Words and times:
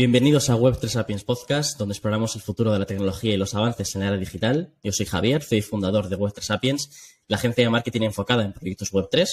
Bienvenidos 0.00 0.48
a 0.48 0.56
Web3 0.56 0.88
Sapiens 0.88 1.24
Podcast, 1.24 1.78
donde 1.78 1.92
exploramos 1.92 2.34
el 2.34 2.40
futuro 2.40 2.72
de 2.72 2.78
la 2.78 2.86
tecnología 2.86 3.34
y 3.34 3.36
los 3.36 3.54
avances 3.54 3.94
en 3.94 4.00
la 4.00 4.06
era 4.06 4.16
digital. 4.16 4.72
Yo 4.82 4.92
soy 4.92 5.04
Javier, 5.04 5.42
soy 5.42 5.60
fundador 5.60 6.08
de 6.08 6.16
Web3 6.16 6.40
Sapiens, 6.40 7.18
la 7.28 7.36
agencia 7.36 7.64
de 7.64 7.68
marketing 7.68 8.00
enfocada 8.04 8.42
en 8.42 8.54
proyectos 8.54 8.94
Web3, 8.94 9.28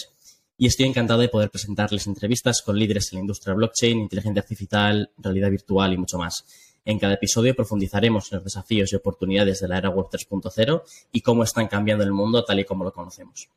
y 0.58 0.68
estoy 0.68 0.88
encantado 0.88 1.22
de 1.22 1.30
poder 1.30 1.50
presentarles 1.52 2.06
entrevistas 2.06 2.62
con 2.62 2.78
líderes 2.78 3.14
en 3.14 3.20
la 3.20 3.22
industria 3.22 3.54
blockchain, 3.54 3.98
inteligencia 3.98 4.42
artificial, 4.42 5.10
realidad 5.18 5.52
virtual 5.52 5.94
y 5.94 5.98
mucho 6.00 6.18
más. 6.18 6.44
En 6.84 7.00
cada 7.00 7.14
episodio 7.14 7.56
profundizaremos 7.56 8.30
en 8.34 8.40
los 8.40 8.44
desafíos 8.44 8.92
y 8.92 8.98
oportunidades 8.98 9.62
de 9.62 9.70
la 9.70 9.78
era 9.78 9.90
Web 9.90 10.08
3.0 10.12 10.82
y 11.14 11.22
cómo 11.22 11.44
están 11.44 11.70
cambiando 11.70 12.04
el 12.04 12.12
mundo 12.12 12.44
tal 12.44 12.60
y 12.60 12.66
como 12.66 12.84
lo 12.84 12.92
conocemos. 12.92 13.48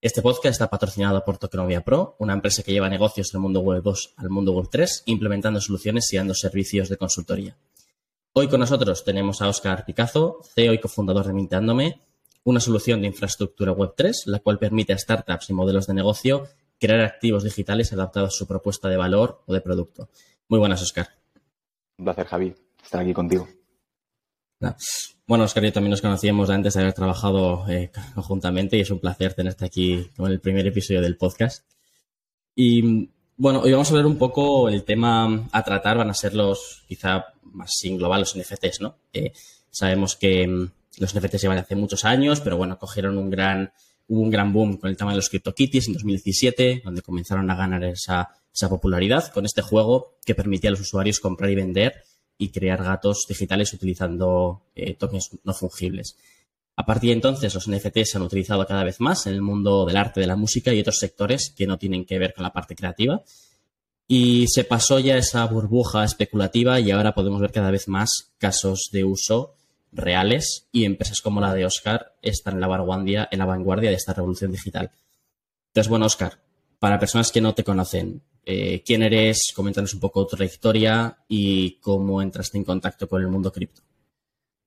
Este 0.00 0.22
podcast 0.22 0.52
está 0.52 0.70
patrocinado 0.70 1.24
por 1.24 1.38
Tokenovia 1.38 1.80
Pro, 1.80 2.14
una 2.20 2.32
empresa 2.32 2.62
que 2.62 2.70
lleva 2.70 2.88
negocios 2.88 3.32
del 3.32 3.40
mundo 3.40 3.58
Web 3.58 3.82
2 3.82 4.14
al 4.18 4.30
mundo 4.30 4.52
Web 4.52 4.68
3, 4.70 5.02
implementando 5.06 5.60
soluciones 5.60 6.12
y 6.12 6.16
dando 6.16 6.34
servicios 6.34 6.88
de 6.88 6.96
consultoría. 6.96 7.56
Hoy 8.32 8.46
con 8.46 8.60
nosotros 8.60 9.04
tenemos 9.04 9.42
a 9.42 9.48
Oscar 9.48 9.84
Picazo, 9.84 10.38
CEO 10.54 10.72
y 10.72 10.78
cofundador 10.78 11.26
de 11.26 11.32
Minteándome, 11.32 12.00
una 12.44 12.60
solución 12.60 13.00
de 13.00 13.08
infraestructura 13.08 13.72
Web 13.72 13.94
3, 13.96 14.22
la 14.26 14.38
cual 14.38 14.60
permite 14.60 14.92
a 14.92 14.98
startups 14.98 15.50
y 15.50 15.52
modelos 15.52 15.88
de 15.88 15.94
negocio 15.94 16.46
crear 16.78 17.00
activos 17.00 17.42
digitales 17.42 17.92
adaptados 17.92 18.34
a 18.34 18.38
su 18.38 18.46
propuesta 18.46 18.88
de 18.88 18.96
valor 18.96 19.42
o 19.46 19.52
de 19.52 19.60
producto. 19.60 20.10
Muy 20.46 20.60
buenas, 20.60 20.80
Oscar. 20.80 21.08
Un 21.98 22.04
placer, 22.04 22.26
Javi, 22.28 22.54
estar 22.80 23.00
aquí 23.00 23.12
contigo. 23.12 23.48
Bueno, 25.28 25.44
Oscar, 25.44 25.62
yo 25.62 25.74
también 25.74 25.90
nos 25.90 26.00
conocíamos 26.00 26.48
antes 26.48 26.72
de 26.72 26.80
haber 26.80 26.94
trabajado 26.94 27.68
eh, 27.68 27.90
conjuntamente 28.14 28.78
y 28.78 28.80
es 28.80 28.90
un 28.90 28.98
placer 28.98 29.34
tenerte 29.34 29.66
aquí 29.66 30.08
con 30.16 30.32
el 30.32 30.40
primer 30.40 30.66
episodio 30.66 31.02
del 31.02 31.18
podcast. 31.18 31.70
Y 32.54 33.10
bueno, 33.36 33.60
hoy 33.60 33.72
vamos 33.72 33.92
a 33.92 33.94
ver 33.94 34.06
un 34.06 34.16
poco 34.16 34.70
el 34.70 34.84
tema 34.84 35.46
a 35.52 35.62
tratar, 35.62 35.98
van 35.98 36.08
a 36.08 36.14
ser 36.14 36.32
los 36.32 36.82
quizá 36.88 37.26
más 37.42 37.74
sin 37.76 37.98
global, 37.98 38.20
los 38.20 38.38
NFTs, 38.38 38.80
¿no? 38.80 38.96
Eh, 39.12 39.34
sabemos 39.70 40.16
que 40.16 40.48
mm, 40.48 40.70
los 40.96 41.14
NFTs 41.14 41.42
llevan 41.42 41.58
hace 41.58 41.76
muchos 41.76 42.06
años, 42.06 42.40
pero 42.40 42.56
bueno, 42.56 42.78
cogieron 42.78 43.18
un 43.18 43.28
gran, 43.28 43.70
hubo 44.06 44.22
un 44.22 44.30
gran 44.30 44.50
boom 44.50 44.78
con 44.78 44.88
el 44.88 44.96
tema 44.96 45.10
de 45.10 45.16
los 45.16 45.28
CryptoKitties 45.28 45.88
en 45.88 45.92
2017, 45.92 46.80
donde 46.82 47.02
comenzaron 47.02 47.50
a 47.50 47.54
ganar 47.54 47.84
esa, 47.84 48.30
esa 48.50 48.70
popularidad 48.70 49.30
con 49.30 49.44
este 49.44 49.60
juego 49.60 50.14
que 50.24 50.34
permitía 50.34 50.68
a 50.68 50.70
los 50.70 50.80
usuarios 50.80 51.20
comprar 51.20 51.50
y 51.50 51.54
vender 51.54 52.02
y 52.38 52.50
crear 52.50 52.82
gatos 52.82 53.26
digitales 53.28 53.72
utilizando 53.72 54.62
eh, 54.74 54.94
tokens 54.94 55.30
no 55.44 55.52
fungibles. 55.52 56.16
A 56.76 56.86
partir 56.86 57.08
de 57.10 57.14
entonces, 57.14 57.52
los 57.52 57.68
NFTs 57.68 58.10
se 58.10 58.18
han 58.18 58.22
utilizado 58.22 58.64
cada 58.64 58.84
vez 58.84 59.00
más 59.00 59.26
en 59.26 59.34
el 59.34 59.42
mundo 59.42 59.84
del 59.84 59.96
arte, 59.96 60.20
de 60.20 60.28
la 60.28 60.36
música 60.36 60.72
y 60.72 60.78
otros 60.78 60.98
sectores 60.98 61.52
que 61.56 61.66
no 61.66 61.76
tienen 61.76 62.04
que 62.04 62.20
ver 62.20 62.32
con 62.32 62.44
la 62.44 62.52
parte 62.52 62.76
creativa. 62.76 63.20
Y 64.06 64.46
se 64.46 64.62
pasó 64.62 65.00
ya 65.00 65.16
esa 65.16 65.44
burbuja 65.46 66.04
especulativa 66.04 66.78
y 66.78 66.92
ahora 66.92 67.14
podemos 67.14 67.40
ver 67.40 67.50
cada 67.50 67.72
vez 67.72 67.88
más 67.88 68.30
casos 68.38 68.90
de 68.92 69.02
uso 69.02 69.54
reales 69.90 70.68
y 70.70 70.84
empresas 70.84 71.20
como 71.20 71.40
la 71.40 71.52
de 71.52 71.66
Oscar 71.66 72.14
están 72.22 72.54
en 72.54 72.60
la 72.60 72.68
vanguardia, 72.68 73.28
en 73.30 73.40
la 73.40 73.46
vanguardia 73.46 73.90
de 73.90 73.96
esta 73.96 74.14
revolución 74.14 74.52
digital. 74.52 74.92
Entonces, 75.68 75.90
bueno, 75.90 76.06
Oscar, 76.06 76.38
para 76.78 76.98
personas 76.98 77.32
que 77.32 77.40
no 77.40 77.54
te 77.54 77.64
conocen, 77.64 78.22
eh, 78.50 78.82
quién 78.82 79.02
eres, 79.02 79.52
coméntanos 79.54 79.92
un 79.92 80.00
poco 80.00 80.26
tu 80.26 80.34
trayectoria 80.34 81.18
y 81.28 81.72
cómo 81.80 82.22
entraste 82.22 82.56
en 82.56 82.64
contacto 82.64 83.06
con 83.06 83.20
el 83.20 83.28
mundo 83.28 83.52
cripto. 83.52 83.82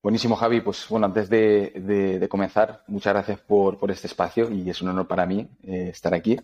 Buenísimo, 0.03 0.35
Javi. 0.35 0.61
Pues 0.61 0.85
bueno, 0.87 1.07
antes 1.07 1.27
de, 1.31 2.27
comenzar, 2.29 2.83
muchas 2.85 3.11
gracias 3.11 3.39
por, 3.39 3.79
este 3.89 4.05
espacio 4.05 4.51
y 4.51 4.69
es 4.69 4.83
un 4.83 4.89
honor 4.89 5.07
para 5.07 5.25
mí 5.25 5.47
eh, 5.63 5.89
estar 5.89 6.13
aquí. 6.13 6.39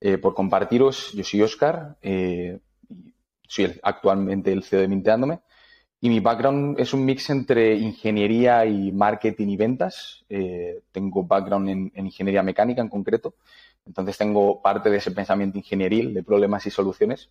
Eh, 0.00 0.18
por 0.18 0.34
compartiros, 0.34 1.12
yo 1.12 1.22
soy 1.22 1.42
Oscar, 1.42 1.96
soy 3.46 3.80
actualmente 3.80 4.52
el 4.52 4.64
CEO 4.64 4.80
de 4.80 4.88
Minteándome 4.88 5.42
y 6.00 6.08
mi 6.08 6.18
background 6.18 6.80
es 6.80 6.92
un 6.92 7.04
mix 7.04 7.30
entre 7.30 7.76
ingeniería 7.76 8.66
y 8.66 8.90
marketing 8.90 9.46
y 9.46 9.56
ventas. 9.56 10.24
tengo 10.90 11.22
background 11.22 11.68
en 11.94 12.06
ingeniería 12.06 12.42
mecánica 12.42 12.82
en 12.82 12.88
concreto 12.88 13.36
entonces 13.86 14.16
tengo 14.16 14.62
parte 14.62 14.90
de 14.90 14.98
ese 14.98 15.10
pensamiento 15.10 15.58
ingenieril 15.58 16.14
de 16.14 16.22
problemas 16.22 16.66
y 16.66 16.70
soluciones. 16.70 17.30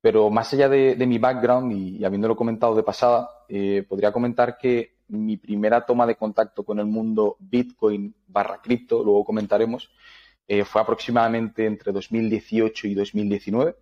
Pero 0.00 0.30
más 0.30 0.52
allá 0.52 0.68
de, 0.68 0.96
mi 1.06 1.18
background 1.18 1.72
y, 1.72 2.04
habiéndolo 2.04 2.36
comentado 2.36 2.74
de 2.74 2.82
pasada, 2.82 3.28
eh, 3.48 3.84
podría 3.88 4.12
comentar 4.12 4.58
que 4.58 4.96
mi 5.08 5.36
primera 5.36 5.84
toma 5.84 6.06
de 6.06 6.16
contacto 6.16 6.64
con 6.64 6.78
el 6.78 6.86
mundo 6.86 7.36
Bitcoin 7.38 8.14
barra 8.26 8.60
cripto, 8.60 9.02
luego 9.02 9.24
comentaremos, 9.24 9.90
eh, 10.48 10.64
fue 10.64 10.80
aproximadamente 10.80 11.66
entre 11.66 11.92
2018 11.92 12.86
y 12.88 12.94
2019. 12.94 13.76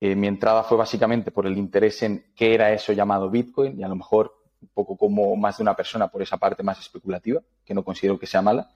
Eh, 0.00 0.16
mi 0.16 0.26
entrada 0.26 0.64
fue 0.64 0.76
básicamente 0.76 1.30
por 1.30 1.46
el 1.46 1.56
interés 1.56 2.02
en 2.02 2.32
qué 2.34 2.54
era 2.54 2.72
eso 2.72 2.92
llamado 2.92 3.30
Bitcoin 3.30 3.78
y 3.78 3.84
a 3.84 3.88
lo 3.88 3.94
mejor 3.94 4.34
un 4.60 4.68
poco 4.74 4.96
como 4.96 5.36
más 5.36 5.58
de 5.58 5.62
una 5.62 5.76
persona 5.76 6.08
por 6.08 6.22
esa 6.22 6.38
parte 6.38 6.62
más 6.62 6.80
especulativa, 6.80 7.40
que 7.64 7.74
no 7.74 7.84
considero 7.84 8.18
que 8.18 8.26
sea 8.26 8.42
mala. 8.42 8.70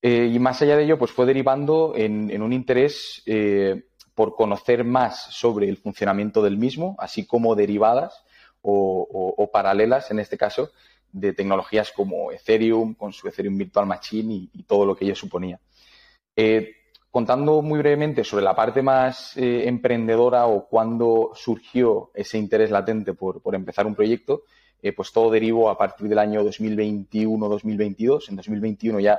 Eh, 0.00 0.30
y 0.32 0.38
más 0.38 0.62
allá 0.62 0.76
de 0.76 0.84
ello, 0.84 0.98
pues 0.98 1.10
fue 1.10 1.26
derivando 1.26 1.92
en, 1.96 2.40
un 2.40 2.52
interés 2.52 3.22
eh, 3.26 3.88
por 4.14 4.34
conocer 4.34 4.84
más 4.84 5.34
sobre 5.34 5.68
el 5.68 5.76
funcionamiento 5.76 6.42
del 6.42 6.56
mismo, 6.56 6.96
así 6.98 7.26
como 7.26 7.54
derivadas 7.54 8.24
o, 8.62 9.48
paralelas, 9.52 10.10
en 10.10 10.18
este 10.20 10.36
caso, 10.36 10.70
de 11.10 11.32
tecnologías 11.32 11.90
como 11.90 12.30
Ethereum, 12.30 12.94
con 12.94 13.12
su 13.12 13.26
Ethereum 13.26 13.56
Virtual 13.56 13.86
Machine 13.86 14.48
y, 14.52 14.62
todo 14.64 14.84
lo 14.84 14.94
que 14.94 15.04
ello 15.04 15.14
suponía. 15.14 15.58
Eh, 16.36 16.74
contando 17.10 17.62
muy 17.62 17.78
brevemente 17.78 18.22
sobre 18.22 18.44
la 18.44 18.54
parte 18.54 18.82
más 18.82 19.32
emprendedora 19.36 20.46
o 20.46 20.68
cuándo 20.68 21.30
surgió 21.34 22.10
ese 22.14 22.36
interés 22.36 22.70
latente 22.70 23.14
por, 23.14 23.40
por 23.40 23.54
empezar 23.54 23.86
un 23.86 23.94
proyecto, 23.94 24.42
pues 24.94 25.10
todo 25.10 25.30
derivó 25.30 25.70
a 25.70 25.78
partir 25.78 26.08
del 26.08 26.18
año 26.18 26.44
2021-2022. 26.44 28.28
En 28.28 28.36
2021 28.36 29.00
ya 29.00 29.18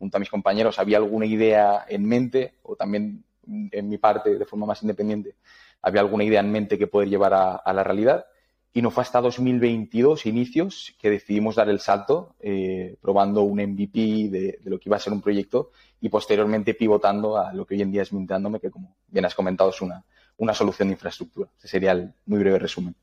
junto 0.00 0.16
a 0.16 0.20
mis 0.20 0.30
compañeros 0.30 0.80
había 0.80 0.96
alguna 0.96 1.26
idea 1.26 1.84
en 1.86 2.04
mente 2.04 2.54
o 2.64 2.74
también 2.74 3.22
en 3.46 3.88
mi 3.88 3.98
parte 3.98 4.36
de 4.36 4.44
forma 4.46 4.66
más 4.66 4.82
independiente 4.82 5.36
había 5.82 6.00
alguna 6.00 6.24
idea 6.24 6.40
en 6.40 6.50
mente 6.50 6.78
que 6.78 6.86
poder 6.86 7.08
llevar 7.08 7.34
a, 7.34 7.72
la 7.72 7.84
realidad. 7.84 8.26
Y 8.72 8.82
no 8.82 8.90
fue 8.90 9.02
hasta 9.02 9.20
2022, 9.20 10.26
inicios, 10.26 10.94
que 11.00 11.10
decidimos 11.10 11.56
dar 11.56 11.68
el 11.68 11.80
salto, 11.80 12.36
eh, 12.40 12.96
probando 13.00 13.42
un 13.42 13.60
MVP 13.60 14.28
de, 14.28 14.58
lo 14.64 14.78
que 14.78 14.88
iba 14.88 14.96
a 14.96 15.00
ser 15.00 15.12
un 15.12 15.20
proyecto 15.20 15.70
y 16.00 16.08
posteriormente 16.08 16.74
pivotando 16.74 17.36
a 17.36 17.52
lo 17.52 17.66
que 17.66 17.74
hoy 17.74 17.82
en 17.82 17.90
día 17.90 18.02
es 18.02 18.12
Mintándome, 18.12 18.60
que 18.60 18.70
como 18.70 18.94
bien 19.08 19.24
has 19.24 19.34
comentado 19.34 19.70
es 19.70 19.80
una, 19.80 20.04
una 20.36 20.54
solución 20.54 20.88
de 20.88 20.94
infraestructura. 20.94 21.48
Ese 21.58 21.68
sería 21.68 21.92
el 21.92 22.12
muy 22.26 22.38
breve 22.38 22.58
resumen 22.60 22.94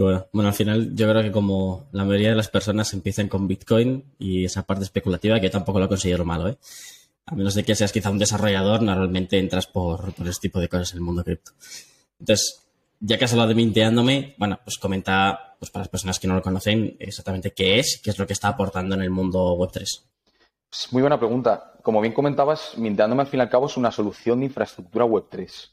bueno. 0.00 0.48
Al 0.48 0.54
final 0.54 0.94
yo 0.94 1.08
creo 1.08 1.22
que 1.22 1.32
como 1.32 1.88
la 1.92 2.04
mayoría 2.04 2.30
de 2.30 2.36
las 2.36 2.48
personas 2.48 2.92
empiezan 2.92 3.28
con 3.28 3.48
Bitcoin 3.48 4.04
y 4.18 4.44
esa 4.44 4.64
parte 4.64 4.84
especulativa, 4.84 5.40
que 5.40 5.46
yo 5.46 5.50
tampoco 5.50 5.80
lo 5.80 5.88
considero 5.88 6.24
malo, 6.24 6.48
¿eh? 6.48 6.58
A 7.26 7.34
menos 7.34 7.54
de 7.54 7.64
que 7.64 7.74
seas 7.74 7.92
quizá 7.92 8.10
un 8.10 8.18
desarrollador, 8.18 8.82
normalmente 8.82 9.38
entras 9.38 9.66
por, 9.66 10.12
por 10.14 10.28
este 10.28 10.48
tipo 10.48 10.60
de 10.60 10.68
cosas 10.68 10.92
en 10.92 10.98
el 10.98 11.02
mundo 11.02 11.24
cripto. 11.24 11.52
Entonces, 12.20 12.66
ya 13.00 13.18
que 13.18 13.24
has 13.24 13.32
hablado 13.32 13.48
de 13.48 13.56
minteándome, 13.56 14.34
bueno, 14.38 14.60
pues 14.64 14.78
comenta, 14.78 15.56
pues 15.58 15.70
para 15.70 15.82
las 15.82 15.88
personas 15.88 16.18
que 16.18 16.28
no 16.28 16.34
lo 16.34 16.42
conocen, 16.42 16.96
exactamente 16.98 17.52
qué 17.52 17.78
es, 17.78 18.00
qué 18.02 18.10
es 18.10 18.18
lo 18.18 18.26
que 18.26 18.32
está 18.32 18.48
aportando 18.48 18.94
en 18.94 19.02
el 19.02 19.10
mundo 19.10 19.56
Web3. 19.56 19.84
Pues 20.70 20.92
muy 20.92 21.02
buena 21.02 21.18
pregunta. 21.18 21.72
Como 21.82 22.00
bien 22.00 22.12
comentabas, 22.12 22.76
minteándome 22.76 23.22
al 23.22 23.28
fin 23.28 23.38
y 23.38 23.42
al 23.42 23.50
cabo 23.50 23.66
es 23.66 23.76
una 23.76 23.92
solución 23.92 24.40
de 24.40 24.46
infraestructura 24.46 25.04
Web3. 25.04 25.70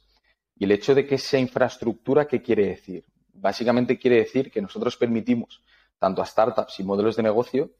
Y 0.60 0.66
el 0.66 0.72
hecho 0.72 0.94
de 0.94 1.08
que 1.08 1.18
sea 1.18 1.40
infraestructura, 1.40 2.28
¿qué 2.28 2.42
quiere 2.42 2.68
decir? 2.68 3.06
Básicamente 3.44 4.00
quiere 4.00 4.20
decir 4.20 4.50
que 4.50 4.62
nosotros 4.62 4.96
permitimos 4.96 5.62
tanto 6.00 6.22
a 6.22 6.26
startups 6.26 6.80
y 6.80 6.84
modelos 6.86 7.18
de 7.18 7.24
negocio 7.24 7.72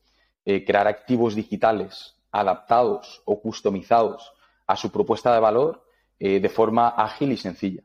eh, 0.44 0.66
crear 0.66 0.88
activos 0.88 1.36
digitales 1.36 2.18
adaptados 2.34 3.22
o 3.24 3.40
customizados 3.40 4.34
a 4.68 4.76
su 4.76 4.92
propuesta 4.92 5.34
de 5.34 5.40
valor 5.40 5.88
eh, 6.20 6.42
de 6.42 6.50
forma 6.50 6.90
ágil 6.90 7.32
y 7.32 7.38
sencilla. 7.38 7.82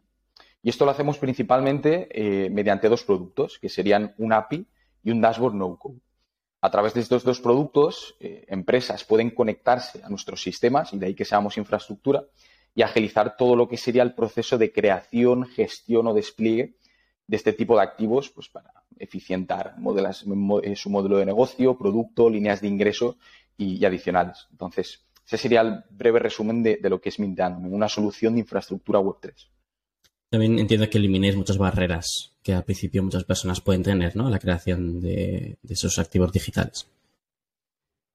Y 0.61 0.71
esto 0.71 0.85
lo 0.85 0.91
hacemos 0.91 1.19
principalmente 1.19 2.09
eh, 2.11 2.51
mediante 2.51 2.89
dos 2.89 3.05
productos, 3.05 3.61
que 3.61 3.69
serían 3.69 4.13
un 4.19 4.33
API 4.33 4.67
y 5.05 5.13
un 5.13 5.21
dashboard 5.21 5.55
no-code. 5.55 6.01
A 6.61 6.73
través 6.73 6.95
de 6.95 7.01
estos 7.03 7.23
dos 7.23 7.41
productos, 7.41 8.17
empresas 8.19 9.05
pueden 9.05 9.31
conectarse 9.31 10.03
a 10.03 10.09
nuestros 10.09 10.43
sistemas, 10.43 10.93
y 10.93 10.99
de 10.99 11.07
ahí 11.07 11.15
que 11.15 11.25
seamos 11.25 11.57
infraestructura, 11.57 12.25
y 12.75 12.83
agilizar 12.83 13.37
todo 13.37 13.55
lo 13.55 13.69
que 13.69 13.77
sería 13.77 14.03
el 14.03 14.17
proceso 14.17 14.59
de 14.59 14.73
creación, 14.73 15.47
gestión 15.47 16.09
o 16.09 16.15
despliegue 16.15 16.75
de 17.29 17.37
este 17.37 17.53
tipo 17.53 17.77
de 17.77 17.83
activos 17.83 18.31
pues 18.31 18.49
para 18.49 18.73
eficientar 18.99 19.79
modelas, 19.79 20.25
eh, 20.63 20.75
su 20.75 20.91
modelo 20.91 21.19
de 21.19 21.27
negocio, 21.27 21.79
producto, 21.79 22.29
líneas 22.29 22.61
de 22.61 22.69
ingreso 22.69 23.17
y, 23.57 23.85
adicionales. 23.85 24.49
Entonces, 24.51 25.05
ese 25.27 25.37
sería 25.37 25.61
el 25.61 25.85
breve 25.91 26.19
resumen 26.19 26.63
de, 26.63 26.81
lo 26.83 27.01
que 27.01 27.11
es 27.11 27.21
Minteano, 27.21 27.59
una 27.69 27.89
solución 27.89 28.35
de 28.35 28.41
infraestructura 28.41 28.99
Web3. 28.99 29.35
También 30.31 30.59
entiendo 30.59 30.89
que 30.91 30.99
eliminéis 30.99 31.37
muchas 31.37 31.59
barreras 31.59 32.35
que 32.43 32.55
al 32.55 32.65
principio 32.65 33.03
muchas 33.03 33.25
personas 33.25 33.61
pueden 33.61 33.83
tener, 33.83 34.17
¿no? 34.17 34.29
La 34.29 34.39
creación 34.39 35.01
de, 35.01 35.59
esos 35.69 35.99
activos 35.99 36.33
digitales. 36.33 36.89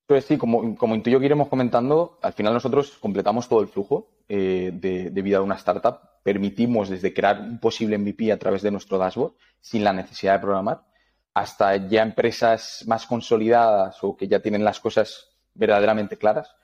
Pues 0.06 0.26
sí, 0.26 0.38
como, 0.38 0.76
como 0.76 0.96
intuyo 0.96 1.20
que 1.20 1.26
iremos 1.26 1.48
comentando, 1.48 2.20
al 2.22 2.34
final 2.34 2.54
nosotros 2.54 2.98
completamos 3.00 3.48
todo 3.48 3.62
el 3.62 3.68
flujo 3.68 4.10
eh, 4.28 4.72
de, 4.74 5.10
de, 5.10 5.22
vida 5.22 5.38
de 5.38 5.44
una 5.44 5.56
startup 5.56 6.13
permitimos 6.24 6.90
desde 6.90 7.14
crear 7.14 7.42
un 7.42 7.60
posible 7.60 7.98
MVP 7.98 8.32
a 8.32 8.40
través 8.40 8.62
de 8.62 8.72
nuestro 8.72 8.98
dashboard 8.98 9.34
sin 9.62 9.84
la 9.84 9.94
necesidad 9.94 10.34
de 10.34 10.40
programar, 10.40 10.84
hasta 11.34 11.76
ya 11.76 12.02
empresas 12.02 12.84
más 12.88 13.06
consolidadas 13.06 14.04
o 14.04 14.16
que 14.16 14.28
ya 14.28 14.40
tienen 14.40 14.64
las 14.64 14.80
cosas 14.80 15.30
verdaderamente 15.54 16.18
claras, 16.18 16.56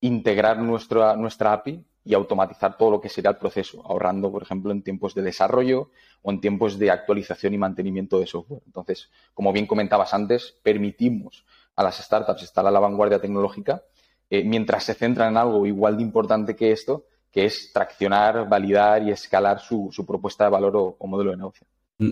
integrar 0.00 0.58
nuestra, 0.58 1.16
nuestra 1.16 1.52
API 1.52 1.84
y 2.04 2.14
automatizar 2.14 2.76
todo 2.78 2.90
lo 2.92 3.00
que 3.00 3.08
sería 3.08 3.30
el 3.30 3.36
proceso, 3.36 3.82
ahorrando, 3.84 4.30
por 4.30 4.42
ejemplo, 4.42 4.72
en 4.72 4.82
tiempos 4.82 5.14
de 5.14 5.22
desarrollo 5.22 5.90
o 6.22 6.30
en 6.30 6.40
tiempos 6.40 6.78
de 6.78 6.90
actualización 6.90 7.54
y 7.54 7.58
mantenimiento 7.58 8.18
de 8.18 8.26
software. 8.26 8.62
Entonces, 8.64 9.10
como 9.34 9.52
bien 9.52 9.66
comentabas 9.66 10.14
antes, 10.14 10.54
permitimos 10.62 11.44
a 11.76 11.82
las 11.82 11.98
startups 11.98 12.42
estar 12.42 12.66
a 12.66 12.70
la 12.70 12.80
vanguardia 12.80 13.20
tecnológica 13.20 13.82
eh, 14.30 14.44
mientras 14.44 14.84
se 14.84 14.94
centran 14.94 15.30
en 15.30 15.36
algo 15.38 15.66
igual 15.66 15.96
de 15.96 16.02
importante 16.02 16.56
que 16.56 16.72
esto, 16.72 17.06
que 17.32 17.44
es 17.46 17.70
traccionar, 17.72 18.48
validar 18.48 19.02
y 19.02 19.10
escalar 19.10 19.60
su, 19.60 19.90
propuesta 20.06 20.44
de 20.44 20.50
valor 20.50 20.96
o, 20.98 21.06
modelo 21.06 21.30
de 21.30 21.36
negocio. 21.36 21.66
Mm. 21.98 22.10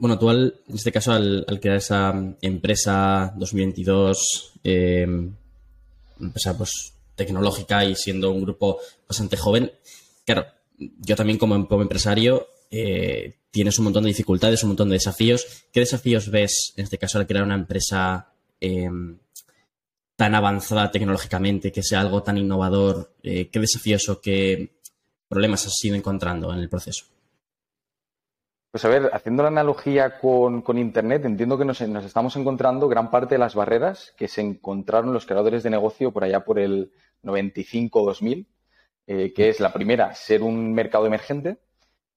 Bueno, 0.00 0.16
tú 0.16 0.30
en 0.30 0.52
este 0.72 0.92
caso 0.92 1.12
al, 1.12 1.44
crear 1.60 1.76
esa 1.76 2.14
empresa 2.40 3.32
2022, 3.36 4.52
eh, 4.62 5.06
empresa 6.20 6.56
pues 6.56 6.94
tecnológica 7.16 7.84
y 7.84 7.96
siendo 7.96 8.30
un 8.30 8.42
grupo 8.42 8.78
bastante 9.08 9.36
joven, 9.36 9.72
claro, 10.24 10.46
yo 10.78 11.16
también 11.16 11.38
como, 11.38 11.56
empresario 11.56 12.46
eh, 12.70 13.38
tienes 13.50 13.78
un 13.78 13.84
montón 13.86 14.04
de 14.04 14.10
dificultades, 14.10 14.62
un 14.62 14.70
montón 14.70 14.88
de 14.88 14.94
desafíos. 14.94 15.66
¿Qué 15.72 15.80
desafíos 15.80 16.30
ves 16.30 16.74
en 16.76 16.84
este 16.84 16.98
caso 16.98 17.18
al 17.18 17.26
crear 17.26 17.44
una 17.44 17.56
empresa 17.56 18.32
em, 18.60 19.18
tan 20.18 20.34
avanzada 20.34 20.90
tecnológicamente, 20.90 21.70
que 21.70 21.84
sea 21.84 22.00
algo 22.00 22.24
tan 22.24 22.36
innovador? 22.36 23.14
Eh, 23.22 23.48
¿Qué 23.50 23.60
desafíos 23.60 24.08
o 24.08 24.20
qué 24.20 24.80
problemas 25.28 25.64
has 25.64 25.84
ido 25.84 25.94
encontrando 25.94 26.52
en 26.52 26.58
el 26.58 26.68
proceso? 26.68 27.04
Pues 28.72 28.84
a 28.84 28.88
ver, 28.88 29.10
haciendo 29.12 29.44
la 29.44 29.50
analogía 29.50 30.18
con, 30.18 30.64
Internet, 30.76 31.24
entiendo 31.24 31.56
que 31.56 31.64
nos, 31.64 31.80
estamos 31.80 32.34
encontrando 32.34 32.88
gran 32.88 33.12
parte 33.12 33.36
de 33.36 33.38
las 33.38 33.54
barreras 33.54 34.12
que 34.16 34.26
se 34.26 34.40
encontraron 34.40 35.12
los 35.12 35.24
creadores 35.24 35.62
de 35.62 35.70
negocio 35.70 36.10
por 36.10 36.24
allá 36.24 36.44
por 36.44 36.58
el 36.58 36.90
95-2000, 37.22 38.44
eh, 39.06 39.32
que 39.32 39.48
es 39.48 39.60
la 39.60 39.72
primera, 39.72 40.16
ser 40.16 40.42
un 40.42 40.74
mercado 40.74 41.06
emergente, 41.06 41.58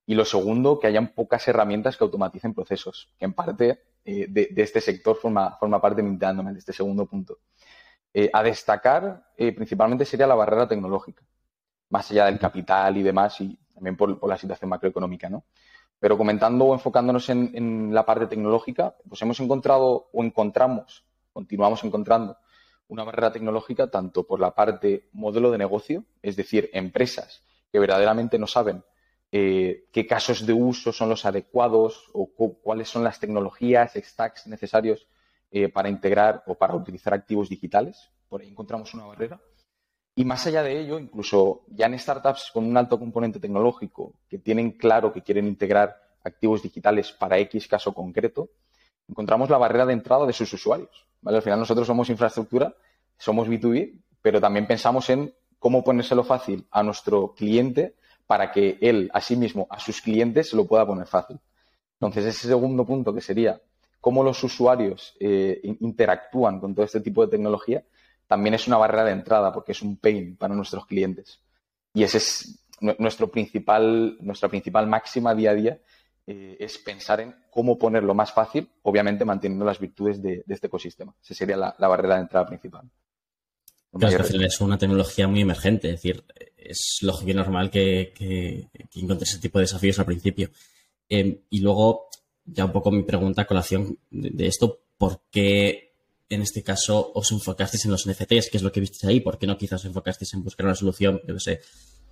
y 0.06 0.16
lo 0.16 0.24
segundo, 0.24 0.80
que 0.80 0.88
hayan 0.88 1.14
pocas 1.14 1.46
herramientas 1.46 1.96
que 1.96 2.02
automaticen 2.02 2.52
procesos, 2.52 3.14
que 3.16 3.26
en 3.26 3.32
parte 3.32 3.78
eh, 4.04 4.26
de, 4.28 4.50
este 4.56 4.80
sector 4.80 5.16
forma, 5.16 5.56
forma 5.60 5.80
parte 5.80 6.02
de 6.02 6.10
de 6.10 6.58
este 6.58 6.72
segundo 6.72 7.06
punto. 7.06 7.38
Eh, 8.14 8.30
a 8.32 8.42
destacar, 8.42 9.24
principalmente 9.36 10.04
sería 10.04 10.26
la 10.26 10.34
barrera 10.34 10.68
tecnológica, 10.68 11.24
más 11.88 12.10
allá 12.10 12.26
del 12.26 12.38
capital 12.38 12.96
y 12.96 13.02
demás, 13.02 13.40
y 13.40 13.58
también 13.74 13.96
por, 13.96 14.18
por 14.18 14.28
la 14.28 14.36
situación 14.36 14.68
macroeconómica, 14.68 15.30
¿no? 15.30 15.44
Pero 16.02 16.18
comentando 16.18 16.64
o 16.64 16.74
enfocándonos 16.74 17.28
en, 17.28 17.94
la 17.94 18.04
parte 18.04 18.26
tecnológica, 18.26 18.96
pues 19.08 19.22
hemos 19.22 19.38
encontrado 19.38 20.08
o 20.12 20.24
encontramos, 20.24 21.04
continuamos 21.32 21.84
encontrando 21.84 22.38
una 22.88 23.04
barrera 23.04 23.30
tecnológica 23.30 23.88
tanto 23.88 24.26
por 24.26 24.40
la 24.40 24.52
parte 24.52 25.08
modelo 25.12 25.52
de 25.52 25.58
negocio, 25.58 26.04
es 26.20 26.34
decir, 26.34 26.70
empresas 26.72 27.44
que 27.70 27.78
verdaderamente 27.78 28.36
no 28.36 28.48
saben 28.48 28.82
eh, 29.30 29.84
qué 29.92 30.04
casos 30.04 30.44
de 30.44 30.52
uso 30.52 30.92
son 30.92 31.08
los 31.08 31.24
adecuados 31.24 32.10
o 32.12 32.32
cuáles 32.34 32.88
son 32.88 33.04
las 33.04 33.20
tecnologías, 33.20 33.92
stacks 33.94 34.48
necesarios 34.48 35.06
eh, 35.54 35.68
para 35.68 35.90
integrar 35.90 36.42
o 36.46 36.54
para 36.54 36.74
utilizar 36.74 37.12
activos 37.12 37.50
digitales. 37.50 38.10
Por 38.26 38.40
ahí 38.40 38.48
encontramos 38.48 38.94
una 38.94 39.04
barrera. 39.04 39.38
Y 40.14 40.24
más 40.24 40.46
allá 40.46 40.62
de 40.62 40.80
ello, 40.80 40.98
incluso 40.98 41.66
ya 41.68 41.84
en 41.84 41.98
startups 41.98 42.50
con 42.54 42.64
un 42.64 42.74
alto 42.74 42.98
componente 42.98 43.38
tecnológico 43.38 44.14
que 44.30 44.38
tienen 44.38 44.72
claro 44.72 45.12
que 45.12 45.20
quieren 45.20 45.46
integrar 45.46 45.94
activos 46.24 46.62
digitales 46.62 47.12
para 47.12 47.38
X 47.38 47.68
caso 47.68 47.92
concreto, 47.92 48.48
encontramos 49.06 49.50
la 49.50 49.58
barrera 49.58 49.84
de 49.84 49.92
entrada 49.92 50.24
de 50.24 50.32
sus 50.32 50.50
usuarios. 50.54 51.06
¿vale? 51.20 51.36
Al 51.36 51.42
final 51.42 51.58
nosotros 51.58 51.86
somos 51.86 52.08
infraestructura, 52.08 52.74
somos 53.18 53.46
B2B, 53.46 54.00
pero 54.22 54.40
también 54.40 54.66
pensamos 54.66 55.10
en 55.10 55.34
cómo 55.58 55.84
ponérselo 55.84 56.24
fácil 56.24 56.66
a 56.70 56.82
nuestro 56.82 57.34
cliente 57.34 57.96
para 58.26 58.50
que 58.50 58.78
él, 58.80 59.10
a 59.12 59.20
sí 59.20 59.36
mismo, 59.36 59.66
a 59.68 59.78
sus 59.78 60.00
clientes, 60.00 60.48
se 60.48 60.56
lo 60.56 60.66
pueda 60.66 60.86
poner 60.86 61.06
fácil. 61.06 61.38
Entonces, 62.00 62.24
ese 62.24 62.48
segundo 62.48 62.86
punto 62.86 63.12
que 63.12 63.20
sería 63.20 63.60
cómo 64.02 64.24
los 64.24 64.42
usuarios 64.42 65.14
eh, 65.20 65.60
interactúan 65.78 66.58
con 66.58 66.74
todo 66.74 66.84
este 66.84 67.00
tipo 67.00 67.24
de 67.24 67.30
tecnología, 67.30 67.84
también 68.26 68.54
es 68.54 68.66
una 68.66 68.76
barrera 68.76 69.04
de 69.04 69.12
entrada 69.12 69.52
porque 69.52 69.70
es 69.70 69.80
un 69.80 69.96
pain 69.96 70.36
para 70.36 70.56
nuestros 70.56 70.86
clientes. 70.86 71.40
Y 71.94 72.02
ese 72.02 72.18
es 72.18 72.64
nuestro 72.98 73.30
principal, 73.30 74.16
nuestra 74.20 74.48
principal 74.48 74.88
máxima 74.88 75.36
día 75.36 75.52
a 75.52 75.54
día, 75.54 75.80
eh, 76.26 76.56
es 76.58 76.78
pensar 76.78 77.20
en 77.20 77.32
cómo 77.48 77.78
ponerlo 77.78 78.12
más 78.12 78.32
fácil, 78.32 78.68
obviamente 78.82 79.24
manteniendo 79.24 79.64
las 79.64 79.78
virtudes 79.78 80.20
de, 80.20 80.42
este 80.48 80.66
ecosistema. 80.66 81.14
Esa 81.22 81.34
sería 81.34 81.56
la, 81.56 81.88
barrera 81.88 82.16
de 82.16 82.22
entrada 82.22 82.46
principal. 82.46 82.90
Claro, 83.92 84.24
es 84.24 84.60
una 84.60 84.78
tecnología 84.78 85.28
muy 85.28 85.42
emergente, 85.42 85.90
es 85.90 86.02
decir, 86.02 86.24
es 86.56 86.98
lógico 87.02 87.30
y 87.30 87.34
normal 87.34 87.70
que, 87.70 88.12
que, 88.16 88.68
encuentres 89.00 89.30
ese 89.30 89.40
tipo 89.40 89.60
de 89.60 89.64
desafíos 89.64 90.00
al 90.00 90.06
principio. 90.06 90.50
Em, 91.08 91.38
y 91.50 91.60
luego, 91.60 92.08
ya 92.44 92.64
un 92.64 92.72
poco 92.72 92.90
mi 92.90 93.02
pregunta 93.02 93.42
a 93.42 93.46
colación 93.46 93.98
de, 94.10 94.30
de 94.30 94.46
esto, 94.46 94.80
¿por 94.98 95.22
qué 95.30 95.92
en 96.28 96.40
este 96.40 96.62
caso 96.62 97.12
os 97.14 97.30
enfocasteis 97.30 97.84
en 97.84 97.90
los 97.90 98.08
NFTs, 98.08 98.48
que 98.50 98.56
es 98.56 98.62
lo 98.62 98.72
que 98.72 98.80
visteis 98.80 99.04
ahí, 99.04 99.20
¿por 99.20 99.38
qué 99.38 99.46
no 99.46 99.58
quizás 99.58 99.80
os 99.80 99.86
enfocasteis 99.86 100.32
en 100.32 100.42
buscar 100.42 100.64
una 100.66 100.74
solución, 100.74 101.20
yo 101.26 101.38
sé, 101.38 101.60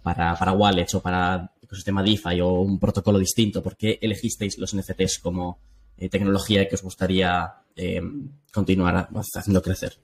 para, 0.02 0.34
para 0.34 0.52
wallets 0.52 0.94
o 0.94 1.00
para 1.00 1.52
ecosistema 1.62 2.02
DeFi 2.02 2.40
o 2.40 2.60
un 2.60 2.78
protocolo 2.78 3.18
distinto? 3.18 3.62
¿Por 3.62 3.76
qué 3.76 3.98
elegisteis 4.00 4.58
los 4.58 4.76
NFTs 4.76 5.18
como 5.20 5.58
eh, 5.96 6.08
tecnología 6.08 6.68
que 6.68 6.74
os 6.74 6.82
gustaría 6.82 7.50
eh, 7.76 8.02
continuar 8.52 9.08
haciendo 9.34 9.62
crecer? 9.62 9.98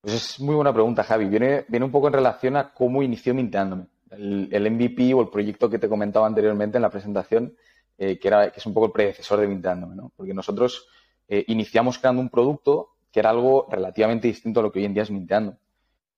Pues 0.00 0.14
es 0.14 0.40
muy 0.40 0.54
buena 0.54 0.72
pregunta, 0.72 1.04
Javi. 1.04 1.26
Viene, 1.26 1.66
viene 1.68 1.86
un 1.86 1.92
poco 1.92 2.08
en 2.08 2.14
relación 2.14 2.56
a 2.56 2.72
cómo 2.72 3.02
inició 3.02 3.34
Minteándome. 3.34 3.86
El, 4.10 4.48
el 4.50 4.70
MVP 4.70 5.12
o 5.14 5.20
el 5.20 5.28
proyecto 5.28 5.68
que 5.68 5.78
te 5.78 5.88
comentaba 5.88 6.26
anteriormente 6.26 6.78
en 6.78 6.82
la 6.82 6.90
presentación, 6.90 7.54
eh, 8.00 8.16
que, 8.16 8.28
era, 8.28 8.52
que 8.52 8.60
es 8.60 8.66
un 8.66 8.72
poco 8.72 8.86
el 8.86 8.92
predecesor 8.92 9.40
de 9.40 9.48
Minteándome, 9.48 9.96
¿no? 9.96 10.12
Porque 10.14 10.32
nosotros 10.32 10.86
eh, 11.26 11.44
iniciamos 11.48 11.98
creando 11.98 12.22
un 12.22 12.28
producto 12.28 12.90
que 13.10 13.18
era 13.18 13.30
algo 13.30 13.66
relativamente 13.68 14.28
distinto 14.28 14.60
a 14.60 14.62
lo 14.62 14.70
que 14.70 14.78
hoy 14.78 14.84
en 14.84 14.94
día 14.94 15.02
es 15.02 15.10
Minteando. 15.10 15.58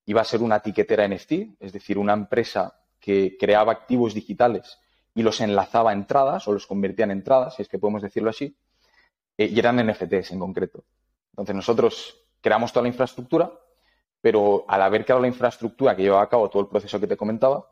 Iba 0.04 0.20
a 0.20 0.24
ser 0.24 0.42
una 0.42 0.56
etiquetera 0.56 1.08
NFT, 1.08 1.32
es 1.58 1.72
decir, 1.72 1.96
una 1.96 2.12
empresa 2.12 2.78
que 2.98 3.38
creaba 3.40 3.72
activos 3.72 4.12
digitales 4.12 4.78
y 5.14 5.22
los 5.22 5.40
enlazaba 5.40 5.90
a 5.90 5.92
entradas 5.94 6.46
o 6.48 6.52
los 6.52 6.66
convertía 6.66 7.06
en 7.06 7.12
entradas, 7.12 7.54
si 7.54 7.62
es 7.62 7.68
que 7.68 7.78
podemos 7.78 8.02
decirlo 8.02 8.28
así, 8.28 8.54
eh, 9.38 9.46
y 9.46 9.58
eran 9.58 9.76
NFTs 9.76 10.32
en 10.32 10.38
concreto. 10.38 10.84
Entonces 11.30 11.56
nosotros 11.56 12.26
creamos 12.42 12.74
toda 12.74 12.82
la 12.82 12.88
infraestructura, 12.88 13.50
pero 14.20 14.66
al 14.68 14.82
haber 14.82 15.06
creado 15.06 15.22
la 15.22 15.28
infraestructura 15.28 15.96
que 15.96 16.02
llevaba 16.02 16.24
a 16.24 16.28
cabo 16.28 16.50
todo 16.50 16.62
el 16.62 16.68
proceso 16.68 17.00
que 17.00 17.06
te 17.06 17.16
comentaba, 17.16 17.66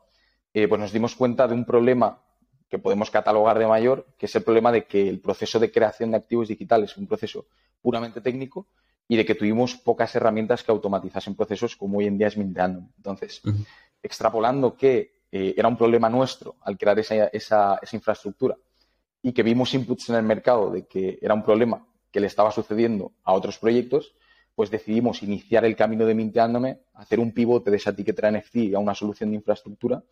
pues 0.50 0.80
nos 0.80 0.92
dimos 0.92 1.14
cuenta 1.14 1.46
de 1.46 1.54
un 1.54 1.64
problema 1.64 2.20
que 2.68 2.78
podemos 2.78 3.10
catalogar 3.10 3.58
de 3.58 3.66
mayor, 3.66 4.06
que 4.18 4.26
es 4.26 4.36
el 4.36 4.42
problema 4.42 4.70
de 4.70 4.84
que 4.84 5.08
el 5.08 5.20
proceso 5.20 5.58
de 5.58 5.70
creación 5.70 6.10
de 6.10 6.18
activos 6.18 6.48
digitales 6.48 6.92
es 6.92 6.96
un 6.98 7.06
proceso 7.06 7.46
puramente 7.80 8.20
técnico 8.20 8.66
y 9.08 9.16
de 9.16 9.24
que 9.24 9.34
tuvimos 9.34 9.74
pocas 9.74 10.14
herramientas 10.14 10.62
que 10.62 10.70
automatizasen 10.70 11.34
procesos 11.34 11.76
como 11.76 11.98
hoy 11.98 12.06
en 12.06 12.18
día 12.18 12.26
es 12.26 12.36
Minteando. 12.36 12.82
Entonces, 12.98 13.40
extrapolando 14.02 14.76
que 14.76 15.22
eh, 15.32 15.54
era 15.56 15.68
un 15.68 15.76
problema 15.76 16.10
nuestro 16.10 16.56
al 16.60 16.76
crear 16.76 16.98
esa, 16.98 17.26
esa, 17.28 17.80
infraestructura 17.92 18.56
y 19.22 19.32
que 19.32 19.42
vimos 19.42 19.72
inputs 19.74 20.10
en 20.10 20.16
el 20.16 20.22
mercado 20.22 20.70
de 20.70 20.86
que 20.86 21.18
era 21.22 21.34
un 21.34 21.42
problema 21.42 21.86
que 22.10 22.20
le 22.20 22.26
estaba 22.26 22.50
sucediendo 22.50 23.12
a 23.24 23.32
otros 23.32 23.58
proyectos, 23.58 24.14
pues 24.54 24.70
decidimos 24.70 25.22
iniciar 25.22 25.64
el 25.64 25.76
camino 25.76 26.04
de 26.04 26.14
Minteándome, 26.14 26.80
hacer 26.94 27.18
un 27.20 27.32
pivote 27.32 27.70
de 27.70 27.76
esa 27.78 27.90
etiqueta 27.90 28.30
NFT 28.30 28.74
a 28.74 28.78
una 28.78 28.94
solución 28.94 29.30
de 29.30 29.36
infraestructura 29.36 30.02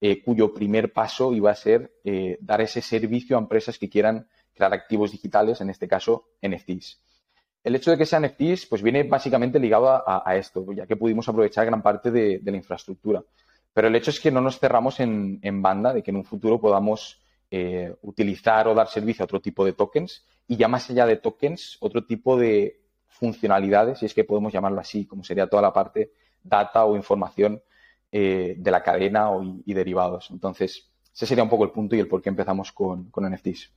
eh, 0.00 0.22
cuyo 0.22 0.54
primer 0.54 0.92
paso 0.92 1.32
iba 1.32 1.50
a 1.50 1.56
ser 1.56 1.92
eh, 2.04 2.38
dar 2.40 2.60
ese 2.60 2.80
servicio 2.80 3.36
a 3.36 3.40
empresas 3.40 3.78
que 3.78 3.88
quieran 3.88 4.28
crear 4.54 4.72
activos 4.72 5.12
digitales, 5.12 5.60
en 5.60 5.70
este 5.70 5.88
caso 5.88 6.30
NFTs. 6.40 7.00
El 7.64 7.74
hecho 7.74 7.90
de 7.90 7.98
que 7.98 8.06
sean 8.06 8.24
NFTs 8.24 8.66
pues 8.66 8.82
viene 8.82 9.02
básicamente 9.02 9.58
ligado 9.58 9.88
a, 10.06 10.36
esto, 10.36 10.64
ya 10.72 10.86
que 10.86 10.96
pudimos 10.96 11.28
aprovechar 11.28 11.66
gran 11.66 11.82
parte 11.82 12.10
de, 12.10 12.40
la 12.44 12.56
infraestructura. 12.56 13.22
Pero 13.72 13.88
el 13.88 13.96
hecho 13.96 14.10
es 14.10 14.20
que 14.20 14.30
no 14.30 14.40
nos 14.40 14.58
cerramos 14.58 15.00
en, 15.00 15.62
banda, 15.62 15.92
de 15.92 16.02
que 16.02 16.10
en 16.10 16.16
un 16.16 16.24
futuro 16.24 16.60
podamos 16.60 17.20
eh, 17.50 17.94
utilizar 18.02 18.68
o 18.68 18.74
dar 18.74 18.88
servicio 18.88 19.22
a 19.22 19.26
otro 19.26 19.40
tipo 19.40 19.64
de 19.64 19.72
tokens 19.72 20.24
y 20.46 20.56
ya 20.56 20.68
más 20.68 20.88
allá 20.90 21.06
de 21.06 21.16
tokens, 21.16 21.76
otro 21.80 22.04
tipo 22.06 22.38
de 22.38 22.80
funcionalidades, 23.08 23.98
si 23.98 24.06
es 24.06 24.14
que 24.14 24.24
podemos 24.24 24.52
llamarlo 24.52 24.80
así, 24.80 25.06
como 25.06 25.24
sería 25.24 25.48
toda 25.48 25.62
la 25.62 25.72
parte 25.72 26.12
data 26.42 26.84
o 26.84 26.96
información 26.96 27.60
eh, 28.10 28.54
de 28.56 28.70
la 28.70 28.82
cadena 28.82 29.30
y, 29.66 29.74
derivados. 29.74 30.30
Entonces, 30.30 30.88
ese 31.14 31.26
sería 31.26 31.44
un 31.44 31.50
poco 31.50 31.64
el 31.64 31.72
punto 31.72 31.94
y 31.94 32.00
el 32.00 32.08
por 32.08 32.22
qué 32.22 32.30
empezamos 32.30 32.72
con, 32.72 33.10
NFTs. 33.14 33.70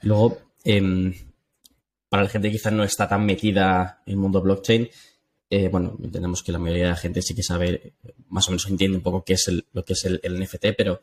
Luego, 0.00 0.38
em, 0.64 1.12
para 2.08 2.22
la 2.22 2.28
gente 2.30 2.48
que 2.48 2.56
quizás 2.56 2.72
no 2.72 2.84
está 2.84 3.08
tan 3.08 3.26
metida 3.26 4.02
en 4.06 4.12
el 4.12 4.18
mundo 4.18 4.40
blockchain, 4.40 4.88
eh, 5.50 5.68
bueno, 5.68 5.98
entendemos 6.02 6.42
que 6.42 6.52
la 6.52 6.58
mayoría 6.58 6.84
de 6.84 6.90
la 6.90 6.96
gente 6.96 7.20
sí 7.20 7.34
que 7.34 7.42
sabe, 7.42 7.92
más 8.28 8.48
o 8.48 8.52
menos 8.52 8.66
entiende 8.70 8.96
un 8.96 9.02
poco 9.02 9.24
qué 9.24 9.34
es 9.34 9.46
lo 9.72 9.84
que 9.84 9.92
es 9.92 10.04
el, 10.06 10.20
NFT, 10.22 10.68
pero 10.74 11.02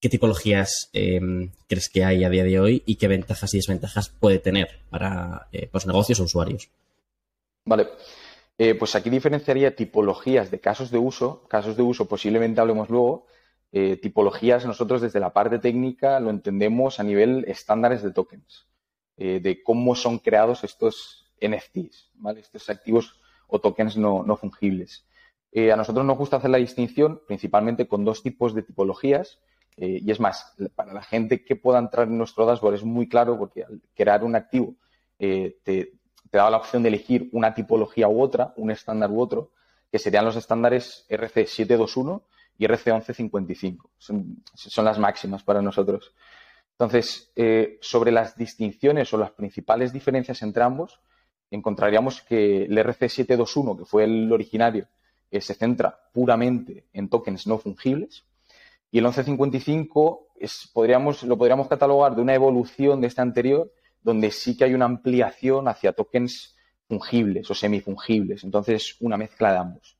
¿qué 0.00 0.08
tipologías 0.08 0.90
em, 0.92 1.52
crees 1.68 1.88
que 1.88 2.04
hay 2.04 2.24
a 2.24 2.30
día 2.30 2.42
de 2.42 2.58
hoy 2.58 2.82
y 2.84 2.96
qué 2.96 3.06
ventajas 3.06 3.54
y 3.54 3.58
desventajas 3.58 4.08
puede 4.08 4.40
tener 4.40 4.80
para 4.90 5.46
los 5.52 5.68
pues, 5.70 5.86
negocios 5.86 6.18
o 6.18 6.24
usuarios? 6.24 6.68
Vale. 7.64 7.86
Eh, 8.56 8.76
pues 8.76 8.94
aquí 8.94 9.10
diferenciaría 9.10 9.74
tipologías 9.74 10.50
de 10.50 10.60
casos 10.60 10.90
de 10.90 10.98
uso. 10.98 11.46
Casos 11.48 11.76
de 11.76 11.82
uso 11.82 12.06
posiblemente 12.06 12.60
hablemos 12.60 12.88
luego. 12.88 13.26
Eh, 13.72 13.96
tipologías 13.96 14.64
nosotros 14.66 15.00
desde 15.02 15.18
la 15.18 15.32
parte 15.32 15.58
técnica 15.58 16.20
lo 16.20 16.30
entendemos 16.30 17.00
a 17.00 17.02
nivel 17.02 17.44
estándares 17.48 18.04
de 18.04 18.12
tokens, 18.12 18.68
eh, 19.16 19.40
de 19.40 19.64
cómo 19.64 19.96
son 19.96 20.20
creados 20.20 20.62
estos 20.62 21.32
NFTs, 21.40 22.12
¿vale? 22.14 22.38
estos 22.38 22.70
activos 22.70 23.20
o 23.48 23.60
tokens 23.60 23.96
no, 23.96 24.36
fungibles. 24.36 25.04
a 25.72 25.76
nosotros 25.76 26.04
nos 26.06 26.16
gusta 26.16 26.36
hacer 26.36 26.50
la 26.50 26.58
distinción 26.58 27.20
principalmente 27.26 27.88
con 27.88 28.04
dos 28.04 28.22
tipos 28.22 28.54
de 28.54 28.62
tipologías. 28.62 29.40
y 29.76 30.08
es 30.08 30.20
más, 30.20 30.54
para 30.76 30.92
la 30.92 31.02
gente 31.02 31.44
que 31.44 31.56
pueda 31.56 31.80
entrar 31.80 32.06
en 32.06 32.16
nuestro 32.16 32.46
dashboard 32.46 32.76
es 32.76 32.84
muy 32.84 33.08
claro 33.08 33.36
porque 33.36 33.64
al 33.64 33.82
crear 33.94 34.22
un 34.22 34.36
activo 34.36 34.76
te, 35.18 35.98
te 36.30 36.38
daba 36.38 36.50
la 36.50 36.56
opción 36.56 36.82
de 36.82 36.88
elegir 36.88 37.28
una 37.32 37.54
tipología 37.54 38.08
u 38.08 38.20
otra, 38.20 38.52
un 38.56 38.70
estándar 38.70 39.10
u 39.10 39.20
otro, 39.20 39.50
que 39.90 39.98
serían 39.98 40.24
los 40.24 40.36
estándares 40.36 41.06
RC721 41.08 42.22
y 42.58 42.66
RC1155. 42.66 43.78
Son, 43.98 44.42
son 44.54 44.84
las 44.84 44.98
máximas 44.98 45.42
para 45.42 45.62
nosotros. 45.62 46.12
Entonces, 46.72 47.30
eh, 47.36 47.78
sobre 47.80 48.10
las 48.10 48.36
distinciones 48.36 49.12
o 49.12 49.18
las 49.18 49.30
principales 49.30 49.92
diferencias 49.92 50.42
entre 50.42 50.64
ambos, 50.64 51.00
encontraríamos 51.50 52.22
que 52.22 52.64
el 52.64 52.76
RC721, 52.76 53.78
que 53.78 53.84
fue 53.84 54.04
el 54.04 54.32
originario, 54.32 54.88
que 55.30 55.40
se 55.40 55.54
centra 55.54 55.96
puramente 56.12 56.86
en 56.92 57.08
tokens 57.08 57.46
no 57.46 57.58
fungibles, 57.58 58.24
y 58.90 58.98
el 58.98 59.04
1155 59.04 60.28
es, 60.36 60.70
lo 61.24 61.36
podríamos 61.38 61.68
catalogar 61.68 62.14
de 62.14 62.22
una 62.22 62.34
evolución 62.34 63.00
de 63.00 63.08
este 63.08 63.20
anterior, 63.20 63.72
donde 64.04 64.30
sí 64.30 64.56
que 64.56 64.64
hay 64.64 64.74
una 64.74 64.84
ampliación 64.84 65.66
hacia 65.66 65.92
tokens 65.92 66.54
fungibles 66.86 67.50
o 67.50 67.54
semifungibles. 67.54 68.44
Entonces, 68.44 68.96
una 69.00 69.16
mezcla 69.16 69.50
de 69.50 69.58
ambos. 69.58 69.98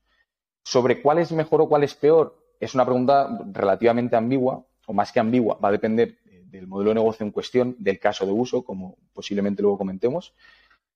Sobre 0.63 1.01
cuál 1.01 1.17
es 1.17 1.31
mejor 1.31 1.61
o 1.61 1.67
cuál 1.67 1.83
es 1.83 1.95
peor, 1.95 2.41
es 2.59 2.73
una 2.75 2.85
pregunta 2.85 3.37
relativamente 3.51 4.15
ambigua, 4.15 4.63
o 4.85 4.93
más 4.93 5.11
que 5.11 5.19
ambigua, 5.19 5.57
va 5.61 5.69
a 5.69 5.73
depender 5.73 6.19
del 6.23 6.67
modelo 6.67 6.91
de 6.91 6.95
negocio 6.95 7.25
en 7.25 7.31
cuestión, 7.31 7.75
del 7.79 7.99
caso 7.99 8.25
de 8.25 8.31
uso, 8.31 8.63
como 8.63 8.97
posiblemente 9.11 9.61
luego 9.61 9.79
comentemos, 9.79 10.33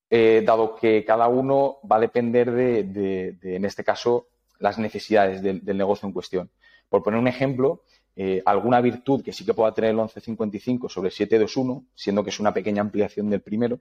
eh, 0.08 0.42
dado 0.46 0.76
que 0.76 1.04
cada 1.04 1.28
uno 1.28 1.78
va 1.90 1.96
a 1.96 2.00
depender 2.00 2.50
de, 2.50 3.36
en 3.42 3.64
este 3.64 3.84
caso, 3.84 4.28
las 4.58 4.78
necesidades 4.78 5.42
del 5.42 5.76
negocio 5.76 6.06
en 6.06 6.12
cuestión. 6.12 6.50
Por 6.88 7.02
poner 7.02 7.18
un 7.18 7.28
ejemplo, 7.28 7.82
eh, 8.22 8.42
alguna 8.44 8.82
virtud 8.82 9.22
que 9.22 9.32
sí 9.32 9.46
que 9.46 9.54
pueda 9.54 9.72
tener 9.72 9.92
el 9.92 9.96
1155 9.96 10.90
sobre 10.90 11.08
el 11.08 11.12
721, 11.12 11.86
siendo 11.94 12.22
que 12.22 12.28
es 12.28 12.38
una 12.38 12.52
pequeña 12.52 12.82
ampliación 12.82 13.30
del 13.30 13.40
primero, 13.40 13.80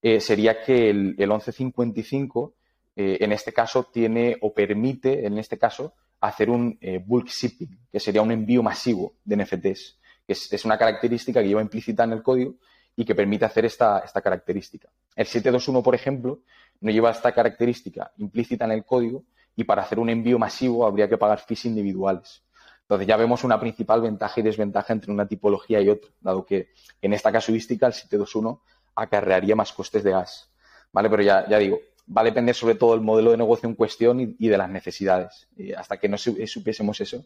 eh, 0.00 0.20
sería 0.20 0.62
que 0.62 0.90
el, 0.90 1.16
1155 1.18 2.54
eh, 2.94 3.18
en 3.20 3.32
este 3.32 3.52
caso 3.52 3.90
tiene 3.92 4.36
o 4.42 4.54
permite, 4.54 5.26
en 5.26 5.38
este 5.38 5.58
caso, 5.58 5.94
hacer 6.20 6.50
un 6.50 6.78
bulk 7.04 7.26
shipping, 7.26 7.76
que 7.90 7.98
sería 7.98 8.22
un 8.22 8.30
envío 8.30 8.62
masivo 8.62 9.14
de 9.24 9.38
NFTs, 9.38 9.98
que 10.24 10.32
es, 10.32 10.64
una 10.64 10.78
característica 10.78 11.42
que 11.42 11.48
lleva 11.48 11.60
implícita 11.60 12.04
en 12.04 12.12
el 12.12 12.22
código 12.22 12.54
y 12.94 13.04
que 13.04 13.16
permite 13.16 13.44
hacer 13.44 13.64
esta, 13.64 13.98
esta 13.98 14.22
característica. 14.22 14.88
El 15.16 15.26
721, 15.26 15.82
por 15.82 15.96
ejemplo, 15.96 16.42
no 16.80 16.92
lleva 16.92 17.10
esta 17.10 17.32
característica 17.32 18.12
implícita 18.18 18.66
en 18.66 18.70
el 18.70 18.84
código 18.84 19.24
y 19.56 19.64
para 19.64 19.82
hacer 19.82 19.98
un 19.98 20.10
envío 20.10 20.38
masivo 20.38 20.86
habría 20.86 21.08
que 21.08 21.18
pagar 21.18 21.40
fees 21.40 21.64
individuales. 21.64 22.43
Entonces 22.84 23.06
ya 23.08 23.16
vemos 23.16 23.44
una 23.44 23.58
principal 23.58 24.02
ventaja 24.02 24.40
y 24.40 24.42
desventaja 24.42 24.92
entre 24.92 25.10
una 25.10 25.26
tipología 25.26 25.80
y 25.80 25.88
otra, 25.88 26.10
dado 26.20 26.44
que 26.44 26.68
en 27.00 27.14
esta 27.14 27.32
casuística 27.32 27.86
el 27.86 27.92
721 27.92 28.62
acarrearía 28.94 29.56
más 29.56 29.72
costes 29.72 30.04
de 30.04 30.10
gas. 30.10 30.50
¿Vale? 30.92 31.10
Pero 31.10 31.22
ya, 31.22 31.48
ya 31.48 31.58
digo, 31.58 31.80
va 32.14 32.20
a 32.20 32.24
depender 32.24 32.54
sobre 32.54 32.74
todo 32.74 32.92
del 32.92 33.00
modelo 33.00 33.30
de 33.30 33.36
negocio 33.36 33.68
en 33.68 33.74
cuestión 33.74 34.20
y, 34.20 34.48
de 34.48 34.58
las 34.58 34.68
necesidades. 34.68 35.48
hasta 35.76 35.96
que 35.96 36.08
no 36.08 36.18
supiésemos 36.18 37.00
eso, 37.00 37.24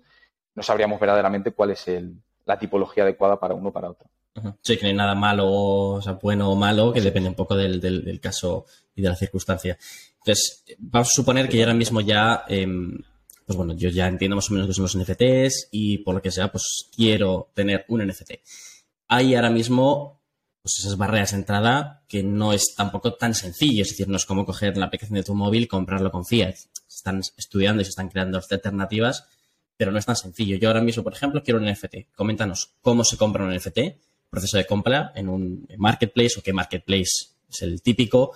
no 0.54 0.62
sabríamos 0.62 1.00
verdaderamente 1.00 1.50
cuál 1.50 1.70
es 1.70 1.86
la 2.46 2.58
tipología 2.58 3.02
adecuada 3.02 3.38
para 3.38 3.54
uno 3.54 3.68
o 3.68 3.72
para 3.72 3.90
otro. 3.90 4.08
Sí, 4.62 4.76
que 4.76 4.82
no 4.82 4.88
hay 4.88 4.94
nada 4.94 5.14
malo, 5.14 6.00
sea, 6.00 6.12
bueno 6.12 6.50
o 6.50 6.54
malo, 6.54 6.92
que 6.92 7.00
depende 7.00 7.28
un 7.28 7.34
poco 7.34 7.56
del, 7.56 8.20
caso 8.20 8.66
y 8.94 9.02
de 9.02 9.08
la 9.08 9.16
circunstancia. 9.16 9.76
Entonces, 10.18 10.64
vamos 10.78 11.08
a 11.08 11.12
suponer 11.12 11.48
que 11.48 11.60
ahora 11.60 11.74
mismo 11.74 12.00
ya 12.00 12.44
em, 12.48 12.98
pues 13.48 13.56
bueno, 13.56 13.72
yo 13.72 13.88
ya 13.88 14.06
entiendo 14.06 14.36
más 14.36 14.50
o 14.50 14.52
menos 14.52 14.68
qué 14.68 14.74
son 14.74 14.82
los 14.82 14.94
NFTs 14.94 15.68
y 15.70 15.96
por 16.04 16.14
lo 16.14 16.20
que 16.20 16.30
sea, 16.30 16.52
pues 16.52 16.90
quiero 16.94 17.50
tener 17.54 17.86
un 17.88 18.06
NFT. 18.06 18.32
Hay 19.08 19.34
ahora 19.34 19.48
mismo 19.48 20.20
pues 20.60 20.80
esas 20.80 20.98
barreras 20.98 21.30
de 21.30 21.38
entrada 21.38 22.04
que 22.08 22.22
no 22.22 22.52
es 22.52 22.74
tampoco 22.76 23.14
tan 23.14 23.32
sencillo, 23.32 23.80
es 23.80 23.88
decir, 23.88 24.06
no 24.06 24.18
es 24.18 24.26
como 24.26 24.44
coger 24.44 24.76
la 24.76 24.84
aplicación 24.84 25.14
de 25.14 25.22
tu 25.22 25.34
móvil 25.34 25.66
comprarlo 25.66 26.10
con 26.10 26.26
fiat. 26.26 26.56
Están 26.94 27.22
estudiando 27.38 27.80
y 27.80 27.86
se 27.86 27.88
están 27.88 28.10
creando 28.10 28.36
alternativas, 28.36 29.24
pero 29.78 29.92
no 29.92 29.98
es 29.98 30.04
tan 30.04 30.16
sencillo. 30.16 30.58
Yo 30.58 30.68
ahora 30.68 30.82
mismo, 30.82 31.02
por 31.02 31.14
ejemplo, 31.14 31.42
quiero 31.42 31.58
un 31.58 31.72
NFT. 31.72 32.14
Coméntanos 32.14 32.74
cómo 32.82 33.02
se 33.02 33.16
compra 33.16 33.46
un 33.46 33.56
NFT, 33.56 33.78
proceso 34.28 34.58
de 34.58 34.66
compra 34.66 35.10
en 35.14 35.30
un 35.30 35.66
marketplace 35.78 36.38
o 36.38 36.42
qué 36.42 36.52
marketplace 36.52 37.30
es 37.48 37.62
el 37.62 37.80
típico, 37.80 38.32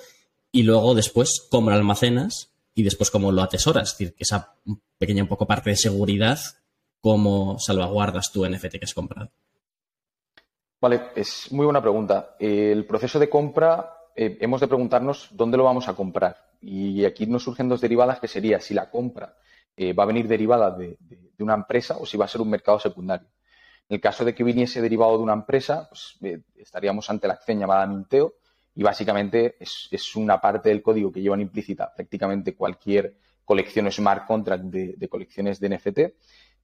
y 0.51 0.63
luego 0.63 0.95
después 0.95 1.47
cómo 1.51 1.69
lo 1.69 1.77
almacenas 1.77 2.52
y 2.75 2.83
después 2.83 3.11
cómo 3.11 3.33
lo 3.33 3.43
atesoras. 3.43 3.93
Es 3.93 3.99
decir, 3.99 4.15
que 4.15 4.25
esa 4.25 4.57
pequeña 4.99 5.23
un 5.23 5.29
poco 5.29 5.47
parte 5.47 5.71
de 5.71 5.77
seguridad, 5.77 6.39
cómo 7.01 7.59
salvaguardas 7.59 8.33
tu 8.33 8.47
NFT 8.47 8.79
que 8.79 8.85
has 8.85 8.95
comprado. 8.95 9.31
Vale, 10.81 11.11
es 11.15 11.53
muy 11.53 11.65
buena 11.65 11.81
pregunta. 11.81 12.37
El 12.39 12.87
proceso 12.87 13.19
de 13.19 13.29
compra, 13.29 13.95
eh, 14.17 14.39
hemos 14.41 14.61
de 14.61 14.69
preguntarnos 14.69 15.29
dónde 15.31 15.57
lo 15.57 15.65
vamos 15.65 15.89
a 15.89 15.95
comprar. 15.95 16.37
Y 16.61 17.05
aquí 17.05 17.27
nos 17.27 17.45
surgen 17.45 17.69
dos 17.69 17.81
derivadas 17.81 18.21
que 18.21 18.29
sería 18.29 18.61
si 18.61 18.75
la 18.75 18.91
compra 18.91 19.37
eh, 19.77 19.93
va 19.93 20.05
a 20.05 20.07
venir 20.07 20.27
derivada 20.29 20.71
de, 20.71 20.99
una 21.39 21.55
empresa 21.55 21.97
o 21.99 22.07
si 22.07 22.17
va 22.17 22.27
a 22.27 22.29
ser 22.29 22.41
un 22.41 22.51
mercado 22.51 22.79
secundario. 22.79 23.29
En 23.89 23.97
el 23.97 24.01
caso 24.01 24.25
de 24.25 24.35
que 24.35 24.45
viniese 24.45 24.81
derivado 24.81 25.17
de 25.17 25.25
una 25.25 25.33
empresa, 25.33 25.89
pues, 25.89 26.17
eh, 26.23 26.43
estaríamos 26.57 27.09
ante 27.11 27.27
la 27.27 27.35
acción 27.35 27.59
llamada 27.59 27.87
Minteo 27.87 28.35
y 28.75 28.83
básicamente 28.83 29.57
es, 29.61 29.89
es, 29.91 30.17
una 30.17 30.41
parte 30.41 30.69
del 30.69 30.83
código 30.83 31.13
que 31.13 31.21
llevan 31.21 31.41
implícita 31.41 31.93
prácticamente 31.95 32.55
cualquier 32.55 33.17
colección 33.45 33.91
smart 33.91 34.27
contract 34.27 34.65
de, 34.65 35.09
colecciones 35.09 35.61
de 35.61 35.69
NFT. 35.69 35.99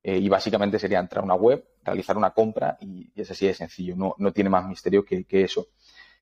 Eh, 0.00 0.16
y 0.16 0.28
básicamente 0.28 0.78
sería 0.78 1.00
entrar 1.00 1.22
a 1.22 1.24
una 1.24 1.34
web, 1.34 1.64
realizar 1.82 2.16
una 2.16 2.30
compra 2.30 2.78
y, 2.80 3.10
es 3.20 3.30
así 3.32 3.46
de 3.46 3.54
sencillo, 3.54 3.96
no, 3.96 4.14
no 4.18 4.32
tiene 4.32 4.48
más 4.48 4.66
misterio 4.66 5.04
que, 5.04 5.26
eso. 5.30 5.66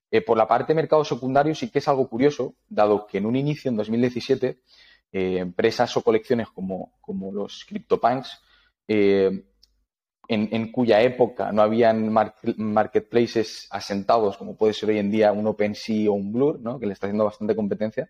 Eh, 0.09 0.21
por 0.21 0.35
la 0.35 0.47
parte 0.47 0.73
de 0.73 0.75
mercado 0.75 1.05
secundario 1.05 1.53
sí 1.53 1.69
que 1.69 1.77
es 1.79 1.87
algo 1.87 2.09
curioso, 2.09 2.55
dado 2.67 3.05
que 3.05 3.19
en 3.19 3.27
un 3.27 3.35
inicio, 3.35 3.69
en 3.69 3.77
2017, 3.77 4.59
eh, 5.11 5.37
empresas 5.37 5.95
o 5.95 6.01
colecciones 6.01 6.49
como, 6.49 6.97
como 7.01 7.31
los 7.31 7.65
CryptoPunks, 7.65 8.41
en, 10.27 10.71
cuya 10.71 11.01
época 11.01 11.51
no 11.51 11.61
habían 11.61 12.11
marketplaces 12.11 13.67
asentados, 13.71 14.37
como 14.37 14.55
puede 14.57 14.73
ser 14.73 14.89
hoy 14.89 14.99
en 14.99 15.09
día 15.09 15.31
un 15.31 15.47
OpenSea 15.47 16.09
o 16.09 16.13
un 16.13 16.33
Blur, 16.33 16.59
¿no? 16.59 16.79
que 16.79 16.85
le 16.85 16.93
está 16.93 17.07
haciendo 17.07 17.25
bastante 17.25 17.55
competencia, 17.55 18.09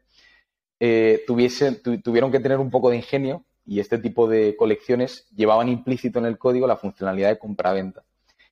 eh, 0.79 1.23
tuvieron 1.27 2.31
que 2.31 2.39
tener 2.39 2.59
un 2.59 2.71
poco 2.71 2.89
de 2.89 2.97
ingenio 2.97 3.45
y 3.65 3.79
este 3.79 3.97
tipo 3.97 4.27
de 4.27 4.55
colecciones 4.55 5.27
llevaban 5.35 5.69
implícito 5.69 6.19
en 6.19 6.25
el 6.25 6.37
código 6.37 6.65
la 6.65 6.77
funcionalidad 6.77 7.29
de 7.29 7.39
compra-venta. 7.39 8.03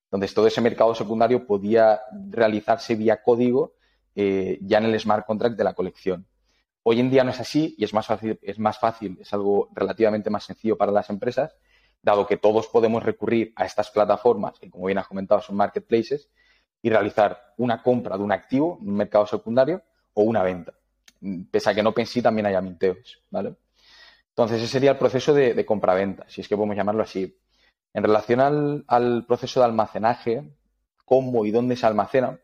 Entonces, 0.03 0.33
todo 0.33 0.47
ese 0.47 0.61
mercado 0.61 0.93
secundario 0.93 1.47
podía 1.47 2.01
realizarse 2.29 2.95
vía 2.95 3.21
código 3.23 3.73
eh, 4.13 4.59
ya 4.61 4.77
en 4.77 4.85
el 4.85 4.99
smart 4.99 5.25
contract 5.25 5.57
de 5.57 5.63
la 5.63 5.73
colección. 5.73 6.25
Hoy 6.83 6.99
en 6.99 7.09
día 7.09 7.23
no 7.23 7.31
es 7.31 7.39
así 7.39 7.75
y 7.77 7.83
es 7.83 7.93
más 7.93 8.05
fácil, 8.05 8.37
es 8.41 8.59
más 8.59 8.77
fácil, 8.77 9.17
es 9.19 9.33
algo 9.33 9.69
relativamente 9.73 10.29
más 10.29 10.43
sencillo 10.43 10.77
para 10.77 10.91
las 10.91 11.09
empresas, 11.09 11.55
dado 12.05 12.25
que 12.25 12.37
todos 12.37 12.67
podemos 12.67 13.03
recurrir 13.03 13.51
a 13.57 13.65
estas 13.65 13.91
plataformas, 13.91 14.57
que 14.59 14.69
como 14.69 14.85
bien 14.85 14.99
has 14.99 15.07
comentado 15.07 15.41
son 15.41 15.57
marketplaces, 15.57 16.29
y 16.81 16.89
realizar 16.89 17.53
una 17.57 17.83
compra 17.83 18.15
de 18.17 18.23
un 18.23 18.31
activo 18.31 18.77
en 18.81 18.89
un 18.89 18.95
mercado 18.95 19.25
secundario 19.25 19.81
o 20.13 20.23
una 20.23 20.43
venta 20.43 20.73
pese 21.51 21.69
a 21.69 21.73
que 21.73 21.83
no 21.83 21.93
pensé, 21.93 22.21
también 22.21 22.45
haya 22.45 22.61
minteos, 22.61 23.23
¿vale? 23.29 23.55
Entonces, 24.29 24.61
ese 24.61 24.67
sería 24.67 24.91
el 24.91 24.97
proceso 24.97 25.33
de, 25.33 25.53
de 25.53 25.65
compraventa, 25.65 26.25
si 26.27 26.41
es 26.41 26.47
que 26.47 26.55
podemos 26.55 26.75
llamarlo 26.75 27.03
así. 27.03 27.39
En 27.93 28.03
relación 28.03 28.83
al, 28.87 29.25
proceso 29.25 29.61
de 29.61 29.65
almacenaje, 29.65 30.43
cómo 31.05 31.45
y 31.45 31.51
dónde 31.51 31.77
se 31.77 31.85
almacena, 31.85 32.39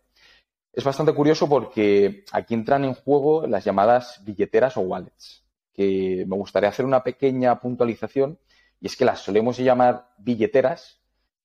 es 0.72 0.84
bastante 0.84 1.14
curioso 1.14 1.50
porque 1.50 2.24
aquí 2.32 2.54
entran 2.54 2.86
en 2.86 2.94
juego 2.94 3.46
las 3.46 3.66
llamadas 3.66 4.22
billeteras 4.24 4.78
o 4.78 4.82
wallets, 4.82 5.44
que 5.74 6.26
me 6.28 6.38
gustaría 6.38 6.70
hacer 6.70 6.86
una 6.86 7.04
pequeña 7.04 7.60
puntualización, 7.60 8.40
y 8.82 8.88
es 8.88 8.98
que 8.98 9.06
las 9.06 9.22
solemos 9.22 9.58
llamar 9.58 10.10
billeteras 10.18 11.00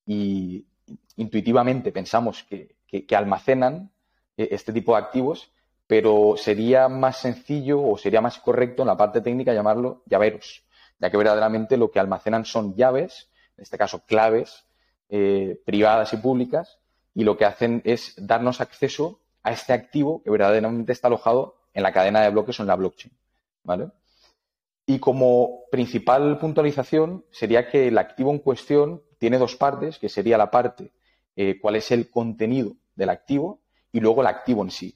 y 0.05 0.67
intuitivamente 1.17 1.93
pensamos 1.93 2.45
que 2.45 2.77
almacenan 3.15 3.93
eh, 4.37 4.49
este 4.51 4.73
tipo 4.73 4.93
de 4.93 5.03
activos, 5.03 5.51
pero 5.87 6.35
sería 6.37 6.89
más 6.89 7.19
sencillo 7.19 7.83
o 7.83 7.97
sería 7.97 8.21
más 8.21 8.39
correcto 8.39 8.83
en 8.83 8.89
la 8.89 8.97
parte 8.97 9.21
técnica 9.21 9.55
llamarlo 9.55 10.03
llaveros, 10.07 10.65
ya 10.99 11.11
que 11.11 11.17
verdaderamente 11.17 11.77
lo 11.77 11.91
que 11.91 12.01
almacenan 12.01 12.45
son 12.45 12.75
llaves, 12.75 13.31
en 13.57 13.63
este 13.63 13.79
caso 13.79 14.05
claves, 14.05 14.65
eh, 15.09 15.61
privadas 15.65 16.13
y 16.13 16.17
públicas, 16.19 16.79
y 17.15 17.25
lo 17.25 17.37
que 17.37 17.45
hacen 17.45 17.81
es 17.85 18.15
darnos 18.19 18.61
acceso 18.61 19.21
a 19.43 19.53
este 19.53 19.73
activo 19.73 20.23
que 20.23 20.31
verdaderamente 20.31 20.93
está 20.93 21.09
alojado 21.09 21.57
en 21.73 21.83
la 21.83 21.93
cadena 21.93 22.21
de 22.21 22.31
bloques 22.31 22.59
o 22.59 22.63
en 22.63 22.67
la 22.67 22.77
blockchain. 22.77 23.13
¿vale? 23.63 23.91
Y 24.87 25.01
como 25.01 25.65
principal 25.71 26.39
puntualización 26.39 27.25
sería 27.31 27.69
que 27.69 27.89
el 27.89 27.99
activo 27.99 28.31
en 28.31 28.39
cuestión 28.39 29.03
tiene 29.19 29.39
dos 29.39 29.57
partes, 29.57 29.99
que 29.99 30.09
sería 30.09 30.39
la 30.39 30.51
parte 30.51 30.93
eh, 31.35 31.59
cuál 31.61 31.77
es 31.77 31.91
el 31.91 32.09
contenido 32.09 32.77
del 32.95 33.11
activo 33.11 33.61
y 33.93 34.01
luego 34.01 34.21
el 34.21 34.29
activo 34.29 34.63
en 34.63 34.71
sí. 34.71 34.95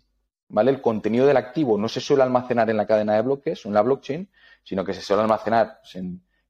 ¿Vale? 0.48 0.70
El 0.70 0.80
contenido 0.80 1.26
del 1.26 1.36
activo 1.36 1.78
no 1.78 1.88
se 1.88 2.00
suele 2.00 2.22
almacenar 2.22 2.68
en 2.70 2.76
la 2.76 2.86
cadena 2.86 3.14
de 3.14 3.22
bloques 3.22 3.64
o 3.64 3.68
en 3.68 3.74
la 3.74 3.82
blockchain, 3.82 4.28
sino 4.64 4.84
que 4.84 4.92
se 4.92 5.00
suele 5.00 5.22
almacenar 5.22 5.80
pues, 5.80 6.04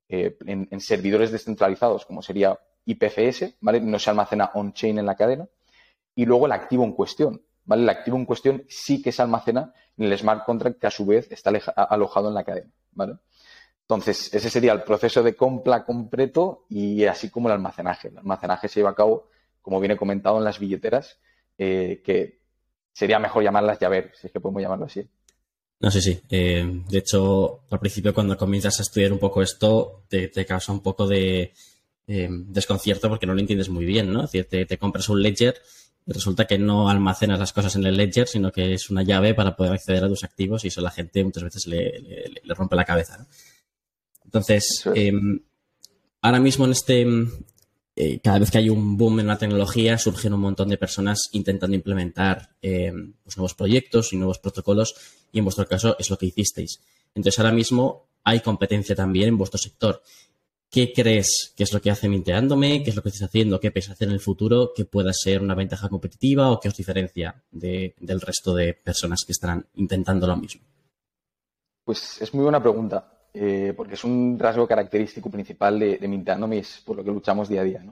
eh, 0.08 0.36
en, 0.46 0.80
servidores 0.80 1.30
descentralizados, 1.30 2.06
como 2.06 2.22
sería 2.22 2.58
IPFS, 2.86 3.56
¿vale? 3.60 3.80
No 3.80 3.98
se 3.98 4.10
almacena 4.10 4.50
on-chain 4.54 4.98
en 4.98 5.06
la 5.06 5.16
cadena. 5.16 5.46
Y 6.14 6.24
luego 6.24 6.46
el 6.46 6.52
activo 6.52 6.84
en 6.84 6.92
cuestión, 6.92 7.42
¿vale? 7.70 7.84
El 7.84 7.88
activo 7.88 8.16
en 8.16 8.26
cuestión 8.26 8.64
sí 8.68 9.00
que 9.00 9.12
se 9.12 9.22
almacena 9.22 9.72
en 9.96 10.06
el 10.06 10.18
smart 10.18 10.44
contract 10.44 10.80
que 10.80 10.88
a 10.88 10.90
su 10.90 11.06
vez 11.06 11.30
está 11.30 11.50
alojado 11.76 12.26
en 12.26 12.34
la 12.34 12.42
cadena, 12.42 12.72
¿vale? 12.90 13.14
Entonces, 13.82 14.34
ese 14.34 14.50
sería 14.50 14.72
el 14.72 14.82
proceso 14.82 15.22
de 15.22 15.36
compra 15.36 15.84
completo 15.84 16.66
y 16.68 17.04
así 17.04 17.30
como 17.30 17.46
el 17.46 17.54
almacenaje. 17.54 18.08
El 18.08 18.18
almacenaje 18.18 18.66
se 18.66 18.80
lleva 18.80 18.90
a 18.90 18.96
cabo, 18.96 19.28
como 19.62 19.78
viene 19.78 19.96
comentado, 19.96 20.38
en 20.38 20.44
las 20.44 20.58
billeteras, 20.58 21.20
eh, 21.58 22.02
que 22.04 22.40
sería 22.92 23.20
mejor 23.20 23.44
llamarlas 23.44 23.78
llaver, 23.78 24.10
si 24.20 24.26
es 24.26 24.32
que 24.32 24.40
podemos 24.40 24.62
llamarlo 24.62 24.86
así. 24.86 25.08
No 25.78 25.92
sí, 25.92 26.00
sí. 26.02 26.20
Eh, 26.28 26.82
de 26.88 26.98
hecho, 26.98 27.60
al 27.70 27.78
principio 27.78 28.12
cuando 28.12 28.36
comienzas 28.36 28.80
a 28.80 28.82
estudiar 28.82 29.12
un 29.12 29.20
poco 29.20 29.42
esto, 29.42 30.02
te, 30.08 30.44
causa 30.44 30.72
un 30.72 30.80
poco 30.80 31.06
de 31.06 31.52
eh, 32.06 32.28
desconcierto 32.30 33.08
porque 33.08 33.26
no 33.26 33.34
lo 33.34 33.40
entiendes 33.40 33.68
muy 33.68 33.84
bien, 33.84 34.12
¿no? 34.12 34.24
Es 34.24 34.32
decir, 34.32 34.66
te, 34.66 34.78
compras 34.78 35.08
un 35.08 35.22
ledger 35.22 35.54
y 36.06 36.12
resulta 36.12 36.46
que 36.46 36.58
no 36.58 36.88
almacenas 36.88 37.38
las 37.38 37.52
cosas 37.52 37.76
en 37.76 37.84
el 37.84 37.96
ledger, 37.96 38.26
sino 38.26 38.50
que 38.50 38.74
es 38.74 38.90
una 38.90 39.02
llave 39.02 39.34
para 39.34 39.54
poder 39.54 39.72
acceder 39.72 40.04
a 40.04 40.08
tus 40.08 40.24
activos 40.24 40.64
y 40.64 40.68
eso 40.68 40.80
a 40.80 40.84
la 40.84 40.90
gente 40.90 41.22
muchas 41.22 41.44
veces 41.44 41.66
le, 41.66 42.42
rompe 42.54 42.76
la 42.76 42.84
cabeza. 42.84 43.26
Entonces, 44.24 44.84
em, 44.94 45.40
ahora 46.22 46.40
mismo 46.40 46.64
en 46.64 46.72
este, 46.72 47.06
eh, 47.96 48.20
cada 48.22 48.38
vez 48.38 48.50
que 48.50 48.58
hay 48.58 48.70
un 48.70 48.96
boom 48.96 49.20
en 49.20 49.26
la 49.26 49.38
tecnología, 49.38 49.98
surgen 49.98 50.32
un 50.32 50.40
montón 50.40 50.68
de 50.68 50.78
personas 50.78 51.28
intentando 51.32 51.76
implementar 51.76 52.56
eh, 52.62 52.92
pues, 53.22 53.36
nuevos 53.36 53.54
proyectos 53.54 54.12
y 54.12 54.16
nuevos 54.16 54.38
protocolos, 54.38 54.94
y 55.32 55.38
en 55.38 55.44
vuestro 55.44 55.66
caso 55.66 55.96
es 55.98 56.10
lo 56.10 56.16
que 56.16 56.26
hicisteis. 56.26 56.80
Entonces, 57.14 57.38
ahora 57.38 57.52
mismo 57.52 58.08
hay 58.24 58.40
competencia 58.40 58.94
también 58.94 59.28
en 59.28 59.38
vuestro 59.38 59.58
sector. 59.58 60.02
¿Qué 60.70 60.92
crees 60.94 61.52
que 61.56 61.64
es 61.64 61.72
lo 61.72 61.80
que 61.80 61.90
hace 61.90 62.08
Minteándome? 62.08 62.82
¿Qué 62.84 62.90
es 62.90 62.96
lo 62.96 63.02
que 63.02 63.08
estáis 63.08 63.28
haciendo? 63.28 63.58
¿Qué 63.58 63.72
pensáis 63.72 63.94
hacer 63.94 64.08
en 64.08 64.14
el 64.14 64.20
futuro 64.20 64.72
que 64.74 64.84
pueda 64.84 65.12
ser 65.12 65.42
una 65.42 65.56
ventaja 65.56 65.88
competitiva 65.88 66.50
o 66.50 66.60
qué 66.60 66.68
os 66.68 66.76
diferencia 66.76 67.42
del 67.50 68.20
resto 68.20 68.54
de 68.54 68.74
personas 68.74 69.24
que 69.26 69.32
estarán 69.32 69.66
intentando 69.74 70.26
lo 70.28 70.36
mismo? 70.36 70.62
Pues 71.84 72.22
es 72.22 72.32
muy 72.32 72.44
buena 72.44 72.62
pregunta. 72.62 73.16
Eh, 73.32 73.74
porque 73.76 73.94
es 73.94 74.02
un 74.02 74.36
rasgo 74.38 74.66
característico 74.66 75.30
principal 75.30 75.78
de, 75.78 75.98
de 75.98 76.08
Minteándome 76.08 76.56
y 76.56 76.60
es 76.60 76.82
por 76.84 76.96
lo 76.96 77.04
que 77.04 77.12
luchamos 77.12 77.48
día 77.48 77.60
a 77.60 77.64
día. 77.64 77.84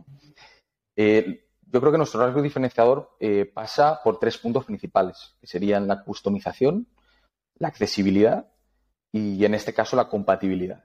Eh, 0.96 1.46
yo 1.70 1.80
creo 1.80 1.92
que 1.92 1.98
nuestro 1.98 2.20
rasgo 2.20 2.42
diferenciador 2.42 3.16
eh, 3.20 3.44
pasa 3.44 4.00
por 4.02 4.18
tres 4.18 4.38
puntos 4.38 4.64
principales, 4.64 5.36
que 5.40 5.46
serían 5.46 5.86
la 5.86 6.02
customización, 6.02 6.88
la 7.58 7.68
accesibilidad 7.68 8.50
y, 9.12 9.44
en 9.44 9.54
este 9.54 9.72
caso, 9.72 9.94
la 9.94 10.08
compatibilidad. 10.08 10.84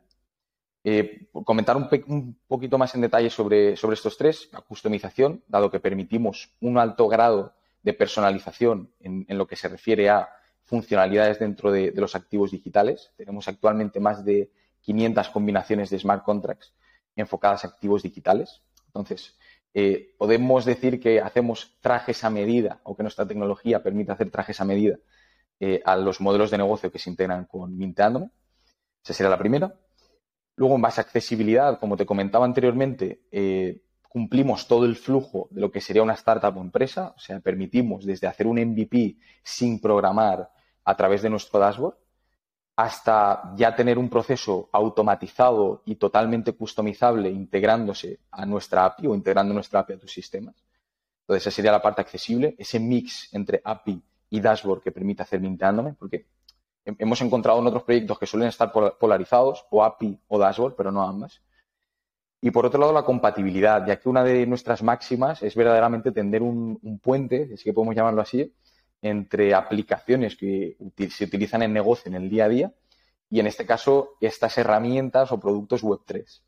Comentar 1.45 1.77
un, 1.77 2.37
poquito 2.47 2.77
más 2.77 2.93
en 2.95 3.01
detalle 3.01 3.29
sobre, 3.29 3.73
estos 3.73 4.17
tres, 4.17 4.49
la 4.51 4.61
customización, 4.61 5.43
dado 5.47 5.71
que 5.71 5.79
permitimos 5.79 6.51
un 6.59 6.77
alto 6.77 7.07
grado 7.07 7.53
de 7.83 7.93
personalización 7.93 8.91
en 8.99 9.37
lo 9.37 9.47
que 9.47 9.55
se 9.55 9.69
refiere 9.69 10.09
a 10.09 10.29
funcionalidades 10.65 11.39
dentro 11.39 11.71
de, 11.71 11.93
los 11.95 12.15
activos 12.15 12.51
digitales. 12.51 13.11
Tenemos 13.17 13.47
actualmente 13.47 13.99
más 13.99 14.23
de 14.25 14.51
500 14.81 15.29
combinaciones 15.29 15.89
de 15.89 15.99
smart 15.99 16.23
contracts 16.23 16.73
enfocadas 17.15 17.63
a 17.63 17.67
activos 17.67 18.03
digitales. 18.03 18.61
Entonces, 18.87 19.37
eh, 19.73 20.15
podemos 20.17 20.65
decir 20.65 20.99
que 20.99 21.21
hacemos 21.21 21.77
trajes 21.81 22.23
a 22.23 22.29
medida 22.29 22.79
o 22.83 22.95
que 22.95 23.03
nuestra 23.03 23.27
tecnología 23.27 23.83
permite 23.83 24.11
hacer 24.11 24.29
trajes 24.29 24.61
a 24.61 24.65
medida 24.65 24.97
eh, 25.59 25.81
a 25.85 25.95
los 25.95 26.21
modelos 26.21 26.51
de 26.51 26.57
negocio 26.57 26.91
que 26.91 26.99
se 26.99 27.09
integran 27.09 27.45
con 27.45 27.77
Minteándome. 27.77 28.29
Esa 29.03 29.13
sería 29.13 29.29
la 29.29 29.37
primera. 29.37 29.75
Luego, 30.55 30.75
en 30.75 30.81
base 30.81 31.01
a 31.01 31.03
accesibilidad, 31.03 31.79
como 31.79 31.97
te 31.97 32.05
comentaba 32.05 32.45
anteriormente, 32.45 33.21
eh, 33.31 33.81
cumplimos 34.07 34.67
todo 34.67 34.85
el 34.85 34.95
flujo 34.95 35.47
de 35.49 35.61
lo 35.61 35.71
que 35.71 35.81
sería 35.81 36.03
una 36.03 36.13
startup 36.13 36.55
o 36.55 36.61
empresa, 36.61 37.13
o 37.17 37.19
sea, 37.19 37.39
permitimos 37.39 38.05
desde 38.05 38.27
hacer 38.27 38.45
un 38.45 38.59
MVP 38.59 39.17
sin 39.41 39.81
programar 39.81 40.51
a 40.83 40.95
través 40.95 41.23
de 41.23 41.29
nuestro 41.31 41.59
dashboard 41.59 41.95
hasta 42.75 43.53
ya 43.55 43.75
tener 43.75 43.97
un 43.97 44.09
proceso 44.09 44.69
automatizado 44.71 45.83
y 45.85 45.95
totalmente 45.95 46.53
customizable 46.53 47.29
integrándose 47.29 48.19
a 48.31 48.45
nuestra 48.45 48.85
API 48.85 49.07
o 49.07 49.15
integrando 49.15 49.53
nuestra 49.53 49.81
API 49.81 49.93
a 49.93 49.99
tus 49.99 50.11
sistemas. 50.11 50.55
Entonces, 51.21 51.47
esa 51.47 51.55
sería 51.55 51.71
la 51.71 51.81
parte 51.81 52.01
accesible, 52.01 52.55
ese 52.57 52.79
mix 52.79 53.33
entre 53.33 53.61
API 53.63 54.01
y 54.29 54.39
dashboard 54.39 54.81
que 54.81 54.91
permite 54.91 55.21
hacer 55.21 55.39
mintándome, 55.39 55.93
porque 55.93 56.25
hemos 56.85 57.21
encontrado 57.21 57.59
en 57.59 57.67
otros 57.67 57.83
proyectos 57.83 58.19
que 58.19 58.25
suelen 58.25 58.49
estar 58.49 58.71
polarizados, 58.71 59.65
o 59.69 59.83
API 59.83 60.19
o 60.27 60.37
dashboard, 60.37 60.75
pero 60.75 60.91
no 60.91 61.01
ambas. 61.03 61.41
Y 62.41 62.51
por 62.51 62.65
otro 62.65 62.79
lado, 62.79 62.91
la 62.91 63.03
compatibilidad, 63.03 63.85
ya 63.87 63.97
que 63.97 64.09
una 64.09 64.23
de 64.23 64.45
nuestras 64.45 64.83
máximas 64.83 65.41
es 65.43 65.55
verdaderamente 65.55 66.11
tender 66.11 66.41
un, 66.41 66.99
puente, 67.01 67.55
si 67.55 67.63
que 67.63 67.73
podemos 67.73 67.95
llamarlo 67.95 68.21
así, 68.21 68.53
entre 69.01 69.53
aplicaciones 69.53 70.35
que 70.35 70.75
se 71.09 71.25
utilizan 71.25 71.63
en 71.63 71.73
negocio 71.73 72.09
en 72.09 72.15
el 72.15 72.29
día 72.29 72.45
a 72.45 72.49
día 72.49 72.73
y 73.29 73.39
en 73.39 73.47
este 73.47 73.65
caso 73.65 74.11
estas 74.21 74.57
herramientas 74.57 75.31
o 75.31 75.39
productos 75.39 75.83
Web3. 75.83 76.41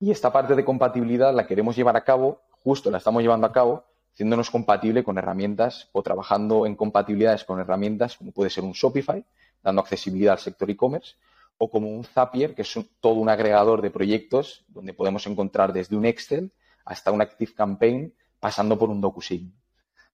Y 0.00 0.10
esta 0.10 0.32
parte 0.32 0.54
de 0.54 0.64
compatibilidad 0.64 1.34
la 1.34 1.46
queremos 1.46 1.76
llevar 1.76 1.96
a 1.96 2.04
cabo, 2.04 2.40
justo 2.50 2.90
la 2.90 2.98
estamos 2.98 3.22
llevando 3.22 3.46
a 3.46 3.52
cabo, 3.52 3.84
haciéndonos 4.14 4.50
compatible 4.50 5.04
con 5.04 5.16
herramientas 5.16 5.88
o 5.92 6.02
trabajando 6.02 6.66
en 6.66 6.74
compatibilidades 6.74 7.44
con 7.44 7.60
herramientas 7.60 8.16
como 8.16 8.32
puede 8.32 8.50
ser 8.50 8.64
un 8.64 8.72
Shopify, 8.72 9.24
dando 9.62 9.82
accesibilidad 9.82 10.34
al 10.34 10.38
sector 10.38 10.70
e-commerce, 10.70 11.16
o 11.58 11.70
como 11.70 11.88
un 11.88 12.04
Zapier, 12.04 12.54
que 12.54 12.62
es 12.62 12.78
todo 13.00 13.14
un 13.14 13.28
agregador 13.28 13.82
de 13.82 13.90
proyectos 13.90 14.64
donde 14.68 14.94
podemos 14.94 15.26
encontrar 15.26 15.72
desde 15.72 15.96
un 15.96 16.04
Excel 16.04 16.52
hasta 16.84 17.10
un 17.10 17.20
Active 17.20 17.52
Campaign, 17.52 18.14
pasando 18.40 18.78
por 18.78 18.88
un 18.88 19.00
DocuSign. 19.00 19.52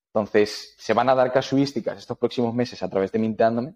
Entonces, 0.07 0.75
se 0.79 0.95
van 0.95 1.09
a 1.09 1.15
dar 1.15 1.33
casuísticas 1.33 1.99
estos 1.99 2.17
próximos 2.17 2.55
meses 2.55 2.83
a 2.83 2.89
través 2.89 3.13
de 3.13 3.19
Minteándome 3.19 3.75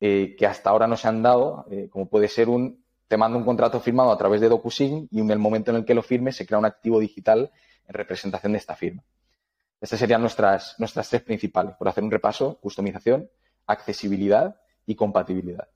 eh, 0.00 0.34
que 0.36 0.46
hasta 0.46 0.70
ahora 0.70 0.86
no 0.86 0.96
se 0.96 1.08
han 1.08 1.22
dado, 1.22 1.66
eh, 1.70 1.88
como 1.88 2.08
puede 2.08 2.28
ser 2.28 2.48
un, 2.48 2.84
te 3.06 3.16
mando 3.16 3.38
un 3.38 3.44
contrato 3.44 3.80
firmado 3.80 4.10
a 4.10 4.18
través 4.18 4.40
de 4.40 4.48
DocuSign 4.48 5.08
y 5.10 5.20
en 5.20 5.30
el 5.30 5.38
momento 5.38 5.70
en 5.70 5.78
el 5.78 5.84
que 5.84 5.94
lo 5.94 6.02
firme 6.02 6.32
se 6.32 6.46
crea 6.46 6.58
un 6.58 6.64
activo 6.64 6.98
digital 6.98 7.52
en 7.86 7.94
representación 7.94 8.52
de 8.52 8.58
esta 8.58 8.74
firma. 8.74 9.04
Estas 9.80 10.00
serían 10.00 10.20
nuestras, 10.20 10.74
nuestras 10.78 11.08
tres 11.08 11.22
principales, 11.22 11.76
por 11.76 11.88
hacer 11.88 12.02
un 12.02 12.10
repaso, 12.10 12.58
customización, 12.60 13.30
accesibilidad 13.66 14.56
y 14.86 14.94
compatibilidad. 14.94 15.68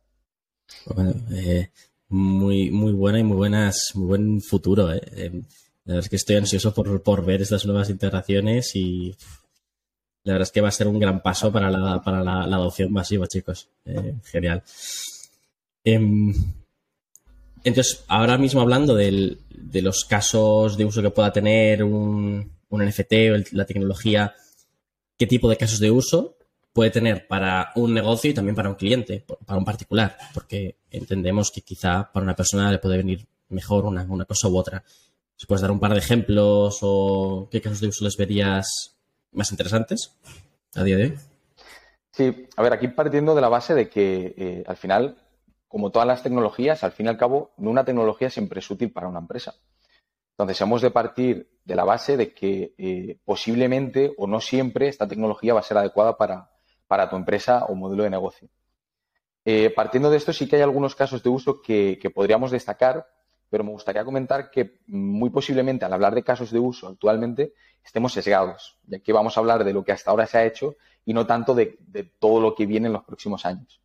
Eh, 1.33 1.71
muy, 2.09 2.71
muy 2.71 2.93
buena 2.93 3.19
y 3.19 3.25
muy 3.25 3.37
buenas, 3.37 3.93
muy 3.95 4.07
buen 4.07 4.41
futuro. 4.41 4.93
Eh. 4.93 5.01
Eh, 5.13 5.31
la 5.85 5.95
verdad 5.95 6.05
es 6.05 6.09
que 6.09 6.17
estoy 6.17 6.37
ansioso 6.37 6.75
por, 6.75 7.25
ver 7.25 7.43
estas 7.43 7.65
nuevas 7.65 7.89
integraciones 7.89 8.75
y 8.77 9.17
la 10.25 10.35
verdad 10.35 10.47
es 10.47 10.53
que 10.53 10.61
va 10.61 10.69
a 10.69 10.73
ser 10.73 10.87
un 10.87 10.99
gran 10.99 11.23
paso 11.23 11.51
para 11.51 11.71
la, 11.71 12.03
para 12.03 12.23
la, 12.23 12.43
adopción 12.43 12.93
masiva, 12.93 13.27
chicos. 13.27 13.71
genial. 14.25 14.63
Em, 15.85 16.35
entonces, 17.65 18.05
ahora 18.09 18.37
mismo 18.37 18.61
hablando 18.61 18.95
de 18.95 19.39
los 19.83 20.05
casos 20.05 20.77
de 20.77 20.85
uso 20.85 21.01
que 21.01 21.11
pueda 21.11 21.33
tener 21.33 21.83
un, 21.83 22.53
un 22.71 22.85
NFT 22.85 23.13
o 23.33 23.57
la 23.57 23.65
tecnología, 23.65 24.35
¿qué 25.17 25.27
tipo 25.27 25.49
de 25.49 25.57
casos 25.57 25.81
de 25.81 25.91
uso 25.91 26.38
puede 26.79 26.93
tener 26.93 27.27
para 27.27 27.73
un 27.75 27.93
negocio 27.93 28.31
y 28.31 28.35
también 28.35 28.55
para 28.55 28.69
un 28.69 28.77
cliente, 28.77 29.25
para 29.45 29.59
un 29.59 29.65
particular, 29.65 30.17
porque 30.33 30.77
entendemos 30.93 31.51
que 31.51 31.63
quizá 31.63 32.09
para 32.13 32.23
una 32.23 32.37
persona 32.37 32.71
le 32.71 32.79
puede 32.79 32.99
venir 32.99 33.27
mejor 33.49 33.85
una, 33.85 34.05
una 34.05 34.25
cosa 34.25 34.47
u 34.47 34.57
otra. 34.57 34.85
¿Se 35.35 35.45
puedes 35.49 35.61
dar 35.61 35.73
un 35.73 35.81
par 35.81 35.93
de 35.93 35.99
ejemplos 35.99 36.79
o 36.83 37.49
qué 37.51 37.61
casos 37.61 37.81
de 37.81 37.89
uso 37.89 38.05
les 38.05 38.17
verías 38.17 38.97
más 39.33 39.51
interesantes 39.51 40.17
a 40.77 40.85
día 40.85 40.99
de 40.99 41.03
hoy? 41.03 41.15
Sí, 42.13 42.47
a 42.57 42.63
ver, 42.63 42.73
aquí 42.73 42.87
partiendo 42.87 43.35
de 43.35 43.41
la 43.41 43.49
base 43.49 43.75
de 43.75 43.89
que 43.89 44.35
eh, 44.39 44.65
al 44.65 44.77
final, 44.77 45.19
como 45.67 45.91
todas 45.91 46.07
las 46.07 46.23
tecnologías, 46.23 46.85
al 46.85 46.93
fin 46.93 47.07
y 47.07 47.09
al 47.09 47.19
cabo, 47.19 47.51
una 47.57 47.85
tecnología 47.85 48.31
siempre 48.31 48.61
es 48.61 48.71
útil 48.71 48.93
para 48.93 49.09
una 49.09 49.19
empresa. 49.19 49.57
Entonces, 50.31 50.61
hemos 50.61 50.81
de 50.81 50.93
partir 50.93 51.51
de 51.65 51.75
la 51.75 51.83
base 51.83 52.17
de 52.17 52.33
que 52.33 52.73
eh, 52.79 53.19
posiblemente 53.25 54.15
o 54.17 54.29
no 54.29 54.41
siempre 54.41 54.87
esta 54.87 55.09
tecnología 55.09 55.55
va 55.55 55.59
a 55.59 55.65
ser 55.65 55.79
adecuada 55.79 56.17
para, 56.17 56.53
para 56.89 57.09
tu 57.09 57.17
empresa 57.17 57.67
o 57.67 57.75
modelo 57.75 58.03
de 58.03 58.11
negocio. 58.11 58.49
Eh, 59.45 59.71
partiendo 59.71 60.11
de 60.11 60.17
esto, 60.17 60.33
sí 60.33 60.49
que 60.49 60.57
hay 60.57 60.63
algunos 60.63 60.95
casos 60.95 61.23
de 61.23 61.31
uso 61.31 61.63
que, 61.63 61.99
podríamos 62.15 62.51
destacar, 62.51 63.07
pero 63.49 63.65
me 63.65 63.71
gustaría 63.71 64.05
comentar 64.05 64.51
que 64.51 64.81
muy 64.89 65.31
posiblemente 65.31 65.85
al 65.85 65.93
hablar 65.93 66.15
de 66.15 66.23
casos 66.23 66.51
de 66.51 66.59
uso 66.59 66.89
actualmente 66.89 67.55
estemos 67.83 68.13
sesgados, 68.13 68.79
ya 68.85 68.99
que 68.99 69.13
vamos 69.13 69.37
a 69.37 69.41
hablar 69.41 69.65
de 69.65 69.73
lo 69.73 69.85
que 69.85 69.93
hasta 69.93 70.11
ahora 70.11 70.27
se 70.27 70.37
ha 70.37 70.45
hecho 70.45 70.77
y 71.05 71.15
no 71.15 71.27
tanto 71.27 71.55
de, 71.55 71.79
todo 72.19 72.41
lo 72.41 72.55
que 72.55 72.67
viene 72.67 72.89
en 72.89 72.93
los 72.93 73.05
próximos 73.05 73.47
años. 73.47 73.81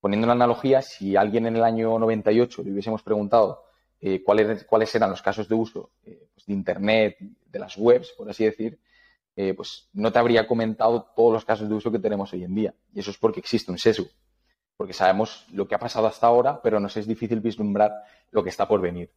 Poniendo 0.00 0.24
una 0.24 0.32
analogía, 0.32 0.80
si 0.80 1.16
alguien 1.16 1.46
en 1.46 1.56
el 1.56 1.64
año 1.64 1.98
98 1.98 2.62
le 2.62 2.72
hubiésemos 2.72 3.02
preguntado 3.02 3.64
eh, 4.00 4.22
cuáles, 4.22 4.94
eran 4.94 5.10
los 5.10 5.20
casos 5.20 5.48
de 5.48 5.54
uso 5.54 5.90
eh, 6.04 6.28
pues, 6.34 6.46
de 6.46 6.52
Internet, 6.54 7.16
de 7.20 7.58
las 7.58 7.76
webs, 7.76 8.12
por 8.16 8.28
así 8.30 8.44
decir, 8.44 8.78
pues 9.56 9.88
no 9.92 10.12
te 10.12 10.18
habría 10.18 10.46
comentado 10.46 11.10
todos 11.16 11.32
los 11.32 11.44
casos 11.44 11.68
de 11.68 11.74
uso 11.74 11.90
que 11.90 11.98
tenemos 11.98 12.32
hoy 12.32 12.44
en 12.44 12.54
día. 12.54 12.74
Y 12.92 13.00
eso 13.00 13.10
es 13.10 13.18
porque 13.18 13.40
existe 13.40 13.70
un 13.70 13.78
sesgo 13.78 14.06
porque 14.76 14.92
sabemos 14.92 15.46
lo 15.52 15.68
que 15.68 15.74
ha 15.74 15.78
pasado 15.78 16.06
hasta 16.06 16.26
ahora, 16.26 16.60
pero 16.62 16.80
nos 16.80 16.96
es 16.96 17.06
difícil 17.06 17.40
vislumbrar 17.40 17.92
lo 18.30 18.42
que 18.42 18.50
está 18.50 18.66
por 18.66 18.80
venir. 18.80 19.12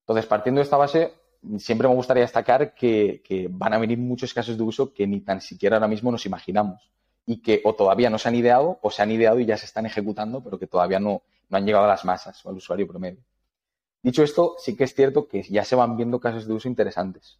Entonces, 0.00 0.26
partiendo 0.26 0.58
de 0.58 0.64
esta 0.64 0.76
base, 0.76 1.14
siempre 1.58 1.88
me 1.88 1.94
gustaría 1.94 2.22
destacar 2.22 2.74
que, 2.74 3.22
van 3.50 3.74
a 3.74 3.78
venir 3.78 3.98
muchos 3.98 4.34
casos 4.34 4.56
de 4.56 4.62
uso 4.62 4.92
que 4.92 5.06
ni 5.06 5.20
tan 5.20 5.40
siquiera 5.40 5.76
ahora 5.76 5.88
mismo 5.88 6.10
nos 6.10 6.26
imaginamos 6.26 6.90
y 7.26 7.42
que 7.42 7.60
o 7.64 7.74
todavía 7.74 8.10
no 8.10 8.18
se 8.18 8.28
han 8.28 8.34
ideado 8.34 8.78
o 8.82 8.90
se 8.90 9.02
han 9.02 9.12
ideado 9.12 9.38
y 9.38 9.46
ya 9.46 9.56
se 9.56 9.66
están 9.66 9.86
ejecutando, 9.86 10.42
pero 10.42 10.58
que 10.58 10.66
todavía 10.66 10.98
no, 10.98 11.22
han 11.50 11.66
llegado 11.66 11.84
a 11.84 11.88
las 11.88 12.04
masas 12.04 12.44
o 12.44 12.50
al 12.50 12.56
usuario 12.56 12.86
promedio. 12.86 13.22
Dicho 14.02 14.22
esto, 14.22 14.56
sí 14.58 14.76
que 14.76 14.84
es 14.84 14.94
cierto 14.94 15.28
que 15.28 15.42
ya 15.42 15.64
se 15.64 15.76
van 15.76 15.96
viendo 15.96 16.20
casos 16.20 16.46
de 16.46 16.54
uso 16.54 16.68
interesantes. 16.68 17.38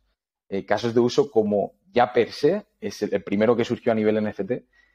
Eh, 0.48 0.64
casos 0.64 0.94
de 0.94 1.00
uso 1.00 1.30
como 1.30 1.74
ya 1.92 2.12
per 2.12 2.32
se, 2.32 2.66
es 2.80 3.02
el 3.02 3.22
primero 3.22 3.56
que 3.56 3.64
surgió 3.64 3.92
a 3.92 3.94
nivel 3.94 4.22
NFT, 4.22 4.52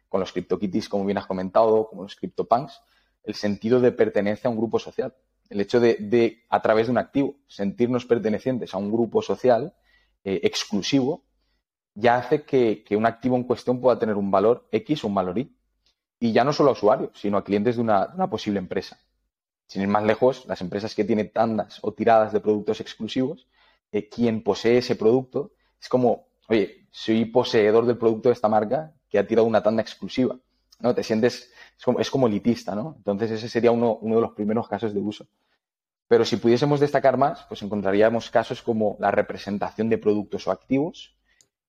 con 0.09 0.19
los 0.19 0.31
CryptoKitties, 0.31 0.89
como 0.89 1.05
bien 1.05 1.17
has 1.17 1.25
comentado, 1.25 1.87
como 1.87 2.03
los 2.03 2.15
CryptoPunks, 2.15 2.81
el 3.23 3.35
sentido 3.35 3.79
de 3.79 3.91
pertenencia 3.91 4.47
a 4.47 4.51
un 4.51 4.57
grupo 4.57 4.79
social. 4.79 5.15
El 5.49 5.61
hecho 5.61 5.79
de, 5.79 6.43
a 6.49 6.61
través 6.61 6.87
de 6.87 6.91
un 6.91 6.97
activo, 6.97 7.35
sentirnos 7.47 8.05
pertenecientes 8.05 8.73
a 8.73 8.77
un 8.77 8.91
grupo 8.91 9.21
social 9.21 9.73
eh, 10.23 10.41
exclusivo, 10.43 11.25
ya 11.95 12.17
hace 12.17 12.43
que, 12.43 12.83
un 12.91 13.05
activo 13.05 13.35
en 13.35 13.43
cuestión 13.43 13.79
pueda 13.79 13.99
tener 13.99 14.15
un 14.15 14.31
valor 14.31 14.67
X 14.71 15.03
o 15.03 15.07
un 15.07 15.15
valor 15.15 15.37
Y. 15.37 15.55
Y 16.19 16.31
ya 16.31 16.43
no 16.43 16.53
solo 16.53 16.69
a 16.69 16.73
usuarios, 16.73 17.11
sino 17.15 17.37
a 17.37 17.43
clientes 17.43 17.75
de 17.75 17.81
una, 17.81 18.29
posible 18.29 18.59
empresa. 18.59 18.99
Sin 19.67 19.81
ir 19.81 19.87
más 19.87 20.03
lejos, 20.03 20.45
las 20.45 20.61
empresas 20.61 20.95
que 20.95 21.03
tienen 21.03 21.31
tandas 21.31 21.79
o 21.81 21.93
tiradas 21.93 22.33
de 22.33 22.39
productos 22.39 22.79
exclusivos, 22.81 23.47
eh, 23.93 24.09
quien 24.09 24.41
posee 24.41 24.79
ese 24.79 24.95
producto 24.95 25.51
es 25.79 25.87
como, 25.87 26.25
oye, 26.49 26.87
soy 26.89 27.25
poseedor 27.25 27.85
del 27.85 27.97
producto 27.97 28.29
de 28.29 28.33
esta 28.33 28.49
marca, 28.49 28.91
que 29.07 29.19
ha 29.19 29.27
tirado 29.27 29.47
una 29.47 29.61
tanda 29.61 29.83
exclusiva, 29.83 30.35
¿no? 30.79 30.95
Te 30.95 31.03
sientes, 31.03 31.53
es 31.99 32.09
como, 32.09 32.27
elitista, 32.27 32.73
¿no? 32.73 32.95
Entonces 32.97 33.29
ese 33.29 33.47
sería 33.47 33.71
uno, 33.71 33.99
de 34.01 34.19
los 34.19 34.31
primeros 34.31 34.67
casos 34.67 34.95
de 34.95 34.99
uso. 34.99 35.27
Pero 36.07 36.25
si 36.25 36.37
pudiésemos 36.37 36.79
destacar 36.79 37.17
más, 37.17 37.43
pues 37.43 37.61
encontraríamos 37.61 38.31
casos 38.31 38.63
como 38.63 38.97
la 38.99 39.11
representación 39.11 39.89
de 39.89 39.99
productos 39.99 40.47
o 40.47 40.51
activos, 40.51 41.15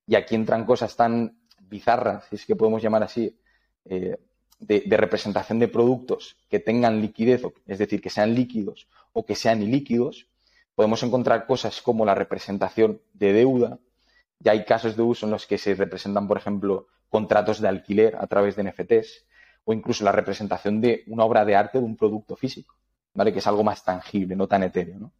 y 0.06 0.14
aquí 0.14 0.34
entran 0.34 0.64
cosas 0.64 0.96
tan 0.96 1.38
bizarras, 1.60 2.24
si 2.30 2.36
es 2.36 2.46
que 2.46 2.56
podemos 2.56 2.82
llamar 2.82 3.02
así, 3.02 3.38
eh, 3.84 4.16
de, 4.58 4.80
de, 4.86 4.96
representación 4.96 5.58
de 5.58 5.68
productos 5.68 6.38
que 6.48 6.58
tengan 6.58 7.02
liquidez, 7.02 7.42
es 7.66 7.78
decir, 7.78 8.00
que 8.00 8.08
sean 8.08 8.34
líquidos 8.34 8.88
o 9.12 9.26
que 9.26 9.34
sean 9.34 9.60
ilíquidos, 9.60 10.26
podemos 10.74 11.02
encontrar 11.02 11.46
cosas 11.46 11.80
como 11.80 12.04
la 12.04 12.14
representación 12.14 13.00
de 13.12 13.32
deuda. 13.32 13.78
Ya 14.40 14.52
hay 14.52 14.64
casos 14.64 14.96
de 14.96 15.02
uso 15.02 15.26
en 15.26 15.32
los 15.32 15.46
que 15.46 15.58
se 15.58 15.74
representan, 15.74 16.26
por 16.26 16.36
ejemplo, 16.36 16.88
contratos 17.08 17.60
de 17.60 17.68
alquiler 17.68 18.16
a 18.16 18.26
través 18.26 18.56
de 18.56 18.64
NFTs 18.64 19.26
o 19.64 19.72
incluso 19.72 20.04
la 20.04 20.12
representación 20.12 20.80
de 20.80 21.04
una 21.06 21.24
obra 21.24 21.44
de 21.44 21.56
arte 21.56 21.78
de 21.78 21.84
un 21.84 21.96
producto 21.96 22.36
físico, 22.36 22.74
¿vale? 23.14 23.32
Que 23.32 23.38
es 23.38 23.46
algo 23.46 23.64
más 23.64 23.84
tangible, 23.84 24.36
no 24.36 24.46
tan 24.46 24.62
etéreo, 24.62 24.98
¿no? 24.98 25.12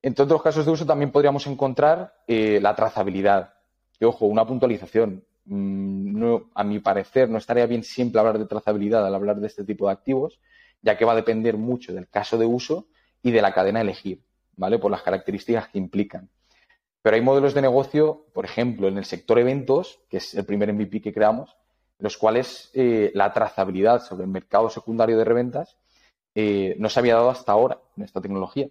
Entre 0.00 0.24
otros 0.24 0.42
casos 0.42 0.66
de 0.66 0.72
uso 0.72 0.84
también 0.84 1.12
podríamos 1.12 1.46
encontrar 1.46 2.14
eh, 2.26 2.58
la 2.60 2.74
trazabilidad. 2.74 3.54
Que, 3.98 4.04
ojo, 4.04 4.26
una 4.26 4.44
puntualización. 4.44 5.24
Mm, 5.44 6.34
a 6.54 6.64
mi 6.64 6.78
parecer, 6.80 7.28
no 7.28 7.38
estaría 7.38 7.66
bien 7.66 7.82
siempre 7.82 8.18
hablar 8.18 8.38
de 8.38 8.46
trazabilidad 8.46 9.06
al 9.06 9.14
hablar 9.14 9.40
de 9.40 9.46
este 9.46 9.64
tipo 9.64 9.86
de 9.86 9.92
activos, 9.92 10.40
ya 10.80 10.96
que 10.96 11.04
va 11.04 11.12
a 11.12 11.16
depender 11.16 11.56
mucho 11.56 11.92
del 11.92 12.08
caso 12.08 12.38
de 12.38 12.46
uso 12.46 12.88
y 13.22 13.30
de 13.30 13.42
la 13.42 13.52
cadena 13.52 13.80
elegir, 13.80 14.22
¿vale? 14.56 14.78
Por 14.78 14.90
las 14.90 15.02
características 15.02 15.68
que 15.68 15.78
implican. 15.78 16.28
Pero 17.02 17.16
hay 17.16 17.22
modelos 17.22 17.54
de 17.54 17.62
negocio, 17.62 18.26
por 18.32 18.44
ejemplo, 18.44 18.88
en 18.88 18.98
el 18.98 19.04
sector 19.04 19.38
eventos, 19.38 20.00
que 20.08 20.18
es 20.18 20.34
el 20.34 20.44
primer 20.44 20.72
MVP 20.72 21.00
que 21.00 21.12
creamos, 21.12 21.56
los 21.98 22.16
cuales 22.16 22.70
eh, 22.74 23.10
la 23.14 23.32
trazabilidad 23.32 24.02
sobre 24.02 24.24
el 24.24 24.30
mercado 24.30 24.68
secundario 24.70 25.18
de 25.18 25.24
reventas 25.24 25.76
eh, 26.34 26.74
no 26.78 26.88
se 26.88 26.98
había 26.98 27.14
dado 27.14 27.30
hasta 27.30 27.52
ahora 27.52 27.80
en 27.96 28.04
esta 28.04 28.20
tecnología. 28.20 28.68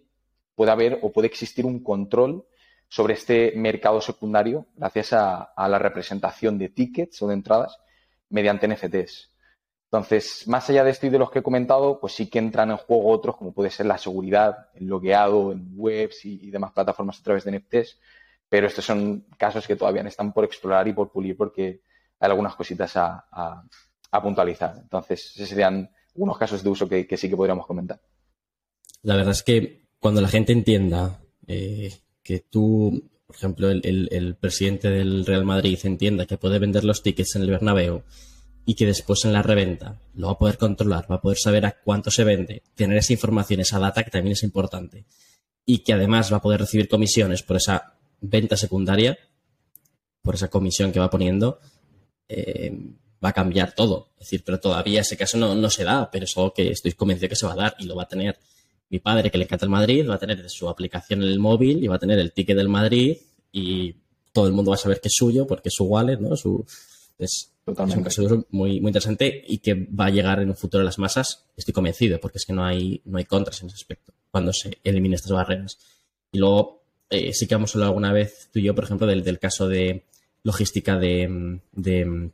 Puede 0.55 0.71
haber 0.71 0.99
o 1.01 1.11
puede 1.11 1.27
existir 1.27 1.65
un 1.65 1.83
control 1.83 2.45
sobre 2.87 3.13
este 3.13 3.53
mercado 3.55 4.01
secundario 4.01 4.65
gracias 4.75 5.13
a, 5.13 5.53
la 5.55 5.79
representación 5.79 6.57
de 6.57 6.69
tickets 6.69 7.21
o 7.21 7.27
de 7.27 7.35
entradas 7.35 7.77
mediante 8.29 8.67
NFTs. 8.67 9.31
Entonces, 9.91 10.47
más 10.47 10.69
allá 10.69 10.86
de 10.86 10.91
esto 10.91 11.06
y 11.06 11.10
de 11.10 11.19
los 11.19 11.30
que 11.30 11.39
he 11.39 11.43
comentado, 11.43 11.99
pues 11.99 12.13
sí 12.13 12.27
que 12.27 12.39
entran 12.39 12.71
en 12.71 12.77
juego 12.77 13.10
otros, 13.10 13.36
como 13.36 13.51
puede 13.51 13.69
ser 13.69 13.88
la 13.88 13.97
seguridad, 13.97 14.69
el 14.75 14.86
logueado 14.86 15.51
en 15.51 15.73
webs 15.75 16.23
y, 16.23 16.49
demás 16.49 16.71
plataformas 16.71 17.19
a 17.19 17.23
través 17.23 17.43
de 17.43 17.60
NFTs, 17.60 17.99
pero 18.47 18.67
estos 18.67 18.86
son 18.86 19.25
casos 19.38 19.67
que 19.67 19.75
todavía 19.75 20.01
están 20.04 20.32
por 20.32 20.45
explorar 20.45 20.88
y 20.88 20.93
por 20.93 21.12
pulir 21.12 21.36
porque 21.36 21.82
hay 22.21 22.30
algunas 22.30 22.56
cositas 22.56 22.93
a, 22.95 23.65
puntualizar. 24.23 24.75
Entonces, 24.82 25.34
esos 25.36 25.49
serían 25.49 25.91
unos 26.15 26.38
casos 26.38 26.63
de 26.63 26.69
uso 26.69 26.88
que, 26.88 27.06
sí 27.17 27.30
que 27.30 27.36
podríamos 27.36 27.67
comentar. 27.67 27.99
La 29.01 29.17
verdad 29.17 29.32
es 29.32 29.43
que 29.43 29.88
cuando 29.99 30.21
la 30.21 30.30
gente 30.30 30.54
entienda 30.54 31.19
eh, 31.47 31.91
que 32.23 32.39
tú, 32.39 33.10
por 33.27 33.36
ejemplo, 33.36 33.69
el, 33.69 34.38
presidente 34.39 34.89
del 34.89 35.25
Real 35.25 35.43
Madrid 35.43 35.77
entienda 35.84 36.25
que 36.25 36.38
puede 36.38 36.60
vender 36.60 36.86
los 36.86 37.04
tickets 37.04 37.36
en 37.36 37.41
el 37.41 37.49
Bernabéu 37.49 38.04
y 38.65 38.76
que 38.76 38.86
después 38.86 39.26
en 39.26 39.34
la 39.34 39.41
reventa 39.41 40.00
lo 40.15 40.28
va 40.28 40.34
a 40.34 40.38
poder 40.38 40.58
controlar, 40.58 41.10
va 41.12 41.15
a 41.15 41.21
poder 41.21 41.38
saber 41.38 41.65
a 41.65 41.71
cuánto 41.71 42.12
se 42.12 42.24
vende, 42.24 42.63
tener 42.76 42.97
esa 42.97 43.13
información, 43.13 43.60
esa 43.60 43.80
data 43.80 44.04
que 44.04 44.12
también 44.12 44.34
es 44.34 44.43
importante 44.43 45.06
y 45.65 45.80
que 45.80 45.93
además 45.93 46.32
va 46.32 46.38
a 46.38 46.41
poder 46.41 46.62
recibir 46.62 46.88
comisiones 46.88 47.43
por 47.43 47.58
esa 47.58 47.93
venta 48.19 48.58
secundaria, 48.58 49.17
por 50.21 50.36
esa 50.36 50.50
comisión 50.50 50.91
que 50.91 51.00
va 51.00 51.10
poniendo, 51.10 51.60
eh, 52.28 52.71
va 53.24 53.30
a 53.30 53.34
cambiar 53.34 53.74
todo. 53.74 54.10
Es 54.19 54.28
decir, 54.28 54.43
pero 54.45 54.60
todavía 54.60 55.02
ese 55.02 55.17
caso 55.17 55.38
no, 55.38 55.69
se 55.69 55.84
da, 55.84 56.10
pero 56.12 56.26
es 56.26 56.38
algo 56.38 56.54
que 56.54 56.69
estoy 56.69 56.93
convencido 56.93 57.30
que 57.30 57.36
se 57.36 57.45
va 57.45 57.54
a 57.54 57.56
dar 57.56 57.76
y 57.80 57.86
lo 57.86 57.95
va 57.95 58.04
a 58.04 58.08
tener 58.08 58.38
mi 58.89 59.00
padre 59.00 59.32
que 59.32 59.38
le 59.38 59.45
encanta 59.45 59.65
el 59.65 59.71
Madrid, 59.71 60.08
va 60.10 60.15
a 60.15 60.19
tener 60.19 60.50
su 60.50 60.67
aplicación 60.67 61.24
en 61.24 61.30
el 61.30 61.39
móvil 61.39 61.84
y 61.84 61.88
va 61.88 61.95
a 61.95 62.00
tener 62.00 62.19
el 62.19 62.34
ticket 62.34 62.58
del 62.58 62.67
Madrid 62.67 63.17
y 63.52 63.95
todo 64.34 64.47
el 64.47 64.54
mundo 64.54 64.71
va 64.71 64.76
a 64.76 64.80
saber 64.80 65.00
que 65.00 65.08
es 65.08 65.13
suyo 65.15 65.47
porque 65.47 65.69
es 65.69 65.76
su 65.76 65.86
wallet, 65.86 66.17
¿no? 66.17 66.36
Su, 66.36 66.65
es, 67.25 67.51
un 67.65 68.03
caso 68.03 68.45
muy, 68.49 68.81
muy 68.81 68.89
interesante 68.89 69.43
y 69.47 69.60
que 69.60 69.73
va 69.73 70.05
a 70.05 70.10
llegar 70.10 70.39
en 70.39 70.49
un 70.49 70.55
futuro 70.55 70.81
a 70.81 70.86
las 70.86 70.99
masas, 70.99 71.45
estoy 71.55 71.73
convencido, 71.73 72.19
porque 72.19 72.38
es 72.38 72.45
que 72.45 72.53
no 72.53 72.65
hay, 72.65 73.01
no 73.05 73.17
hay 73.17 73.25
contras 73.25 73.62
en 73.62 73.67
ese 73.67 73.75
aspecto 73.75 74.13
cuando 74.31 74.51
se 74.53 74.77
eliminen 74.84 75.15
estas 75.15 75.31
barreras. 75.31 75.77
Y 76.31 76.39
luego 76.39 76.81
eh, 77.10 77.34
sí 77.34 77.45
que 77.45 77.55
hemos 77.55 77.75
hablado 77.75 77.91
alguna 77.91 78.13
vez 78.13 78.49
tú 78.51 78.60
y 78.60 78.63
yo, 78.63 78.73
por 78.73 78.86
ejemplo, 78.86 79.05
del, 79.05 79.39
caso 79.39 79.67
de 79.67 80.05
logística 80.43 80.97
de, 80.97 82.31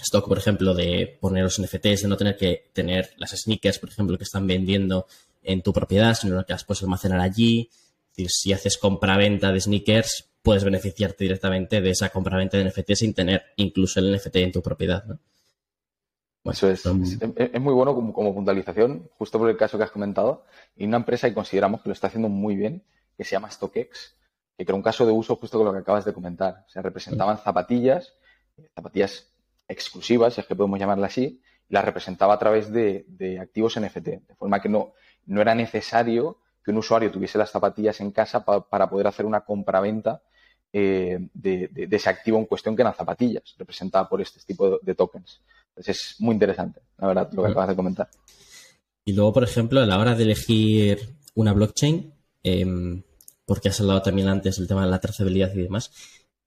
stock, 0.00 0.28
por 0.28 0.38
ejemplo, 0.38 0.74
de 0.74 1.18
poner 1.20 1.42
los 1.42 1.60
NFTs, 1.60 2.02
de 2.02 2.08
no 2.08 2.16
tener 2.16 2.36
que 2.36 2.70
tener 2.72 3.10
las 3.16 3.30
sneakers, 3.30 3.78
por 3.78 3.88
ejemplo, 3.88 4.16
que 4.18 4.24
están 4.24 4.46
vendiendo 4.46 5.06
en 5.42 5.62
tu 5.62 5.72
propiedad, 5.72 6.14
sino 6.14 6.44
que 6.44 6.52
las 6.52 6.64
puedes 6.64 6.82
almacenar 6.82 7.20
allí. 7.20 7.70
Es 8.10 8.16
decir, 8.16 8.30
si 8.30 8.52
haces 8.52 8.76
compra-venta 8.76 9.52
de 9.52 9.60
sneakers, 9.60 10.29
puedes 10.42 10.64
beneficiarte 10.64 11.24
directamente 11.24 11.80
de 11.80 11.90
esa 11.90 12.08
compra-venta 12.08 12.56
de 12.56 12.64
NFT 12.64 12.92
sin 12.94 13.14
tener 13.14 13.42
incluso 13.56 14.00
el 14.00 14.14
NFT 14.14 14.36
en 14.36 14.52
tu 14.52 14.62
propiedad. 14.62 15.04
¿no? 15.04 15.18
Eso 16.44 16.70
es, 16.70 16.86
es, 16.86 17.60
muy 17.60 17.74
bueno 17.74 17.94
como, 17.94 18.12
como, 18.12 18.34
puntualización, 18.34 19.10
justo 19.18 19.38
por 19.38 19.50
el 19.50 19.56
caso 19.56 19.76
que 19.76 19.84
has 19.84 19.90
comentado, 19.90 20.46
y 20.74 20.86
una 20.86 20.96
empresa 20.96 21.28
que 21.28 21.34
consideramos 21.34 21.82
que 21.82 21.90
lo 21.90 21.92
está 21.92 22.06
haciendo 22.06 22.28
muy 22.28 22.56
bien 22.56 22.82
que 23.16 23.24
se 23.24 23.32
llama 23.32 23.50
StockX, 23.50 24.16
que 24.56 24.62
era 24.64 24.74
un 24.74 24.82
caso 24.82 25.04
de 25.04 25.12
uso 25.12 25.36
justo 25.36 25.58
con 25.58 25.66
lo 25.66 25.72
que 25.72 25.80
acabas 25.80 26.06
de 26.06 26.14
comentar. 26.14 26.64
Se 26.68 26.80
representaban 26.80 27.36
zapatillas, 27.36 28.14
zapatillas 28.74 29.30
exclusivas, 29.68 30.34
si 30.34 30.40
es 30.40 30.46
que 30.46 30.56
podemos 30.56 30.78
llamarla 30.78 31.08
así, 31.08 31.42
y 31.68 31.74
las 31.74 31.84
representaba 31.84 32.34
a 32.34 32.38
través 32.38 32.72
de, 32.72 33.04
activos 33.40 33.78
NFT, 33.78 34.06
de 34.26 34.34
forma 34.38 34.60
que 34.62 34.70
no, 34.70 34.94
no 35.26 35.42
era 35.42 35.54
necesario 35.54 36.38
que 36.70 36.72
un 36.72 36.78
usuario 36.78 37.10
tuviese 37.10 37.36
las 37.36 37.50
zapatillas 37.50 38.00
en 38.00 38.12
casa 38.12 38.44
para 38.44 38.88
poder 38.88 39.06
hacer 39.06 39.26
una 39.26 39.40
compraventa 39.40 40.22
eh, 40.72 41.18
de, 41.34 41.68
ese 41.90 42.08
activo 42.08 42.38
en 42.38 42.46
cuestión 42.46 42.76
que 42.76 42.82
eran 42.82 42.94
zapatillas, 42.94 43.54
representada 43.58 44.08
por 44.08 44.20
este 44.20 44.40
tipo 44.46 44.78
de, 44.80 44.94
tokens. 44.94 45.42
Entonces 45.70 46.12
es 46.12 46.20
muy 46.20 46.34
interesante, 46.34 46.80
la 46.98 47.08
verdad, 47.08 47.32
lo 47.32 47.42
que 47.42 47.50
acabas 47.50 47.70
de 47.70 47.76
comentar. 47.76 48.08
Y 49.04 49.12
luego, 49.12 49.32
por 49.32 49.42
ejemplo, 49.42 49.80
a 49.80 49.86
la 49.86 49.98
hora 49.98 50.14
de 50.14 50.22
elegir 50.22 51.16
una 51.34 51.52
blockchain, 51.52 52.14
em, 52.44 53.02
porque 53.44 53.68
has 53.68 53.80
hablado 53.80 54.02
también 54.02 54.28
antes 54.28 54.58
del 54.58 54.68
tema 54.68 54.84
de 54.84 54.90
la 54.90 55.00
trazabilidad 55.00 55.52
y 55.54 55.62
demás, 55.62 55.90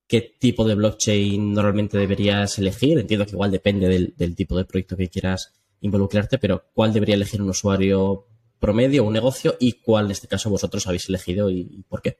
qué 0.08 0.22
tipo 0.22 0.64
de 0.64 0.76
blockchain 0.76 1.52
normalmente 1.52 1.98
deberías 1.98 2.58
elegir. 2.60 3.00
Entiendo 3.00 3.26
que 3.26 3.32
igual 3.32 3.52
depende 3.52 3.90
del, 3.90 4.36
tipo 4.36 4.56
de 4.56 4.66
proyecto 4.66 4.96
que 4.96 5.10
quieras 5.10 5.54
involucrarte, 5.82 6.38
pero 6.38 6.64
¿cuál 6.74 6.94
debería 6.94 7.16
elegir 7.16 7.42
un 7.42 7.50
usuario 7.50 8.28
promedio, 8.63 9.04
un 9.04 9.12
negocio 9.12 9.56
y 9.60 9.73
cuál 9.82 10.06
en 10.06 10.12
este 10.12 10.30
caso 10.30 10.49
vosotros 10.49 10.88
habéis 10.88 11.10
elegido 11.10 11.49
y, 11.49 11.84
por 11.89 12.02
qué? 12.02 12.17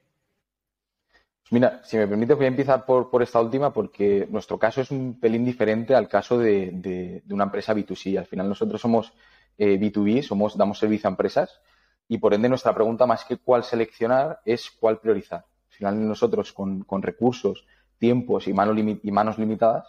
Pues 1.42 1.52
mira, 1.52 1.80
si 1.84 1.96
me 1.96 2.06
permite, 2.06 2.34
voy 2.34 2.44
a 2.44 2.48
empezar 2.48 2.84
por, 2.84 3.22
esta 3.22 3.40
última 3.40 3.72
porque 3.72 4.28
nuestro 4.30 4.58
caso 4.58 4.82
es 4.82 4.90
un 4.90 5.18
pelín 5.18 5.42
diferente 5.46 5.94
al 5.94 6.06
caso 6.06 6.36
de, 6.36 7.22
una 7.30 7.44
empresa 7.44 7.74
B2C. 7.74 8.18
Al 8.18 8.26
final 8.26 8.46
nosotros 8.46 8.78
somos 8.78 9.14
B2B, 9.58 10.18
eh, 10.18 10.22
somos, 10.22 10.54
damos 10.54 10.78
servicio 10.78 11.08
a 11.08 11.12
empresas 11.12 11.62
y 12.08 12.18
por 12.18 12.34
ende 12.34 12.50
nuestra 12.50 12.74
pregunta 12.74 13.06
más 13.06 13.24
que 13.24 13.38
cuál 13.38 13.64
seleccionar 13.64 14.40
es 14.44 14.70
cuál 14.70 15.00
priorizar. 15.00 15.46
Al 15.70 15.74
final 15.74 16.06
nosotros 16.06 16.52
con, 16.52 16.84
recursos, 17.00 17.64
tiempos 17.98 18.48
y 18.48 18.52
manos, 18.52 18.76
y 19.02 19.10
manos 19.10 19.38
limitadas 19.38 19.86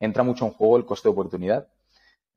entra 0.00 0.22
mucho 0.22 0.46
en 0.46 0.52
juego 0.52 0.78
el 0.78 0.86
coste 0.86 1.08
de 1.08 1.12
oportunidad. 1.12 1.68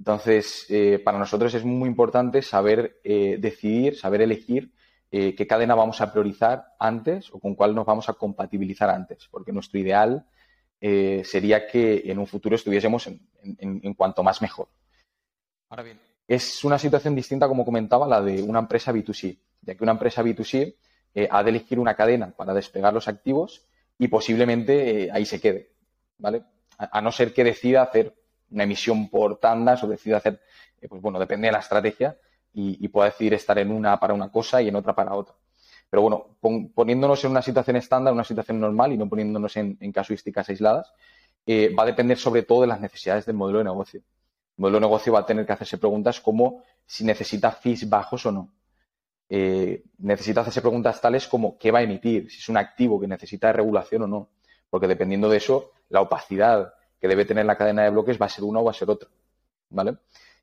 Entonces, 0.01 0.65
eh, 0.69 0.99
para 0.99 1.19
nosotros 1.19 1.53
es 1.53 1.63
muy 1.63 1.87
importante 1.87 2.41
saber 2.41 2.99
eh, 3.03 3.37
decidir, 3.39 3.95
saber 3.95 4.21
elegir 4.21 4.71
eh, 5.11 5.35
qué 5.35 5.45
cadena 5.45 5.75
vamos 5.75 6.01
a 6.01 6.11
priorizar 6.11 6.73
antes 6.79 7.29
o 7.31 7.39
con 7.39 7.53
cuál 7.53 7.75
nos 7.75 7.85
vamos 7.85 8.09
a 8.09 8.13
compatibilizar 8.13 8.89
antes, 8.89 9.27
porque 9.29 9.51
nuestro 9.51 9.79
ideal 9.79 10.25
sería 10.81 11.67
que 11.67 12.01
en 12.05 12.17
un 12.17 12.25
futuro 12.25 12.55
estuviésemos 12.55 13.05
en, 13.05 13.21
en 13.59 13.93
cuanto 13.93 14.23
más 14.23 14.41
mejor. 14.41 14.67
Ahora 15.69 15.83
bien, 15.83 15.99
es 16.27 16.63
una 16.63 16.79
situación 16.79 17.13
distinta, 17.13 17.47
como 17.47 17.65
comentaba, 17.65 18.07
la 18.07 18.21
de 18.21 18.41
una 18.41 18.59
empresa 18.59 18.93
B2C, 18.93 19.37
ya 19.61 19.75
que 19.75 19.83
una 19.83 19.91
empresa 19.91 20.23
B2C 20.23 20.75
eh, 21.13 21.27
ha 21.29 21.43
de 21.43 21.49
elegir 21.49 21.77
una 21.77 21.93
cadena 21.93 22.31
para 22.31 22.53
despegar 22.53 22.93
los 22.93 23.09
activos 23.09 23.67
y 23.97 24.07
posiblemente 24.07 25.11
ahí 25.11 25.25
se 25.25 25.41
quede, 25.41 25.73
¿vale? 26.17 26.43
A, 26.77 27.01
no 27.01 27.11
ser 27.11 27.33
que 27.33 27.43
decida 27.43 27.81
hacer 27.81 28.15
una 28.51 28.63
emisión 28.63 29.09
por 29.09 29.39
tandas 29.39 29.83
o 29.83 29.87
decida 29.87 30.17
hacer, 30.17 30.41
eh, 30.79 30.87
pues 30.87 31.01
bueno, 31.01 31.19
depende 31.19 31.47
de 31.47 31.53
la 31.53 31.59
estrategia 31.59 32.17
y, 32.53 32.87
pueda 32.89 33.09
decidir 33.09 33.33
estar 33.33 33.57
en 33.59 33.71
una 33.71 33.99
para 33.99 34.13
una 34.13 34.29
cosa 34.29 34.61
y 34.61 34.67
en 34.67 34.75
otra 34.75 34.93
para 34.93 35.15
otra. 35.15 35.35
Pero 35.89 36.03
bueno, 36.03 36.37
poniéndonos 36.73 37.23
en 37.23 37.31
una 37.31 37.41
situación 37.41 37.77
estándar, 37.77 38.13
una 38.13 38.23
situación 38.23 38.59
normal 38.59 38.93
y 38.93 38.97
no 38.97 39.09
poniéndonos 39.09 39.55
en, 39.57 39.77
en 39.79 39.91
casuísticas 39.91 40.49
aisladas, 40.49 40.93
va 41.47 41.83
a 41.83 41.85
depender 41.85 42.17
sobre 42.17 42.43
todo 42.43 42.61
de 42.61 42.67
las 42.67 42.79
necesidades 42.79 43.25
del 43.25 43.35
modelo 43.35 43.59
de 43.59 43.65
negocio 43.65 44.01
modelo 44.61 44.77
de 44.77 44.81
negocio 44.81 45.13
va 45.13 45.19
a 45.19 45.25
tener 45.25 45.45
que 45.45 45.53
hacerse 45.53 45.77
preguntas 45.77 46.21
como 46.21 46.63
si 46.85 47.03
necesita 47.03 47.51
fees 47.51 47.89
bajos 47.89 48.25
o 48.27 48.31
no. 48.31 48.53
Eh, 49.27 49.83
necesita 49.97 50.41
hacerse 50.41 50.61
preguntas 50.61 50.99
tales 51.01 51.27
como 51.27 51.57
qué 51.57 51.71
va 51.71 51.79
a 51.79 51.83
emitir, 51.83 52.29
si 52.29 52.37
es 52.37 52.49
un 52.49 52.57
activo 52.57 52.99
que 52.99 53.07
necesita 53.07 53.51
regulación 53.51 54.03
o 54.03 54.07
no. 54.07 54.29
Porque 54.69 54.87
dependiendo 54.87 55.29
de 55.29 55.37
eso, 55.37 55.71
la 55.89 56.01
opacidad 56.01 56.73
que 57.01 57.07
debe 57.07 57.25
tener 57.25 57.45
la 57.45 57.57
cadena 57.57 57.83
de 57.83 57.89
bloques 57.89 58.21
va 58.21 58.27
a 58.27 58.29
ser 58.29 58.43
una 58.43 58.59
o 58.59 58.63
va 58.63 58.71
a 58.71 58.75
ser 58.75 58.89
otra. 58.89 59.09
¿Vale? 59.69 59.97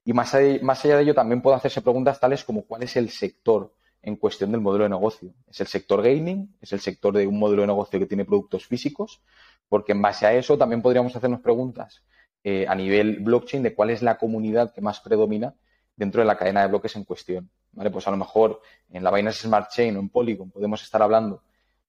Y 0.04 0.12
más 0.12 0.34
allá, 0.34 0.96
de 0.96 1.02
ello, 1.02 1.14
también 1.14 1.40
puede 1.40 1.56
hacerse 1.56 1.80
preguntas 1.82 2.18
tales 2.18 2.42
como 2.42 2.62
cuál 2.62 2.82
es 2.82 2.96
el 2.96 3.10
sector 3.10 3.72
en 4.02 4.16
cuestión 4.16 4.50
del 4.50 4.60
modelo 4.60 4.84
de 4.84 4.90
negocio. 4.90 5.34
¿Es 5.48 5.60
el 5.60 5.66
sector 5.66 6.02
gaming? 6.02 6.56
¿Es 6.60 6.72
el 6.72 6.80
sector 6.80 7.14
de 7.14 7.26
un 7.26 7.38
modelo 7.38 7.62
de 7.62 7.68
negocio 7.68 7.98
que 7.98 8.06
tiene 8.06 8.24
productos 8.24 8.66
físicos? 8.66 9.20
Porque 9.68 9.92
en 9.92 10.02
base 10.02 10.26
a 10.26 10.34
eso 10.34 10.58
también 10.58 10.82
podríamos 10.82 11.14
hacernos 11.14 11.40
preguntas 11.40 12.02
eh, 12.42 12.66
a 12.66 12.74
nivel 12.74 13.20
blockchain 13.20 13.62
de 13.62 13.74
cuál 13.74 13.90
es 13.90 14.02
la 14.02 14.16
comunidad 14.16 14.72
que 14.72 14.80
más 14.80 15.00
predomina 15.00 15.54
dentro 15.94 16.22
de 16.22 16.26
la 16.26 16.36
cadena 16.36 16.62
de 16.62 16.68
bloques 16.68 16.96
en 16.96 17.04
cuestión. 17.04 17.50
¿vale? 17.72 17.90
Pues 17.90 18.08
a 18.08 18.10
lo 18.10 18.16
mejor 18.16 18.62
en 18.90 19.04
la 19.04 19.10
Binance 19.10 19.42
Smart 19.42 19.70
Chain 19.70 19.96
o 19.96 20.00
en 20.00 20.08
Polygon 20.08 20.50
podemos 20.50 20.82
estar 20.82 21.02
hablando 21.02 21.42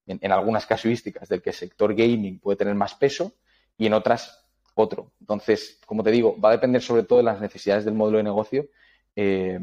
en, 0.06 0.32
algunas 0.32 0.66
casuísticas 0.66 1.30
del 1.30 1.42
que 1.42 1.52
el 1.52 1.56
sector 1.56 1.94
gaming 1.94 2.40
puede 2.40 2.58
tener 2.58 2.76
más 2.76 2.96
peso 2.96 3.34
y 3.78 3.86
en 3.86 3.94
otras 3.94 4.49
otro. 4.82 5.12
Entonces, 5.20 5.80
como 5.86 6.04
te 6.04 6.12
digo, 6.12 6.40
va 6.40 6.50
a 6.50 6.54
depender 6.54 6.82
sobre 6.82 7.04
todo 7.04 7.20
de 7.20 7.26
las 7.26 7.42
necesidades 7.42 7.86
del 7.86 7.94
modelo 7.94 8.18
de 8.18 8.24
negocio 8.24 8.68
eh, 9.16 9.60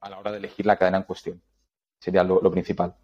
a 0.00 0.10
la 0.10 0.18
hora 0.18 0.32
de 0.32 0.38
elegir 0.38 0.66
la 0.66 0.76
cadena 0.76 0.98
en 0.98 1.04
cuestión. 1.04 1.40
Sería 1.98 2.24
lo, 2.24 2.50
principal. 2.50 2.94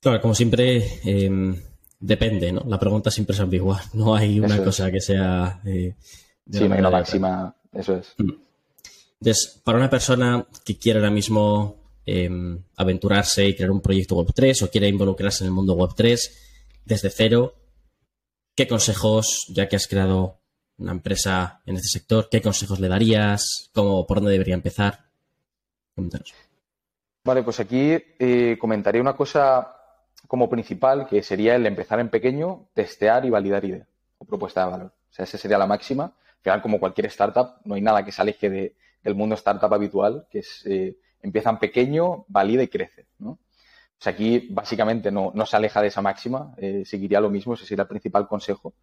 Claro, 0.00 0.20
como 0.20 0.34
siempre, 0.34 1.00
em, 1.04 1.56
Depende, 1.98 2.52
¿no? 2.52 2.62
La 2.66 2.78
pregunta 2.78 3.10
siempre 3.10 3.34
es 3.34 3.40
ambigua. 3.40 3.82
No 3.94 4.14
hay 4.14 4.38
una 4.38 4.62
cosa 4.62 4.90
que 4.90 5.00
sea. 5.00 5.60
Eh, 5.64 5.94
sí, 6.50 6.58
hay 6.58 6.78
una 6.78 6.90
máxima. 6.90 7.54
Eso 7.72 7.96
es. 7.96 8.14
Entonces, 8.18 9.60
para 9.64 9.78
una 9.78 9.88
persona 9.88 10.46
que 10.64 10.76
quiere 10.76 10.98
ahora 10.98 11.10
mismo 11.10 11.76
em, 12.04 12.58
aventurarse 12.76 13.48
y 13.48 13.56
crear 13.56 13.70
un 13.70 13.80
proyecto 13.80 14.14
Web3 14.16 14.62
o 14.62 14.70
quiere 14.70 14.88
involucrarse 14.88 15.44
en 15.44 15.48
el 15.48 15.54
mundo 15.54 15.76
Web3 15.76 16.30
desde 16.84 17.10
cero, 17.10 17.54
¿qué 18.56 18.66
consejos, 18.66 19.46
ya 19.48 19.68
que 19.68 19.76
has 19.76 19.86
creado 19.86 20.40
una 20.78 20.92
empresa 20.92 21.60
en 21.66 21.76
este 21.76 21.98
sector, 21.98 22.28
qué 22.30 22.42
consejos 22.42 22.80
le 22.80 22.88
darías? 22.88 23.70
¿Cómo, 23.72 24.06
¿Por 24.06 24.18
dónde 24.18 24.32
debería 24.32 24.54
empezar? 24.54 25.06
Coméntanos. 25.94 26.34
Vale, 27.24 27.42
pues 27.42 27.60
aquí 27.60 27.96
eh, 28.18 28.56
comentaría 28.58 29.00
una 29.00 29.16
cosa 29.16 29.74
como 30.26 30.48
principal, 30.48 31.06
que 31.06 31.22
sería 31.22 31.54
el 31.54 31.66
empezar 31.66 32.00
en 32.00 32.08
pequeño, 32.08 32.68
testear 32.74 33.24
y 33.24 33.30
validar 33.30 33.64
idea 33.64 33.86
o 34.18 34.24
propuesta 34.24 34.64
de 34.64 34.70
valor. 34.70 34.92
O 35.10 35.14
sea, 35.14 35.24
esa 35.24 35.38
sería 35.38 35.58
la 35.58 35.66
máxima. 35.66 36.04
Al 36.04 36.42
final, 36.42 36.62
como 36.62 36.80
cualquier 36.80 37.06
startup, 37.06 37.56
no 37.64 37.74
hay 37.74 37.82
nada 37.82 38.04
que 38.04 38.12
se 38.12 38.22
aleje 38.22 38.50
de, 38.50 38.76
del 39.02 39.14
mundo 39.14 39.34
startup 39.34 39.72
habitual, 39.72 40.26
que 40.30 40.40
es 40.40 40.62
eh, 40.66 40.96
empieza 41.22 41.50
en 41.50 41.58
pequeño, 41.58 42.24
valida 42.28 42.62
y 42.62 42.68
crece. 42.68 43.06
¿no? 43.18 43.38
Sea, 43.98 44.12
aquí 44.12 44.48
básicamente 44.50 45.10
no, 45.10 45.32
se 45.46 45.56
aleja 45.56 45.80
de 45.80 45.88
esa 45.88 46.02
máxima, 46.02 46.54
eh, 46.58 46.84
seguiría 46.84 47.20
lo 47.20 47.30
mismo, 47.30 47.54
ese 47.54 47.64
sería 47.64 47.82
el 47.82 47.88
principal 47.88 48.28
consejo. 48.28 48.74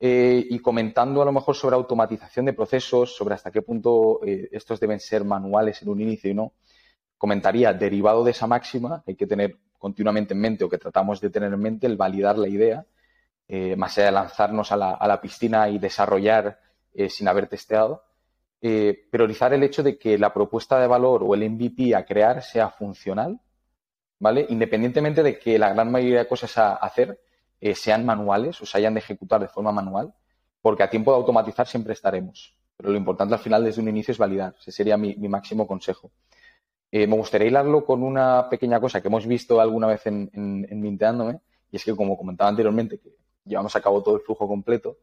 Eh, 0.00 0.44
y 0.50 0.58
comentando 0.58 1.22
a 1.22 1.24
lo 1.24 1.32
mejor 1.32 1.54
sobre 1.54 1.76
automatización 1.76 2.46
de 2.46 2.52
procesos, 2.52 3.14
sobre 3.14 3.36
hasta 3.36 3.52
qué 3.52 3.62
punto 3.62 4.20
estos 4.24 4.80
deben 4.80 4.98
ser 4.98 5.24
manuales 5.24 5.80
en 5.82 5.88
un 5.90 6.00
inicio 6.00 6.28
y 6.28 6.34
no, 6.34 6.54
comentaría, 7.22 7.72
derivado 7.72 8.24
de 8.24 8.32
esa 8.32 8.48
máxima, 8.48 9.04
hay 9.06 9.14
que 9.14 9.28
tener 9.28 9.56
continuamente 9.78 10.34
en 10.34 10.40
mente 10.40 10.64
o 10.64 10.68
que 10.68 10.78
tratamos 10.78 11.20
de 11.20 11.30
tener 11.30 11.52
en 11.52 11.60
mente 11.60 11.86
el 11.86 11.96
validar 11.96 12.36
la 12.36 12.48
idea, 12.48 12.84
eh, 13.46 13.76
más 13.76 13.96
allá 13.96 14.06
de 14.06 14.12
lanzarnos 14.12 14.72
a 14.72 14.76
la, 14.76 15.20
piscina 15.20 15.68
y 15.68 15.78
desarrollar 15.78 16.58
eh, 16.94 17.08
sin 17.08 17.28
haber 17.28 17.48
testeado, 17.48 18.02
eh, 18.60 19.08
priorizar 19.10 19.52
el 19.52 19.62
hecho 19.62 19.82
de 19.82 19.98
que 19.98 20.18
la 20.18 20.32
propuesta 20.32 20.80
de 20.80 20.86
valor 20.86 21.22
o 21.24 21.34
el 21.34 21.48
MVP 21.48 21.94
a 21.94 22.04
crear 22.04 22.42
sea 22.42 22.70
funcional, 22.70 23.40
¿vale? 24.22 24.46
Independientemente 24.48 25.24
de 25.24 25.36
que 25.36 25.58
la 25.58 25.72
gran 25.74 25.90
mayoría 25.90 26.20
de 26.20 26.28
cosas 26.28 26.56
a 26.56 26.74
hacer 26.74 27.20
sean 27.74 28.06
manuales 28.06 28.60
o 28.62 28.66
se 28.66 28.78
hayan 28.78 28.94
de 28.94 29.00
ejecutar 29.00 29.40
de 29.40 29.48
forma 29.48 29.72
manual, 29.72 30.14
porque 30.60 30.84
a 30.84 30.90
tiempo 30.90 31.10
de 31.10 31.16
automatizar 31.16 31.66
siempre 31.66 31.92
estaremos. 31.92 32.56
Pero 32.76 32.90
lo 32.90 32.96
importante 32.96 33.34
al 33.34 33.40
final 33.40 33.64
desde 33.64 33.82
un 33.82 33.88
inicio 33.88 34.12
es 34.12 34.18
validar. 34.18 34.54
Ese 34.58 34.70
sería 34.70 34.96
mi 34.96 35.28
máximo 35.28 35.66
consejo. 35.66 36.12
Eh, 36.94 37.06
me 37.06 37.16
gustaría 37.16 37.48
hilarlo 37.48 37.84
con 37.84 38.02
una 38.02 38.48
pequeña 38.50 38.78
cosa 38.78 39.00
que 39.00 39.08
hemos 39.08 39.26
visto 39.26 39.60
alguna 39.60 39.86
vez 39.88 40.06
en, 40.06 40.30
Minteándome, 40.70 41.40
y 41.70 41.76
es 41.76 41.84
que, 41.84 41.96
como 41.96 42.18
comentaba 42.18 42.50
anteriormente, 42.50 43.00
que 43.00 43.16
llevamos 43.44 43.74
a 43.74 43.80
cabo 43.80 44.02
todo 44.02 44.16
el 44.16 44.20
flujo 44.20 44.46
completo, 44.46 44.98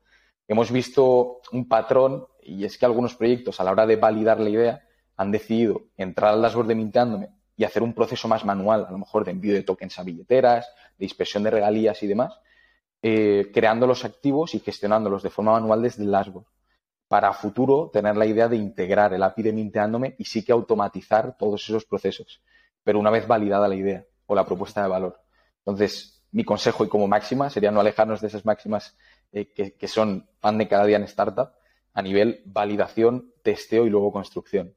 hemos 0.47 0.71
visto 0.71 1.41
un 1.51 1.67
patrón, 1.67 2.27
y 2.43 2.63
es 2.63 2.77
que 2.77 2.85
algunos 2.85 3.15
proyectos, 3.15 3.59
a 3.59 3.63
la 3.63 3.71
hora 3.71 3.87
de 3.87 3.95
validar 3.95 4.39
la 4.39 4.49
idea, 4.49 4.83
han 5.17 5.31
decidido 5.31 5.87
entrar 5.97 6.35
al 6.35 6.41
dashboard 6.43 6.67
de 6.67 6.75
Minteándome 6.75 7.38
y 7.59 7.65
hacer 7.65 7.83
un 7.83 7.93
proceso 7.93 8.29
más 8.29 8.45
manual, 8.45 8.85
a 8.87 8.91
lo 8.91 8.99
mejor 8.99 9.25
de 9.25 9.31
envío 9.31 9.53
de 9.53 9.63
tokens 9.63 9.99
a 9.99 10.03
billeteras, 10.03 10.65
de 10.97 11.05
dispersión 11.05 11.43
de 11.43 11.51
regalías 11.51 12.01
y 12.01 12.07
demás, 12.07 12.39
eh, 13.01 13.51
creando 13.53 13.85
los 13.85 14.05
activos 14.05 14.55
y 14.55 14.61
gestionándolos 14.61 15.23
de 15.23 15.29
forma 15.29 15.51
manual 15.51 15.81
desde 15.81 16.03
el 16.03 16.11
dashboard 16.11 16.45
para 17.09 17.33
futuro 17.33 17.89
tener 17.91 18.15
la 18.15 18.25
idea 18.25 18.47
de 18.47 18.55
integrar 18.55 19.13
el 19.13 19.23
API 19.23 19.43
de 19.43 19.51
Minteándome 19.51 20.15
y 20.17 20.23
sí 20.23 20.45
que 20.45 20.53
automatizar 20.53 21.35
todos 21.37 21.61
esos 21.67 21.83
procesos, 21.83 22.41
pero 22.81 22.97
una 22.97 23.09
vez 23.09 23.27
validada 23.27 23.67
la 23.67 23.75
idea 23.75 24.05
o 24.25 24.35
la 24.35 24.45
propuesta 24.45 24.81
de 24.81 24.87
valor. 24.87 25.19
Entonces, 25.57 26.23
mi 26.31 26.45
consejo 26.45 26.85
y 26.85 26.87
como 26.87 27.09
máxima 27.09 27.49
sería 27.49 27.71
no 27.71 27.81
alejarnos 27.81 28.21
de 28.21 28.27
esas 28.27 28.45
máximas 28.45 28.95
eh, 29.33 29.51
que, 29.51 29.87
son 29.89 30.29
pan 30.39 30.57
de 30.57 30.69
cada 30.69 30.85
día 30.85 30.95
en 30.95 31.03
startup 31.03 31.49
a 31.93 32.01
nivel 32.01 32.41
validación, 32.45 33.33
testeo 33.43 33.85
y 33.85 33.89
luego 33.89 34.13
construcción. 34.13 34.73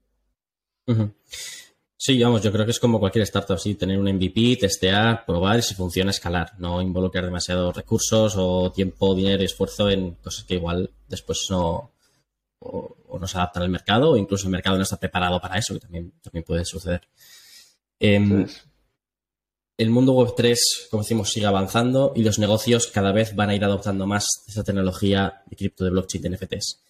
Sí, 2.04 2.20
vamos, 2.20 2.42
yo 2.42 2.50
creo 2.50 2.64
que 2.64 2.72
es 2.72 2.80
como 2.80 2.98
cualquier 2.98 3.22
startup, 3.22 3.60
sí, 3.60 3.76
tener 3.76 3.96
un 3.96 4.12
MVP, 4.12 4.56
testear, 4.58 5.24
probar 5.24 5.60
y 5.60 5.62
si 5.62 5.76
funciona 5.76 6.10
escalar, 6.10 6.50
no 6.58 6.82
involucrar 6.82 7.24
demasiados 7.24 7.76
recursos 7.76 8.34
o 8.36 8.72
tiempo, 8.72 9.14
dinero 9.14 9.40
y 9.40 9.46
esfuerzo 9.46 9.88
en 9.88 10.16
cosas 10.16 10.42
que 10.42 10.54
igual 10.54 10.90
después 11.06 11.46
no, 11.50 11.92
o, 12.58 12.96
no 13.20 13.28
se 13.28 13.36
adaptan 13.36 13.62
al 13.62 13.68
mercado 13.68 14.10
o 14.10 14.16
incluso 14.16 14.46
el 14.46 14.50
mercado 14.50 14.76
no 14.76 14.82
está 14.82 14.96
preparado 14.96 15.40
para 15.40 15.58
eso, 15.58 15.74
que 15.74 15.78
también, 15.78 16.12
también 16.20 16.42
puede 16.44 16.64
suceder. 16.64 17.02
Em, 18.00 18.48
el 19.76 19.90
mundo 19.90 20.14
web 20.14 20.34
3, 20.36 20.88
como 20.90 21.04
decimos, 21.04 21.30
sigue 21.30 21.46
avanzando 21.46 22.14
y 22.16 22.24
los 22.24 22.40
negocios 22.40 22.88
cada 22.88 23.12
vez 23.12 23.36
van 23.36 23.50
a 23.50 23.54
ir 23.54 23.62
adoptando 23.62 24.08
más 24.08 24.26
esa 24.48 24.64
tecnología 24.64 25.44
de 25.46 25.54
cripto, 25.54 25.84
de 25.84 25.90
blockchain, 25.90 26.22
de 26.24 26.30
NFTs. 26.30 26.80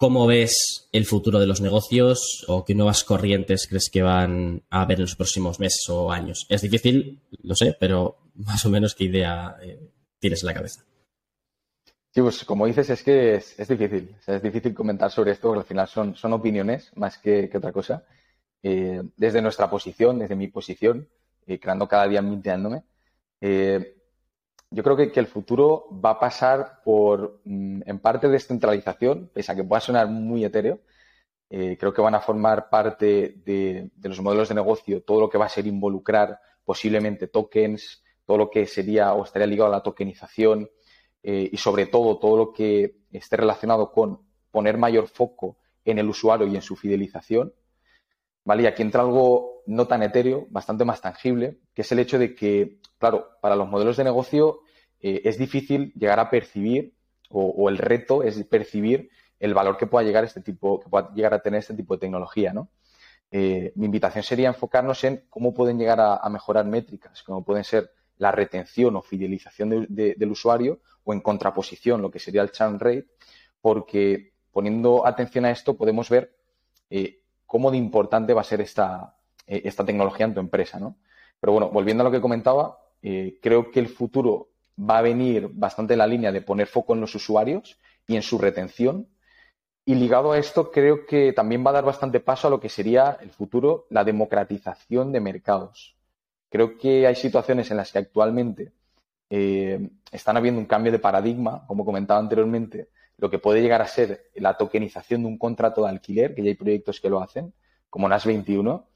¿Cómo 0.00 0.26
ves 0.26 0.88
el 0.92 1.04
futuro 1.04 1.38
de 1.38 1.46
los 1.46 1.60
negocios 1.60 2.46
o 2.48 2.64
qué 2.64 2.74
nuevas 2.74 3.04
corrientes 3.04 3.66
crees 3.68 3.90
que 3.90 4.00
van 4.00 4.62
a 4.70 4.80
haber 4.80 4.96
en 4.96 5.02
los 5.02 5.14
próximos 5.14 5.60
meses 5.60 5.86
o 5.90 6.10
años? 6.10 6.46
Es 6.48 6.62
difícil, 6.62 7.20
lo 7.42 7.54
sé, 7.54 7.76
pero 7.78 8.16
más 8.34 8.64
o 8.64 8.70
menos 8.70 8.94
qué 8.94 9.04
idea 9.04 9.56
eh, 9.62 9.78
tienes 10.18 10.42
en 10.42 10.46
la 10.46 10.54
cabeza. 10.54 10.86
Sí, 12.14 12.22
pues 12.22 12.42
como 12.46 12.64
dices, 12.64 12.88
es 12.88 13.02
que 13.02 13.34
es, 13.34 13.68
difícil. 13.68 14.16
es 14.26 14.42
difícil 14.42 14.72
comentar 14.72 15.10
sobre 15.10 15.32
esto 15.32 15.48
porque 15.48 15.60
al 15.60 15.66
final 15.66 15.86
son, 15.86 16.16
son 16.16 16.32
opiniones 16.32 16.90
más 16.96 17.18
que, 17.18 17.50
otra 17.54 17.70
cosa. 17.70 18.02
Eh, 18.62 19.02
desde 19.18 19.42
nuestra 19.42 19.68
posición, 19.68 20.18
desde 20.18 20.34
mi 20.34 20.48
posición, 20.48 21.10
eh, 21.46 21.60
creando 21.60 21.86
cada 21.86 22.08
día 22.08 22.22
minteándome, 22.22 22.84
eh, 23.42 23.99
yo 24.70 24.82
creo 24.82 24.96
que, 24.96 25.12
el 25.18 25.26
futuro 25.26 25.86
va 26.04 26.10
a 26.10 26.20
pasar 26.20 26.80
por, 26.84 27.40
mm, 27.44 27.82
en 27.86 27.98
parte, 28.00 28.28
descentralización, 28.28 29.30
pese 29.34 29.52
a 29.52 29.56
que 29.56 29.64
pueda 29.64 29.80
sonar 29.80 30.08
muy 30.08 30.44
etéreo. 30.44 30.80
creo 31.50 31.92
que 31.92 32.00
van 32.00 32.14
a 32.14 32.20
formar 32.20 32.70
parte 32.70 33.34
de, 33.44 33.90
de 33.96 34.08
los 34.08 34.20
modelos 34.20 34.48
de 34.48 34.54
negocio 34.54 35.02
todo 35.02 35.20
lo 35.20 35.28
que 35.28 35.38
va 35.38 35.46
a 35.46 35.48
ser 35.48 35.66
involucrar 35.66 36.38
posiblemente 36.64 37.26
tokens, 37.26 38.04
todo 38.24 38.38
lo 38.38 38.50
que 38.50 38.66
sería 38.66 39.14
o 39.14 39.24
estaría 39.24 39.48
ligado 39.48 39.68
a 39.68 39.76
la 39.76 39.82
tokenización, 39.82 40.70
eh, 41.22 41.50
y 41.52 41.56
sobre 41.58 41.86
todo 41.86 42.18
todo 42.18 42.36
lo 42.36 42.52
que 42.52 42.96
esté 43.12 43.36
relacionado 43.36 43.92
con 43.92 44.20
poner 44.50 44.78
mayor 44.78 45.06
foco 45.06 45.58
en 45.84 45.98
el 45.98 46.08
usuario 46.08 46.46
y 46.46 46.56
en 46.56 46.62
su 46.62 46.76
fidelización. 46.76 47.52
¿Vale? 48.44 48.62
Y 48.62 48.66
aquí 48.66 48.82
entra 48.82 49.02
algo 49.02 49.59
no 49.70 49.86
tan 49.86 50.02
etéreo, 50.02 50.48
bastante 50.50 50.84
más 50.84 51.00
tangible, 51.00 51.60
que 51.74 51.82
es 51.82 51.92
el 51.92 52.00
hecho 52.00 52.18
de 52.18 52.34
que, 52.34 52.80
claro, 52.98 53.28
para 53.40 53.54
los 53.54 53.68
modelos 53.68 53.96
de 53.96 54.02
negocio 54.02 54.62
eh, 55.00 55.22
es 55.24 55.38
difícil 55.38 55.92
llegar 55.94 56.18
a 56.18 56.28
percibir, 56.28 56.94
o, 57.30 57.68
el 57.68 57.78
reto 57.78 58.24
es 58.24 58.42
percibir 58.44 59.10
el 59.38 59.54
valor 59.54 59.76
que 59.76 59.86
pueda 59.86 60.04
llegar 60.04 60.24
este 60.24 60.40
tipo, 60.40 60.80
que 60.80 60.88
pueda 60.88 61.14
llegar 61.14 61.34
a 61.34 61.38
tener 61.38 61.60
este 61.60 61.74
tipo 61.74 61.94
de 61.94 62.00
tecnología, 62.00 62.52
¿no? 62.52 62.70
Eh, 63.30 63.72
mi 63.76 63.86
invitación 63.86 64.24
sería 64.24 64.48
enfocarnos 64.48 65.04
en 65.04 65.24
cómo 65.30 65.54
pueden 65.54 65.78
llegar 65.78 66.00
a, 66.00 66.28
mejorar 66.28 66.64
métricas, 66.64 67.22
como 67.22 67.44
pueden 67.44 67.62
ser 67.62 67.92
la 68.16 68.32
retención 68.32 68.96
o 68.96 69.02
fidelización 69.02 69.86
del 69.88 70.30
usuario 70.32 70.80
o 71.04 71.12
en 71.12 71.20
contraposición 71.20 72.02
lo 72.02 72.10
que 72.10 72.18
sería 72.18 72.42
el 72.42 72.50
churn 72.50 72.80
rate, 72.80 73.06
porque 73.60 74.32
poniendo 74.50 75.06
atención 75.06 75.44
a 75.44 75.52
esto 75.52 75.76
podemos 75.76 76.10
ver 76.10 76.34
eh, 76.90 77.22
cómo 77.46 77.70
de 77.70 77.76
importante 77.76 78.34
va 78.34 78.40
a 78.40 78.44
ser 78.44 78.60
esta, 78.60 79.14
esta 79.50 79.84
tecnología 79.84 80.26
en 80.26 80.34
tu 80.34 80.40
empresa. 80.40 80.78
¿no? 80.78 80.96
Pero 81.40 81.52
bueno, 81.52 81.70
volviendo 81.70 82.02
a 82.02 82.04
lo 82.04 82.10
que 82.10 82.20
comentaba, 82.20 82.78
eh, 83.02 83.38
creo 83.40 83.70
que 83.70 83.80
el 83.80 83.88
futuro 83.88 84.50
va 84.78 84.98
a 84.98 85.02
venir 85.02 85.48
bastante 85.52 85.94
en 85.94 85.98
la 85.98 86.06
línea 86.06 86.32
de 86.32 86.42
poner 86.42 86.66
foco 86.66 86.94
en 86.94 87.00
los 87.00 87.14
usuarios 87.14 87.78
y 88.06 88.16
en 88.16 88.22
su 88.22 88.38
retención. 88.38 89.08
Y 89.84 89.94
ligado 89.94 90.32
a 90.32 90.38
esto, 90.38 90.70
creo 90.70 91.06
que 91.06 91.32
también 91.32 91.64
va 91.64 91.70
a 91.70 91.74
dar 91.74 91.84
bastante 91.84 92.20
paso 92.20 92.46
a 92.46 92.50
lo 92.50 92.60
que 92.60 92.68
sería 92.68 93.18
el 93.20 93.30
futuro, 93.30 93.86
la 93.90 94.04
democratización 94.04 95.12
de 95.12 95.20
mercados. 95.20 95.96
Creo 96.50 96.76
que 96.78 97.06
hay 97.06 97.14
situaciones 97.14 97.70
en 97.70 97.78
las 97.78 97.92
que 97.92 97.98
actualmente 97.98 98.72
eh, 99.30 99.88
están 100.12 100.36
habiendo 100.36 100.60
un 100.60 100.66
cambio 100.66 100.92
de 100.92 100.98
paradigma, 100.98 101.64
como 101.66 101.84
comentaba 101.84 102.20
anteriormente, 102.20 102.88
lo 103.16 103.30
que 103.30 103.38
puede 103.38 103.62
llegar 103.62 103.82
a 103.82 103.86
ser 103.86 104.30
la 104.34 104.56
tokenización 104.56 105.22
de 105.22 105.28
un 105.28 105.38
contrato 105.38 105.82
de 105.82 105.90
alquiler, 105.90 106.34
que 106.34 106.42
ya 106.42 106.48
hay 106.48 106.54
proyectos 106.54 107.00
que 107.00 107.10
lo 107.10 107.22
hacen, 107.22 107.52
como 107.88 108.08
NAS 108.08 108.26
21, 108.26 108.86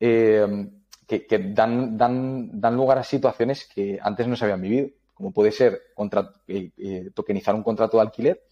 eh, 0.00 0.68
que, 1.06 1.38
dan, 1.54 1.96
dan, 1.96 2.76
lugar 2.76 2.98
a 2.98 3.04
situaciones 3.04 3.68
que 3.72 3.98
antes 4.00 4.26
no 4.26 4.36
se 4.36 4.44
habían 4.44 4.62
vivido, 4.62 4.88
como 5.14 5.32
puede 5.32 5.52
ser 5.52 5.80
eh, 6.48 7.10
tokenizar 7.14 7.54
un 7.54 7.62
contrato 7.62 7.98
de 7.98 8.02
alquiler 8.02 8.42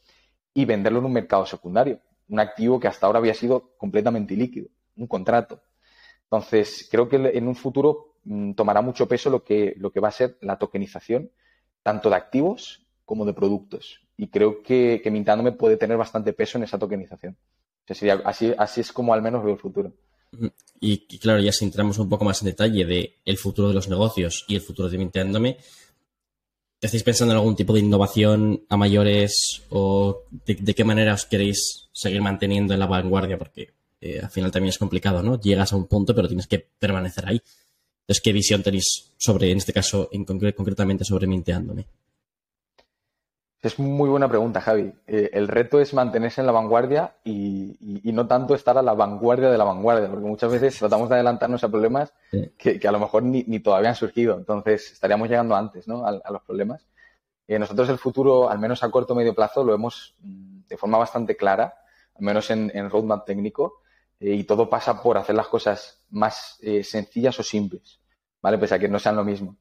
y 0.52 0.64
venderlo 0.64 0.98
en 0.98 1.06
un 1.06 1.12
mercado 1.12 1.46
secundario, 1.46 2.00
un 2.28 2.40
activo 2.40 2.78
que 2.78 2.88
hasta 2.88 3.06
ahora 3.06 3.20
había 3.20 3.34
sido 3.34 3.76
completamente 3.76 4.34
ilíquido, 4.34 4.68
un 4.96 5.06
contrato. 5.06 5.62
Entonces, 6.24 6.86
creo 6.90 7.08
que 7.08 7.16
en 7.16 7.48
un 7.48 7.54
futuro 7.54 8.08
Mm, 8.28 8.52
tomará 8.52 8.82
mucho 8.82 9.08
peso 9.08 9.30
lo 9.30 9.42
que, 9.42 9.74
lo 9.78 9.90
que 9.90 10.00
va 10.00 10.08
a 10.08 10.12
ser 10.12 10.36
la 10.42 10.58
tokenización, 10.58 11.30
tanto 11.82 12.10
de 12.10 12.16
activos 12.16 12.86
como 13.06 13.24
de 13.24 13.32
productos. 13.32 14.06
Y 14.18 14.28
creo 14.28 14.62
que, 14.62 15.00
que 15.02 15.10
Mintándome 15.10 15.52
puede 15.52 15.78
tener 15.78 15.96
bastante 15.96 16.34
peso 16.34 16.58
en 16.58 16.64
esa 16.64 16.78
tokenización. 16.78 17.38
así, 18.24 18.54
así 18.58 18.80
es 18.82 18.92
como 18.92 19.14
al 19.14 19.22
menos 19.22 19.42
veo 19.42 19.54
el 19.54 19.58
futuro. 19.58 19.94
Y, 20.80 21.18
claro, 21.18 21.40
ya 21.40 21.52
si 21.52 21.64
entramos 21.64 21.98
un 21.98 22.08
poco 22.08 22.24
más 22.24 22.42
en 22.42 22.46
detalle 22.46 22.84
de 22.84 23.16
el 23.24 23.36
futuro 23.36 23.68
de 23.68 23.74
los 23.74 23.88
negocios 23.88 24.44
y 24.46 24.54
el 24.54 24.60
futuro 24.60 24.88
de 24.88 24.98
Mintándome, 24.98 25.56
¿estáis 26.80 27.02
pensando 27.02 27.32
en 27.32 27.38
algún 27.38 27.56
tipo 27.56 27.72
de 27.72 27.80
innovación 27.80 28.64
a 28.68 28.76
mayores 28.76 29.62
o 29.70 30.22
de, 30.46 30.74
qué 30.74 30.84
manera 30.84 31.14
os 31.14 31.26
queréis 31.26 31.88
seguir 31.92 32.22
manteniendo 32.22 32.74
en 32.74 32.80
la 32.80 32.86
vanguardia? 32.86 33.38
Porque 33.38 33.72
eh, 34.00 34.20
al 34.22 34.30
final 34.30 34.52
también 34.52 34.70
es 34.70 34.78
complicado, 34.78 35.22
¿no? 35.22 35.40
Llegas 35.40 35.72
a 35.72 35.76
un 35.76 35.86
punto, 35.86 36.14
pero 36.14 36.28
tienes 36.28 36.46
que 36.46 36.60
permanecer 36.78 37.26
ahí. 37.26 37.42
Entonces, 38.02 38.22
¿qué 38.22 38.32
visión 38.32 38.62
tenéis 38.62 39.12
sobre, 39.18 39.50
en 39.50 39.58
este 39.58 39.72
caso, 39.72 40.08
en 40.12 40.24
concretamente 40.24 41.04
sobre 41.04 41.26
Minteándome? 41.26 41.86
Es 43.60 43.76
muy 43.80 44.08
buena 44.08 44.28
pregunta, 44.28 44.60
Javi. 44.60 44.92
Eh, 45.08 45.30
el 45.32 45.48
reto 45.48 45.80
es 45.80 45.92
mantenerse 45.92 46.40
en 46.40 46.46
la 46.46 46.52
vanguardia 46.52 47.16
y, 47.24 47.76
no 48.04 48.28
tanto 48.28 48.54
estar 48.54 48.78
a 48.78 48.82
la 48.82 48.94
vanguardia 48.94 49.50
de 49.50 49.58
la 49.58 49.64
vanguardia, 49.64 50.08
porque 50.08 50.26
muchas 50.26 50.52
veces 50.52 50.78
tratamos 50.78 51.08
de 51.08 51.16
adelantarnos 51.16 51.64
a 51.64 51.68
problemas 51.68 52.12
que, 52.56 52.80
a 52.86 52.92
lo 52.92 53.00
mejor 53.00 53.24
ni, 53.24 53.58
todavía 53.58 53.88
han 53.88 53.96
surgido. 53.96 54.36
Entonces, 54.36 54.92
estaríamos 54.92 55.28
llegando 55.28 55.56
antes 55.56 55.88
¿no? 55.88 56.06
a, 56.06 56.12
los 56.12 56.42
problemas. 56.42 56.86
Eh, 57.48 57.58
nosotros 57.58 57.88
el 57.88 57.98
futuro, 57.98 58.48
al 58.48 58.60
menos 58.60 58.84
a 58.84 58.90
corto 58.90 59.14
o 59.14 59.16
medio 59.16 59.34
plazo, 59.34 59.64
lo 59.64 59.72
vemos 59.72 60.14
mm, 60.20 60.60
de 60.68 60.76
forma 60.76 60.98
bastante 60.98 61.36
clara, 61.36 61.74
al 62.14 62.22
menos 62.22 62.50
en, 62.50 62.70
en 62.74 62.88
roadmap 62.88 63.26
técnico, 63.26 63.82
eh, 64.20 64.34
y 64.34 64.44
todo 64.44 64.70
pasa 64.70 65.02
por 65.02 65.18
hacer 65.18 65.34
las 65.34 65.48
cosas 65.48 66.04
más 66.10 66.60
sencillas 66.82 67.38
o 67.40 67.42
simples. 67.42 68.00
¿vale? 68.40 68.56
Pese 68.56 68.76
a 68.76 68.78
que 68.78 68.88
no 68.88 69.00
sean 69.00 69.16
lo 69.16 69.24
mismo. 69.24 69.56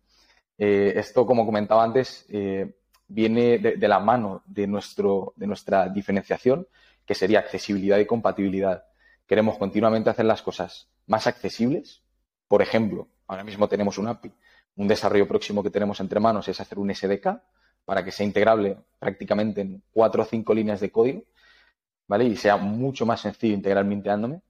Esto, 0.58 1.26
como 1.26 1.46
comentaba 1.46 1.84
antes, 1.84 2.26
eh, 2.30 2.78
viene 3.08 3.58
de, 3.58 3.88
la 3.88 4.00
mano 4.00 4.44
de, 4.46 4.68
nuestro, 4.68 5.34
de 5.36 5.48
nuestra 5.48 5.90
diferenciación, 5.90 6.68
que 7.06 7.16
sería 7.16 7.40
accesibilidad 7.40 7.98
y 7.98 8.06
compatibilidad. 8.06 8.86
Queremos 9.26 9.58
continuamente 9.58 10.10
hacer 10.10 10.26
las 10.26 10.42
cosas 10.42 10.90
más 11.06 11.28
accesibles. 11.28 12.04
Por 12.48 12.62
ejemplo, 12.62 13.08
ahora 13.28 13.44
mismo 13.44 13.68
tenemos 13.68 13.98
un 13.98 14.08
API. 14.08 14.32
Un 14.76 14.88
desarrollo 14.88 15.28
próximo 15.28 15.64
que 15.64 15.70
tenemos 15.70 16.00
entre 16.00 16.20
manos 16.20 16.48
es 16.48 16.60
hacer 16.60 16.80
un 16.80 16.94
SDK 16.94 17.42
para 17.86 18.04
que 18.04 18.12
sea 18.12 18.26
integrable 18.26 18.78
prácticamente 19.00 19.62
en 19.62 19.82
cuatro 19.92 20.24
o 20.24 20.26
cinco 20.26 20.54
líneas 20.54 20.82
de 20.82 20.92
código, 20.92 21.24
¿vale? 22.08 22.26
Y 22.26 22.36
sea 22.36 22.58
mucho 22.58 23.06
más 23.06 23.22
sencillo 23.22 23.54
integrar 23.56 23.86
minteándome. 23.86 24.42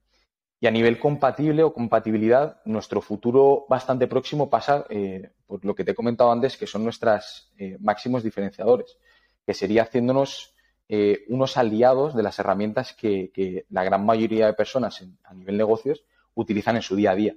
Y 0.59 0.65
a 0.65 0.71
nivel 0.71 0.97
compatible 0.97 1.61
o 1.63 1.73
compatibilidad, 1.73 2.61
nuestro 2.65 2.99
futuro 3.01 3.67
bastante 3.69 4.07
próximo 4.07 4.49
pasa 4.49 4.85
eh, 4.89 5.29
por 5.45 5.63
lo 5.63 5.75
que 5.75 5.83
te 5.83 5.91
he 5.91 5.95
comentado 5.95 6.31
antes, 6.31 6.57
que 6.57 6.65
son 6.65 6.83
nuestros 6.83 7.51
eh, 7.57 7.77
máximos 7.79 8.23
diferenciadores, 8.23 8.97
que 9.45 9.53
sería 9.53 9.83
haciéndonos 9.83 10.55
eh, 10.89 11.25
unos 11.27 11.57
aliados 11.57 12.15
de 12.15 12.23
las 12.23 12.39
herramientas 12.39 12.93
que, 12.93 13.65
la 13.69 13.83
gran 13.83 14.03
mayoría 14.03 14.47
de 14.47 14.53
personas 14.53 15.05
a 15.23 15.33
nivel 15.35 15.57
negocios 15.57 16.03
utilizan 16.33 16.75
en 16.75 16.81
su 16.81 16.95
día 16.95 17.11
a 17.11 17.15
día, 17.15 17.35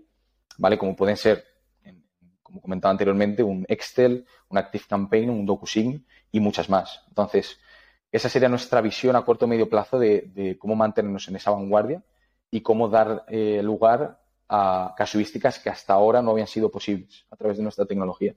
¿vale? 0.56 0.78
Como 0.78 0.96
pueden 0.96 1.18
ser, 1.18 1.44
como 2.42 2.62
comentaba 2.62 2.92
anteriormente, 2.92 3.42
un 3.42 3.66
Excel, 3.68 4.24
un 4.48 4.56
Active 4.56 4.84
Campaign, 4.88 5.28
un 5.28 5.44
DocuSign 5.44 6.06
y 6.32 6.40
muchas 6.40 6.70
más. 6.70 7.04
Entonces, 7.08 7.58
esa 8.10 8.30
sería 8.30 8.48
nuestra 8.48 8.80
visión 8.80 9.14
a 9.14 9.24
corto 9.24 9.44
o 9.44 9.48
medio 9.48 9.68
plazo 9.68 9.98
de 9.98 10.56
cómo 10.58 10.74
mantenernos 10.74 11.28
en 11.28 11.36
esa 11.36 11.50
vanguardia 11.50 12.02
y 12.50 12.60
cómo 12.60 12.88
dar 12.88 13.24
eh, 13.28 13.62
lugar 13.62 14.20
a 14.48 14.94
casuísticas 14.96 15.58
que 15.58 15.70
hasta 15.70 15.92
ahora 15.92 16.20
no 16.22 16.32
habían 16.32 16.48
sido 16.48 16.70
posibles 16.70 17.24
a 17.30 17.36
través 17.36 17.56
de 17.56 17.62
nuestra 17.62 17.86
tecnología. 17.86 18.34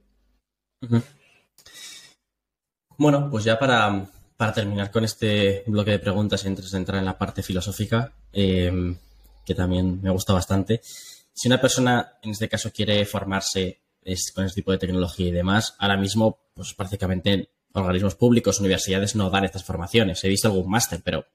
Bueno, 2.98 3.30
pues 3.32 3.44
ya 3.44 3.58
para, 3.58 4.06
terminar 4.54 4.92
con 4.92 5.04
este 5.04 5.64
bloque 5.66 5.92
de 5.92 6.00
preguntas 6.00 6.44
y 6.44 6.48
antes 6.48 6.70
de 6.70 6.78
entrar 6.78 7.00
en 7.00 7.06
la 7.06 7.18
parte 7.18 7.42
filosófica, 7.42 8.14
em, 8.32 8.96
que 9.46 9.56
también 9.56 10.02
me 10.02 10.12
gusta 10.12 10.34
bastante, 10.34 10.82
si 11.34 11.48
una 11.48 11.60
persona 11.60 12.20
en 12.22 12.32
este 12.32 12.48
caso 12.48 12.72
quiere 12.72 13.06
formarse 13.06 13.80
con 14.36 14.46
este 14.46 14.62
tipo 14.62 14.72
de 14.72 14.78
tecnología 14.78 15.28
y 15.30 15.32
demás, 15.32 15.76
ahora 15.80 15.98
mismo, 15.98 16.40
pues 16.54 16.74
prácticamente 16.74 17.50
organismos 17.74 18.16
públicos, 18.16 18.60
universidades 18.60 19.16
no 19.16 19.30
dan 19.30 19.46
estas 19.46 19.64
formaciones. 19.64 20.24
He 20.24 20.28
visto 20.28 20.48
algún 20.48 20.70
máster, 20.70 21.02
pero 21.04 21.26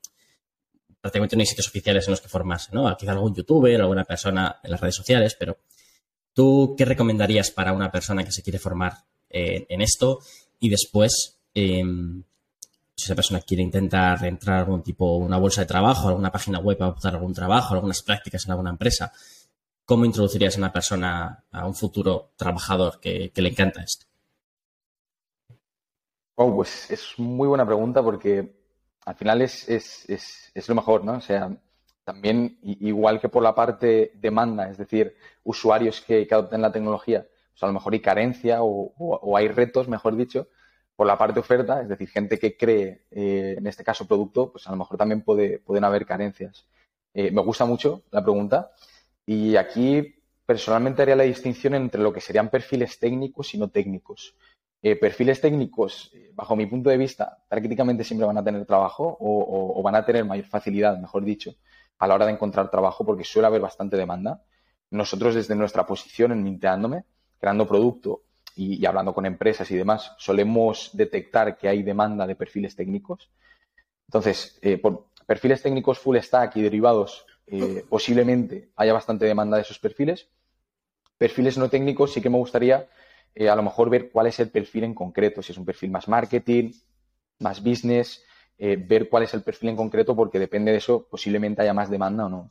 prácticamente 1.00 1.36
no 1.36 1.40
hay 1.40 1.46
sitios 1.46 1.68
oficiales 1.68 2.06
en 2.06 2.12
los 2.12 2.20
que 2.20 2.28
formarse, 2.28 2.70
¿no? 2.72 2.94
Quizá 2.96 3.12
algún 3.12 3.34
youtuber, 3.34 3.80
alguna 3.80 4.04
persona 4.04 4.58
en 4.62 4.70
las 4.70 4.80
redes 4.80 4.96
sociales, 4.96 5.36
pero 5.38 5.58
¿tú 6.32 6.74
qué 6.76 6.84
recomendarías 6.84 7.50
para 7.50 7.72
una 7.72 7.90
persona 7.90 8.24
que 8.24 8.32
se 8.32 8.42
quiere 8.42 8.58
formar 8.58 8.94
eh, 9.30 9.66
en 9.68 9.80
esto 9.82 10.20
y 10.58 10.68
después, 10.68 11.40
em, 11.54 12.22
si 12.96 13.04
esa 13.04 13.14
persona 13.14 13.40
quiere 13.40 13.62
intentar 13.62 14.24
entrar 14.24 14.56
a 14.56 14.60
algún 14.60 14.82
tipo, 14.82 15.16
una 15.16 15.38
bolsa 15.38 15.60
de 15.62 15.66
trabajo, 15.66 16.08
alguna 16.08 16.32
página 16.32 16.58
web 16.58 16.78
para 16.78 16.90
optar 16.90 17.14
algún 17.14 17.34
trabajo, 17.34 17.74
algunas 17.74 18.02
prácticas 18.02 18.44
en 18.46 18.52
alguna 18.52 18.70
empresa, 18.70 19.12
¿cómo 19.84 20.04
introducirías 20.04 20.56
a 20.56 20.58
una 20.58 20.72
persona 20.72 21.44
a 21.50 21.66
un 21.66 21.74
futuro 21.74 22.32
trabajador 22.36 22.98
que, 23.00 23.32
le 23.34 23.48
encanta 23.48 23.82
esto? 23.82 24.06
Oh, 26.34 26.54
pues 26.54 26.90
es 26.90 27.14
muy 27.18 27.48
buena 27.48 27.66
pregunta 27.66 28.02
porque 28.02 28.57
al 29.08 29.14
final 29.14 29.40
es, 29.40 29.66
es, 29.70 30.04
es, 30.10 30.52
es, 30.54 30.68
lo 30.68 30.74
mejor, 30.74 31.02
¿no? 31.02 31.14
O 31.14 31.20
sea, 31.22 31.50
también, 32.04 32.58
igual 32.62 33.18
que 33.18 33.30
por 33.30 33.42
la 33.42 33.54
parte 33.54 34.12
demanda, 34.16 34.68
es 34.68 34.76
decir, 34.76 35.16
usuarios 35.44 36.02
que, 36.02 36.28
adopten 36.30 36.60
la 36.60 36.70
tecnología, 36.70 37.26
pues 37.50 37.62
a 37.62 37.68
lo 37.68 37.72
mejor 37.72 37.94
hay 37.94 38.00
carencia 38.00 38.58
o, 38.60 39.34
hay 39.34 39.48
retos, 39.48 39.88
mejor 39.88 40.14
dicho, 40.14 40.48
por 40.94 41.06
la 41.06 41.16
parte 41.16 41.40
oferta, 41.40 41.80
es 41.80 41.88
decir, 41.88 42.10
gente 42.10 42.38
que 42.38 42.54
cree, 42.54 43.06
eh, 43.10 43.54
en 43.56 43.66
este 43.66 43.82
caso, 43.82 44.06
producto, 44.06 44.52
pues 44.52 44.66
a 44.66 44.72
lo 44.72 44.76
mejor 44.76 44.98
también 44.98 45.22
puede, 45.22 45.58
pueden 45.58 45.84
haber 45.84 46.04
carencias. 46.04 46.66
Eh, 47.14 47.30
me 47.30 47.40
gusta 47.40 47.64
mucho 47.64 48.02
la 48.10 48.22
pregunta 48.22 48.72
y 49.24 49.56
aquí 49.56 50.16
personalmente 50.44 51.00
haría 51.00 51.16
la 51.16 51.24
distinción 51.24 51.74
entre 51.74 52.02
lo 52.02 52.12
que 52.12 52.20
serían 52.20 52.50
perfiles 52.50 52.98
técnicos 52.98 53.54
y 53.54 53.58
no 53.58 53.68
técnicos. 53.68 54.34
Eh, 54.80 54.94
perfiles 54.94 55.40
técnicos, 55.40 56.12
bajo 56.34 56.54
mi 56.54 56.66
punto 56.66 56.88
de 56.88 56.96
vista, 56.96 57.38
prácticamente 57.48 58.04
siempre 58.04 58.26
van 58.26 58.38
a 58.38 58.44
tener 58.44 58.64
trabajo 58.64 59.16
o, 59.20 59.82
van 59.82 59.96
a 59.96 60.04
tener 60.04 60.24
mayor 60.24 60.46
facilidad, 60.46 60.96
mejor 60.98 61.24
dicho, 61.24 61.54
a 61.98 62.06
la 62.06 62.14
hora 62.14 62.26
de 62.26 62.32
encontrar 62.32 62.70
trabajo 62.70 63.04
porque 63.04 63.24
suele 63.24 63.48
haber 63.48 63.60
bastante 63.60 63.96
demanda. 63.96 64.42
Nosotros 64.90 65.34
desde 65.34 65.56
nuestra 65.56 65.84
posición 65.84 66.30
en 66.30 66.44
Minteándome, 66.44 67.04
creando 67.40 67.66
producto 67.66 68.22
y, 68.54 68.86
hablando 68.86 69.12
con 69.12 69.26
empresas 69.26 69.68
y 69.72 69.76
demás, 69.76 70.12
solemos 70.16 70.90
detectar 70.92 71.58
que 71.58 71.68
hay 71.68 71.82
demanda 71.82 72.26
de 72.26 72.36
perfiles 72.36 72.76
técnicos. 72.76 73.30
Entonces, 74.06 74.58
eh, 74.62 74.78
por 74.78 75.08
perfiles 75.26 75.60
técnicos 75.60 75.98
full 75.98 76.16
stack 76.18 76.56
y 76.56 76.62
derivados, 76.62 77.26
eh, 77.48 77.84
posiblemente 77.88 78.70
haya 78.76 78.92
bastante 78.92 79.24
demanda 79.24 79.56
de 79.56 79.62
esos 79.62 79.78
perfiles. 79.78 80.28
Perfiles 81.18 81.58
no 81.58 81.68
técnicos 81.68 82.12
sí 82.12 82.20
que 82.20 82.30
me 82.30 82.38
gustaría 82.38 82.88
eh, 83.34 83.48
a 83.48 83.56
lo 83.56 83.62
mejor 83.62 83.90
ver 83.90 84.10
cuál 84.10 84.26
es 84.26 84.40
el 84.40 84.50
perfil 84.50 84.84
en 84.84 84.94
concreto, 84.94 85.42
si 85.42 85.52
es 85.52 85.58
un 85.58 85.64
perfil 85.64 85.90
más 85.90 86.08
marketing, 86.08 86.72
más 87.40 87.62
business, 87.62 88.24
ver 88.58 89.08
cuál 89.08 89.22
es 89.22 89.32
el 89.34 89.42
perfil 89.44 89.68
en 89.68 89.76
concreto 89.76 90.16
porque 90.16 90.40
depende 90.40 90.72
de 90.72 90.78
eso 90.78 91.06
posiblemente 91.08 91.62
haya 91.62 91.72
más 91.72 91.88
demanda 91.88 92.26
o 92.26 92.28
no. 92.28 92.50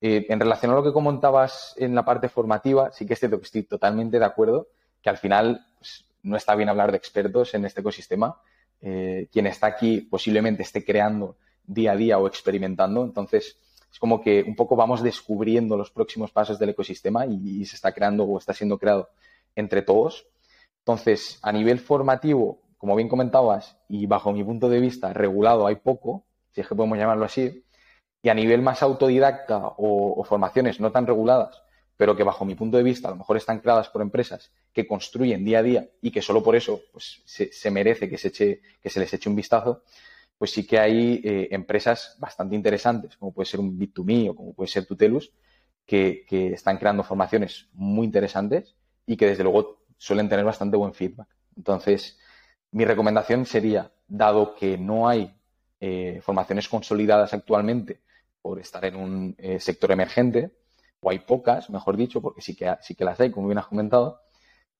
en 0.00 0.40
relación 0.40 0.72
a 0.72 0.74
lo 0.74 0.82
que 0.82 0.90
comentabas 0.90 1.74
en 1.76 1.94
la 1.94 2.02
parte 2.02 2.30
formativa, 2.30 2.90
sí 2.92 3.04
que 3.04 3.12
estoy 3.12 3.64
totalmente 3.64 4.18
de 4.18 4.24
acuerdo 4.24 4.68
que 5.02 5.10
al 5.10 5.18
final 5.18 5.66
pues, 5.78 6.06
no 6.22 6.36
está 6.36 6.54
bien 6.54 6.68
hablar 6.68 6.90
de 6.90 6.98
expertos 6.98 7.54
en 7.54 7.64
este 7.64 7.80
ecosistema. 7.80 8.40
Eh, 8.80 9.28
quien 9.32 9.46
está 9.46 9.66
aquí 9.66 10.02
posiblemente 10.02 10.62
esté 10.62 10.84
creando 10.84 11.36
día 11.64 11.92
a 11.92 11.96
día 11.96 12.18
o 12.18 12.26
experimentando. 12.26 13.04
Entonces, 13.04 13.58
es 13.90 13.98
como 13.98 14.20
que 14.20 14.42
un 14.46 14.54
poco 14.54 14.76
vamos 14.76 15.02
descubriendo 15.02 15.76
los 15.76 15.90
próximos 15.90 16.30
pasos 16.30 16.58
del 16.58 16.70
ecosistema 16.70 17.26
y, 17.26 17.64
se 17.64 17.76
está 17.76 17.92
creando 17.92 18.24
o 18.24 18.38
está 18.38 18.52
siendo 18.52 18.78
creado 18.78 19.08
entre 19.56 19.82
todos. 19.82 20.26
Entonces, 20.80 21.38
a 21.42 21.52
nivel 21.52 21.78
formativo, 21.80 22.62
como 22.76 22.96
bien 22.96 23.08
comentabas, 23.08 23.78
y 23.88 24.06
bajo 24.06 24.32
mi 24.32 24.44
punto 24.44 24.68
de 24.68 24.80
vista, 24.80 25.12
regulado 25.12 25.66
hay 25.66 25.76
poco, 25.76 26.26
si 26.50 26.60
es 26.60 26.68
que 26.68 26.74
podemos 26.74 26.98
llamarlo 26.98 27.24
así, 27.24 27.64
y 28.22 28.28
a 28.28 28.34
nivel 28.34 28.62
más 28.62 28.82
autodidacta 28.82 29.60
o 29.76 30.24
formaciones 30.24 30.80
no 30.80 30.90
tan 30.90 31.06
reguladas, 31.06 31.62
pero 31.98 32.16
que 32.16 32.22
bajo 32.22 32.44
mi 32.44 32.54
punto 32.54 32.78
de 32.78 32.84
vista 32.84 33.08
a 33.08 33.10
lo 33.10 33.16
mejor 33.18 33.36
están 33.36 33.58
creadas 33.58 33.90
por 33.90 34.00
empresas 34.00 34.52
que 34.72 34.86
construyen 34.86 35.44
día 35.44 35.58
a 35.58 35.62
día 35.62 35.88
y 36.00 36.12
que 36.12 36.22
solo 36.22 36.42
por 36.42 36.54
eso 36.54 36.80
pues, 36.92 37.20
se, 37.26 37.70
merece 37.70 38.08
que 38.08 38.16
se, 38.16 38.28
eche, 38.28 38.62
que 38.80 38.88
se 38.88 39.00
les 39.00 39.12
eche 39.12 39.28
un 39.28 39.34
vistazo, 39.34 39.82
pues 40.38 40.52
sí 40.52 40.64
que 40.64 40.78
hay 40.78 41.20
eh, 41.24 41.48
empresas 41.50 42.16
bastante 42.20 42.54
interesantes, 42.54 43.16
como 43.16 43.32
puede 43.32 43.46
ser 43.46 43.58
un 43.58 43.76
Bit2Me 43.76 44.30
o 44.30 44.36
como 44.36 44.54
puede 44.54 44.68
ser 44.68 44.86
Tutelus, 44.86 45.32
que, 45.84 46.24
que 46.28 46.52
están 46.52 46.78
creando 46.78 47.02
formaciones 47.02 47.68
muy 47.72 48.06
interesantes 48.06 48.76
y 49.08 49.16
que 49.16 49.26
desde 49.26 49.42
luego 49.42 49.78
suelen 49.96 50.28
tener 50.28 50.44
bastante 50.44 50.76
buen 50.76 50.92
feedback. 50.92 51.28
Entonces, 51.56 52.18
mi 52.70 52.84
recomendación 52.84 53.46
sería, 53.46 53.90
dado 54.06 54.54
que 54.54 54.76
no 54.76 55.08
hay 55.08 55.34
eh, 55.80 56.20
formaciones 56.22 56.68
consolidadas 56.68 57.32
actualmente 57.32 58.02
por 58.42 58.60
estar 58.60 58.84
en 58.84 58.96
un 58.96 59.34
eh, 59.38 59.58
sector 59.58 59.90
emergente, 59.90 60.52
o 61.00 61.10
hay 61.10 61.20
pocas, 61.20 61.70
mejor 61.70 61.96
dicho, 61.96 62.20
porque 62.20 62.42
sí 62.42 62.54
que, 62.54 62.72
sí 62.82 62.94
que 62.94 63.04
las 63.04 63.18
hay, 63.18 63.30
como 63.30 63.48
bien 63.48 63.58
has 63.58 63.66
comentado, 63.66 64.20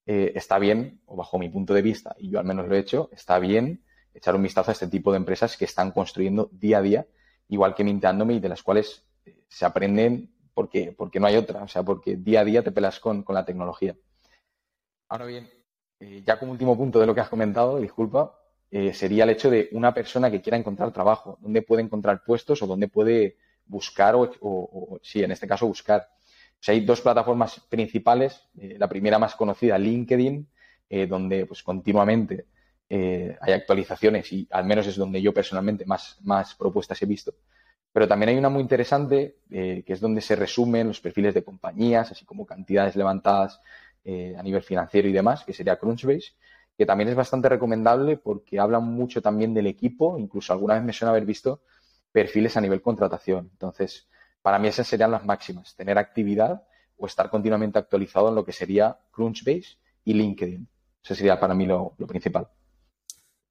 eh, 0.05 0.33
está 0.35 0.59
bien, 0.59 1.01
o 1.07 1.17
bajo 1.17 1.39
mi 1.39 1.49
punto 1.49 1.73
de 1.73 1.83
vista, 1.83 2.15
y 2.19 2.31
yo 2.31 2.39
al 2.39 2.45
menos 2.45 2.69
lo 2.69 2.77
he 2.77 2.79
hecho, 2.79 3.09
está 3.13 3.39
bien 3.39 3.83
echar 4.13 4.35
un 4.35 4.43
vistazo 4.43 4.71
a 4.71 4.73
este 4.73 4.89
tipo 4.89 5.11
de 5.11 5.17
empresas 5.17 5.57
que 5.57 5.65
están 5.65 5.91
construyendo 5.93 6.51
día 6.53 6.79
a 6.79 6.83
día, 6.83 7.07
igual 7.49 7.75
que 7.75 7.85
Minteándome, 7.85 8.35
y 8.35 8.41
de 8.41 8.49
las 8.51 8.63
cuales 8.63 9.05
se 9.49 9.65
aprenden 9.65 10.31
porque, 10.53 10.93
porque 10.93 11.19
no 11.19 11.27
hay 11.29 11.37
otra, 11.37 11.63
o 11.63 11.69
sea, 11.69 11.83
porque 11.83 12.17
día 12.17 12.41
a 12.41 12.45
día 12.45 12.63
te 12.63 12.73
pelas 12.73 13.01
con, 13.01 13.23
con 13.23 13.35
la 13.35 13.45
tecnología. 13.45 13.97
Ahora 15.09 15.27
bien, 15.27 15.49
eh, 16.01 16.23
ya 16.25 16.39
como 16.39 16.53
último 16.53 16.77
punto 16.77 17.01
de 17.01 17.07
lo 17.07 17.15
que 17.15 17.21
has 17.21 17.29
comentado, 17.29 17.79
disculpa, 17.79 18.35
sería 18.93 19.25
el 19.25 19.31
hecho 19.31 19.49
de 19.49 19.71
una 19.73 19.95
persona 19.95 20.31
que 20.31 20.43
quiera 20.43 20.59
encontrar 20.59 20.93
trabajo, 20.93 21.39
dónde 21.41 21.63
puede 21.63 21.83
encontrar 21.83 22.23
puestos 22.23 22.61
o 22.61 22.67
dónde 22.67 22.89
puede 22.89 23.39
buscar 23.69 24.15
o, 24.17 24.99
sí, 25.03 25.23
en 25.23 25.31
este 25.31 25.47
caso 25.47 25.67
buscar. 25.67 26.09
hay 26.67 26.81
dos 26.81 27.01
plataformas 27.01 27.61
principales. 27.69 28.43
Eh, 28.59 28.77
la 28.79 28.89
primera 28.89 29.19
más 29.19 29.35
conocida, 29.37 29.79
LinkedIn, 29.79 30.49
eh, 30.89 31.07
donde 31.07 31.47
pues 31.47 31.63
continuamente 31.63 32.47
eh, 32.89 33.37
hay 33.41 33.53
actualizaciones 33.53 34.33
y 34.33 34.49
al 34.51 34.65
menos 34.65 34.87
es 34.87 34.97
donde 34.97 35.23
yo 35.23 35.33
personalmente 35.33 35.85
más, 35.85 36.19
más 36.23 36.55
propuestas 36.55 37.01
he 37.03 37.07
visto. 37.07 37.35
Pero 37.93 38.09
también 38.09 38.31
hay 38.31 38.37
una 38.37 38.51
muy 38.51 38.63
interesante, 38.63 39.39
que 39.49 39.85
es 39.87 39.99
donde 40.01 40.21
se 40.21 40.37
resumen 40.37 40.89
los 40.89 41.01
perfiles 41.01 41.33
de 41.33 41.43
compañías, 41.43 42.13
así 42.13 42.25
como 42.27 42.45
cantidades 42.45 42.95
levantadas 42.97 43.61
a 44.37 44.43
nivel 44.43 44.63
financiero 44.63 45.09
y 45.09 45.13
demás, 45.13 45.45
que 45.45 45.53
sería 45.53 45.77
Crunchbase, 45.77 46.33
que 46.77 46.87
también 46.87 47.09
es 47.09 47.17
bastante 47.17 47.49
recomendable 47.49 48.17
porque 48.17 48.59
habla 48.59 48.79
mucho 48.81 49.21
también 49.21 49.53
del 49.53 49.67
equipo, 49.67 50.19
incluso 50.19 50.53
alguna 50.53 50.75
vez 50.75 50.85
me 50.85 50.93
suena 50.93 51.11
haber 51.11 51.27
visto 51.27 51.63
perfiles 52.13 52.57
a 52.57 52.61
nivel 52.61 52.81
contratación. 52.81 53.51
Entonces, 53.53 54.09
para 54.43 54.59
mí 54.59 54.69
esas 54.69 54.87
serían 54.87 55.11
las 55.11 55.25
máximas, 55.25 55.75
tener 55.75 55.99
actividad 55.99 56.63
o 56.97 57.07
estar 57.07 57.31
continuamente 57.31 57.79
actualizado 57.79 58.29
en 58.29 58.35
lo 58.35 58.45
que 58.45 58.53
sería 58.53 58.97
Crunchbase 59.11 59.77
y 60.05 60.15
LinkedIn. 60.15 60.69
Eso 61.03 61.15
sería 61.15 61.39
para 61.39 61.55
mí 61.55 61.67
lo, 61.67 61.95
principal. 62.07 62.49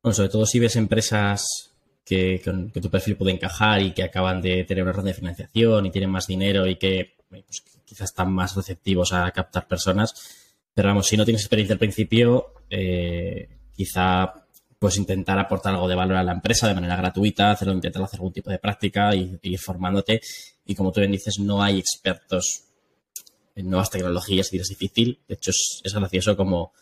Bueno, 0.02 0.14
sobre 0.14 0.30
todo 0.30 0.46
si 0.46 0.60
ves 0.60 0.76
empresas 0.76 1.74
que, 2.06 2.42
que, 2.42 2.82
tu 2.82 2.90
perfil 2.90 3.18
puede 3.18 3.32
encajar 3.32 3.82
y 3.82 3.92
que 3.92 4.04
acaban 4.04 4.42
de 4.42 4.64
tener 4.64 4.84
una 4.84 4.94
ronda 4.94 5.10
de 5.10 5.16
financiación 5.16 5.86
y 5.86 5.92
tienen 5.92 6.10
más 6.10 6.28
dinero 6.28 6.66
y 6.66 6.78
que 6.78 7.18
pues, 7.30 7.44
quizás 7.84 8.10
están 8.10 8.32
más 8.32 8.56
receptivos 8.56 9.14
a 9.14 9.30
captar 9.32 9.68
personas. 9.68 10.47
Pero 10.78 10.90
vamos, 10.90 11.08
si 11.08 11.18
no 11.18 11.26
tienes 11.26 11.42
experiencia 11.42 11.74
al 11.74 11.80
principio, 11.80 12.54
eh, 12.70 13.50
quizá 13.76 14.46
pues 14.78 14.98
intentar 14.98 15.40
aportar 15.40 15.74
algo 15.74 15.88
de 15.88 15.96
valor 15.96 16.18
a 16.18 16.24
la 16.24 16.34
empresa 16.34 16.68
de 16.68 16.76
manera 16.76 16.96
gratuita, 16.96 17.50
hacerlo, 17.50 17.74
intentar 17.74 18.04
hacer 18.04 18.20
algún 18.20 18.32
tipo 18.32 18.52
de 18.52 18.60
práctica 18.60 19.16
y, 19.16 19.40
ir 19.42 19.58
formándote. 19.58 20.22
Y 20.68 20.76
como 20.76 20.92
tú 20.92 21.00
bien 21.00 21.12
dices, 21.12 21.40
no 21.40 21.64
hay 21.64 21.80
expertos 21.80 22.66
en 23.56 23.72
nuevas 23.72 23.90
tecnologías 23.90 24.54
y 24.54 24.60
es 24.60 24.68
difícil. 24.68 25.20
De 25.28 25.34
hecho, 25.34 25.50
es, 25.50 25.92
gracioso 25.96 26.38
como 26.38 26.74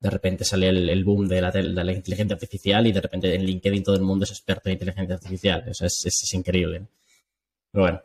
de 0.00 0.08
repente 0.08 0.46
sale 0.46 0.70
el, 0.70 1.04
boom 1.04 1.28
de 1.28 1.42
la, 1.42 1.92
inteligencia 1.92 2.32
artificial 2.32 2.86
y 2.86 2.92
de 2.92 3.00
repente 3.02 3.34
en 3.34 3.44
LinkedIn 3.44 3.82
todo 3.82 3.96
el 3.96 4.00
mundo 4.00 4.24
es 4.24 4.30
experto 4.30 4.70
en 4.70 4.72
inteligencia 4.72 5.16
artificial. 5.16 5.64
Eso 5.66 5.84
es, 5.84 6.32
increíble. 6.32 6.86
Pero 7.70 7.82
bueno, 7.82 8.00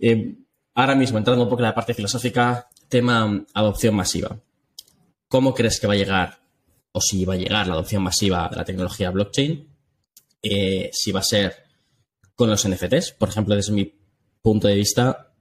eh, 0.00 0.34
ahora 0.74 0.96
mismo 0.96 1.16
entrando 1.18 1.44
un 1.44 1.48
poco 1.48 1.62
en 1.62 1.68
la 1.68 1.74
parte 1.76 1.94
filosófica, 1.94 2.68
tema 2.88 3.46
adopción 3.54 3.94
masiva. 3.94 4.36
¿Cómo 5.30 5.54
crees 5.54 5.78
que 5.78 5.86
va 5.86 5.94
a 5.94 5.96
llegar 5.96 6.40
o 6.92 7.00
si 7.00 7.24
va 7.24 7.34
a 7.34 7.36
llegar 7.36 7.66
la 7.68 7.74
adopción 7.74 8.02
masiva 8.02 8.48
de 8.48 8.56
la 8.56 8.64
tecnología 8.64 9.10
blockchain, 9.10 9.68
eh, 10.42 10.90
si 10.92 11.12
va 11.12 11.20
a 11.20 11.22
ser 11.22 11.54
con 12.34 12.50
los 12.50 12.66
NFTs. 12.66 13.12
Por 13.12 13.28
ejemplo, 13.28 13.54
desde 13.54 13.72
mi 13.72 13.94
punto 14.42 14.66
de 14.66 14.74
vista, 14.74 15.32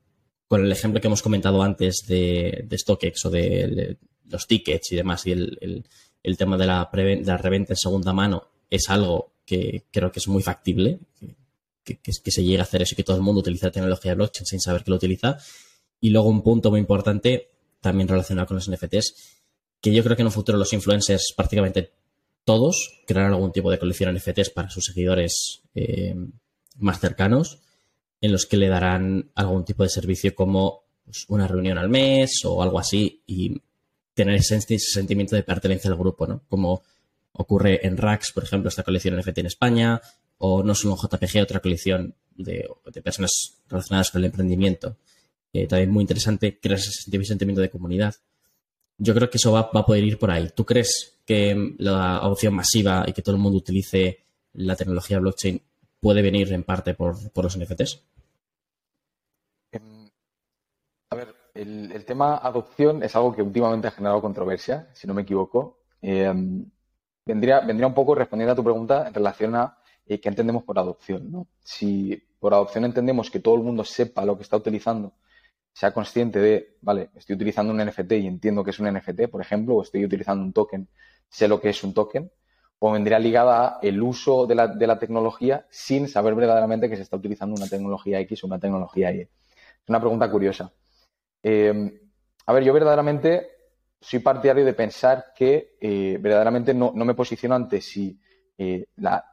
con 0.48 0.64
el 0.64 0.72
ejemplo 0.72 1.02
que 1.02 1.08
hemos 1.08 1.22
comentado 1.22 1.64
antes 1.64 2.04
de, 2.08 2.68
StockX 2.72 3.26
o 3.26 3.30
de, 3.30 3.98
los 4.26 4.46
tickets 4.46 4.92
y 4.92 4.96
demás, 4.96 5.26
y 5.26 5.32
el, 5.32 6.38
tema 6.38 6.58
de 6.58 6.68
la, 6.68 6.90
la, 6.92 7.38
reventa 7.38 7.74
en 7.74 7.78
segunda 7.78 8.14
mano 8.14 8.50
es 8.70 8.90
algo 8.90 9.32
que 9.44 9.86
creo 9.90 10.12
que 10.12 10.20
es 10.20 10.28
muy 10.28 10.44
factible, 10.44 11.00
que, 11.84 11.98
que, 11.98 12.32
se 12.32 12.44
llegue 12.44 12.60
a 12.60 12.64
hacer 12.64 12.84
eso 12.84 12.94
y 12.94 12.98
que 12.98 13.04
todo 13.04 13.16
el 13.16 13.24
mundo 13.24 13.40
utilice 13.40 13.66
la 13.66 13.72
tecnología 13.72 14.14
blockchain 14.14 14.46
sin 14.46 14.60
saber 14.60 14.84
que 14.84 14.92
lo 14.92 14.98
utiliza. 14.98 15.38
Y 16.00 16.12
luego 16.12 16.30
un 16.30 16.44
punto 16.44 16.70
muy 16.70 16.80
importante, 16.80 17.50
también 17.82 18.08
relacionado 18.08 18.46
con 18.46 18.58
los 18.58 18.70
NFTs, 18.70 19.39
que 19.82 19.94
yo 19.94 20.04
creo 20.04 20.16
que 20.16 20.22
en 20.22 20.28
un 20.28 20.34
futuro 20.34 20.58
los 20.58 20.74
influencers 20.74 21.34
prácticamente 21.36 21.92
todos 22.44 23.02
crearán 23.06 23.34
algún 23.34 23.52
tipo 23.52 23.70
de 23.70 23.80
colección 23.80 24.14
NFTs 24.16 24.50
para 24.50 24.70
sus 24.70 24.86
seguidores 24.86 25.62
eh, 25.76 26.16
más 26.78 27.00
cercanos, 27.00 27.60
en 28.22 28.32
los 28.32 28.46
que 28.46 28.58
le 28.58 28.68
darán 28.68 29.30
algún 29.36 29.64
tipo 29.66 29.84
de 29.84 29.90
servicio 29.90 30.34
como 30.36 30.84
pues, 31.06 31.26
una 31.28 31.48
reunión 31.48 31.78
al 31.78 31.90
mes 31.90 32.42
o 32.46 32.62
algo 32.62 32.80
así 32.80 33.22
y 33.26 33.62
tener 34.14 34.36
ese, 34.36 34.60
sentimiento 34.80 35.36
de 35.36 35.44
pertenencia 35.44 35.90
al 35.90 35.98
grupo, 35.98 36.28
¿no? 36.28 36.44
Como 36.50 36.84
ocurre 37.34 37.86
en 37.86 37.96
Rax, 37.96 38.34
por 38.34 38.44
ejemplo, 38.44 38.68
esta 38.68 38.84
colección 38.84 39.18
NFT 39.18 39.38
en 39.38 39.46
España, 39.46 40.02
o 40.40 40.64
no 40.64 40.76
solo 40.76 40.96
en 40.96 41.08
JPG, 41.08 41.42
otra 41.42 41.60
colección 41.62 42.16
de, 42.36 42.68
personas 43.04 43.32
relacionadas 43.70 44.12
con 44.12 44.20
el 44.20 44.26
emprendimiento. 44.26 44.98
Eh, 45.54 45.68
también 45.68 45.92
muy 45.92 46.02
interesante 46.02 46.60
crear 46.60 46.80
ese 46.80 46.92
sentimiento 47.26 47.62
de 47.62 47.70
comunidad 47.70 48.16
yo 49.00 49.16
creo 49.16 49.30
que 49.30 49.38
eso 49.38 49.54
va, 49.54 49.70
a 49.74 49.86
poder 49.86 50.04
ir 50.04 50.20
por 50.20 50.30
ahí. 50.30 50.50
¿Tú 50.54 50.66
crees 50.66 51.20
que 51.26 51.76
la 51.78 52.18
adopción 52.18 52.54
masiva 52.54 53.06
y 53.08 53.14
que 53.14 53.22
todo 53.22 53.36
el 53.36 53.42
mundo 53.42 53.58
utilice 53.58 54.20
la 54.54 54.76
tecnología 54.76 55.20
blockchain 55.20 55.62
puede 56.00 56.22
venir 56.22 56.52
en 56.54 56.64
parte 56.64 56.94
por, 56.94 57.16
los 57.36 57.58
NFTs? 57.58 58.04
Em, 59.72 60.10
a 61.12 61.16
ver, 61.16 61.36
el, 61.54 62.06
tema 62.06 62.38
adopción 62.38 63.02
es 63.02 63.16
algo 63.16 63.34
que 63.34 63.42
últimamente 63.42 63.88
ha 63.88 63.92
generado 63.92 64.22
controversia, 64.22 64.90
si 64.94 65.08
no 65.08 65.14
me 65.14 65.22
equivoco. 65.22 65.80
Em, 66.02 66.66
vendría, 67.26 67.62
vendría 67.62 67.88
un 67.88 67.94
poco 67.94 68.16
respondiendo 68.16 68.52
a 68.52 68.56
tu 68.56 68.64
pregunta 68.64 69.08
en 69.08 69.14
relación 69.14 69.56
a 69.56 69.78
qué 70.06 70.30
entendemos 70.30 70.64
por 70.64 70.78
adopción. 70.78 71.32
¿no? 71.32 71.48
Si 71.64 72.16
por 72.40 72.54
adopción 72.54 72.86
entendemos 72.86 73.30
que 73.30 73.40
todo 73.40 73.56
el 73.56 73.62
mundo 73.62 73.84
sepa 73.86 74.26
lo 74.26 74.36
que 74.36 74.44
está 74.44 74.58
utilizando, 74.58 75.14
sea 75.74 75.92
consciente 75.92 76.40
de, 76.40 76.78
vale, 76.82 77.10
estoy 77.16 77.36
utilizando 77.36 77.74
un 77.74 77.84
NFT 77.84 78.12
y 78.14 78.28
entiendo 78.28 78.64
que 78.64 78.72
es 78.72 78.80
un 78.80 78.92
NFT, 78.94 79.28
por 79.30 79.42
ejemplo, 79.42 79.76
o 79.76 79.82
estoy 79.82 80.06
utilizando 80.06 80.44
un 80.44 80.54
token, 80.54 80.88
sé 81.30 81.48
lo 81.48 81.62
que 81.62 81.70
es 81.70 81.84
un 81.84 81.94
token, 81.94 82.32
o 82.80 82.92
vendría 82.92 83.20
ligada 83.20 83.68
a 83.68 83.80
el 83.82 84.02
uso 84.02 84.48
de 84.48 84.56
la, 84.56 85.00
tecnología 85.00 85.66
sin 85.70 86.08
saber 86.08 86.36
verdaderamente 86.36 86.90
que 86.90 86.96
se 86.96 87.04
está 87.04 87.18
utilizando 87.18 87.56
una 87.56 87.68
tecnología 87.68 88.20
X 88.22 88.44
o 88.44 88.48
una 88.48 88.60
tecnología 88.60 89.14
Y. 89.14 89.22
Es 89.22 89.30
una 89.88 90.00
pregunta 90.00 90.30
curiosa. 90.32 90.72
Eh, 91.44 92.02
a 92.46 92.54
ver, 92.54 92.64
yo 92.64 92.74
verdaderamente 92.74 93.48
soy 94.02 94.20
partidario 94.20 94.66
de 94.66 94.74
pensar 94.74 95.34
que 95.36 95.76
eh, 95.80 96.18
verdaderamente 96.20 96.74
no, 96.74 96.94
me 96.94 97.14
posiciono 97.14 97.56
ante 97.56 97.82
si 97.82 98.20
eh, 98.58 98.86
la 98.96 99.26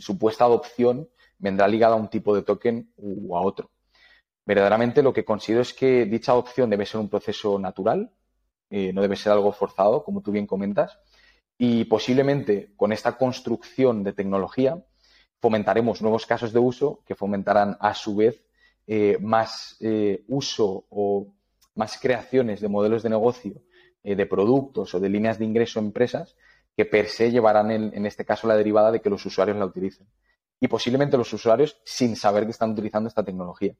supuesta 0.00 0.44
adopción 0.44 1.08
vendrá 1.38 1.66
ligada 1.68 1.94
a 1.94 1.98
un 1.98 2.08
tipo 2.08 2.34
de 2.34 2.42
token 2.42 2.92
u 2.96 3.36
a 3.36 3.40
otro. 3.40 3.70
Verdaderamente 4.50 5.00
lo 5.00 5.12
que 5.12 5.24
considero 5.24 5.62
es 5.62 5.72
que 5.72 6.06
dicha 6.06 6.32
adopción 6.32 6.68
debe 6.70 6.84
ser 6.84 6.98
un 7.00 7.08
proceso 7.08 7.56
natural, 7.56 8.10
no 8.68 9.02
debe 9.02 9.14
ser 9.14 9.30
algo 9.32 9.52
forzado, 9.52 10.02
como 10.02 10.22
tú 10.22 10.32
bien 10.32 10.46
comentas, 10.46 10.98
y 11.56 11.84
posiblemente 11.84 12.72
con 12.74 12.90
esta 12.90 13.18
construcción 13.18 14.02
de 14.02 14.12
tecnología 14.12 14.82
fomentaremos 15.40 16.00
nuevos 16.00 16.24
casos 16.24 16.52
de 16.52 16.58
uso 16.58 17.02
que 17.06 17.14
fomentarán 17.14 17.76
a 17.80 17.92
su 17.92 18.16
vez 18.16 18.42
eh, 18.86 19.18
más 19.20 19.76
eh, 19.80 20.24
uso 20.28 20.86
o 20.88 21.34
más 21.74 21.98
creaciones 21.98 22.62
de 22.62 22.68
modelos 22.68 23.02
de 23.02 23.10
negocio, 23.10 23.62
eh, 24.02 24.16
de 24.16 24.24
productos 24.24 24.94
o 24.94 25.00
de 25.00 25.10
líneas 25.10 25.38
de 25.38 25.44
ingreso 25.44 25.78
a 25.78 25.82
empresas 25.82 26.34
que 26.74 26.86
per 26.86 27.08
se 27.08 27.30
llevarán 27.30 27.70
en, 27.70 28.06
este 28.06 28.24
caso 28.24 28.48
la 28.48 28.56
derivada 28.56 28.90
de 28.90 29.02
que 29.02 29.10
los 29.10 29.24
usuarios 29.26 29.58
la 29.58 29.66
utilicen. 29.66 30.06
Y 30.60 30.68
posiblemente 30.68 31.18
los 31.18 31.30
usuarios 31.32 31.78
sin 31.84 32.16
saber 32.16 32.44
que 32.46 32.52
están 32.52 32.70
utilizando 32.70 33.08
esta 33.08 33.22
tecnología. 33.22 33.74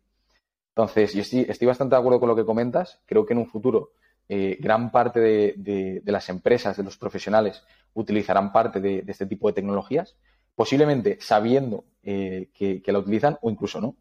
Entonces, 0.70 1.12
yo 1.14 1.20
estoy 1.20 1.66
bastante 1.66 1.94
de 1.94 2.00
acuerdo 2.00 2.20
con 2.20 2.28
lo 2.28 2.36
que 2.36 2.44
comentas. 2.44 3.00
Creo 3.06 3.26
que 3.26 3.34
en 3.34 3.38
un 3.38 3.46
futuro 3.46 3.92
eh, 4.32 4.58
gran 4.60 4.92
parte 4.92 5.18
de, 5.18 6.02
las 6.04 6.28
empresas, 6.28 6.76
de 6.76 6.84
los 6.84 6.96
profesionales, 6.96 7.64
utilizarán 7.94 8.52
parte 8.52 8.80
de, 8.80 9.02
este 9.08 9.26
tipo 9.26 9.48
de 9.48 9.54
tecnologías, 9.54 10.16
posiblemente 10.54 11.18
sabiendo 11.20 11.84
eh, 12.04 12.48
que, 12.54 12.80
la 12.92 13.00
utilizan 13.00 13.36
o 13.42 13.50
incluso 13.50 13.80
no. 13.80 13.96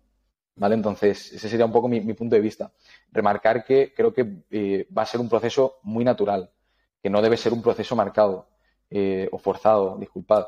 ¿Vale? 0.56 0.76
Entonces, 0.76 1.34
ese 1.34 1.50
sería 1.50 1.66
un 1.66 1.72
poco 1.72 1.88
mi, 1.88 2.14
punto 2.14 2.36
de 2.36 2.42
vista. 2.42 2.72
Remarcar 3.12 3.64
que 3.64 3.92
creo 3.96 4.14
que 4.14 4.44
eh, 4.52 4.88
va 4.96 5.02
a 5.02 5.08
ser 5.08 5.20
un 5.20 5.30
proceso 5.30 5.80
muy 5.82 6.06
natural, 6.06 6.52
que 7.02 7.10
no 7.10 7.24
debe 7.24 7.36
ser 7.36 7.52
un 7.52 7.64
proceso 7.64 7.96
marcado 7.96 8.50
o 9.32 9.38
forzado, 9.40 9.98
disculpad, 9.98 10.46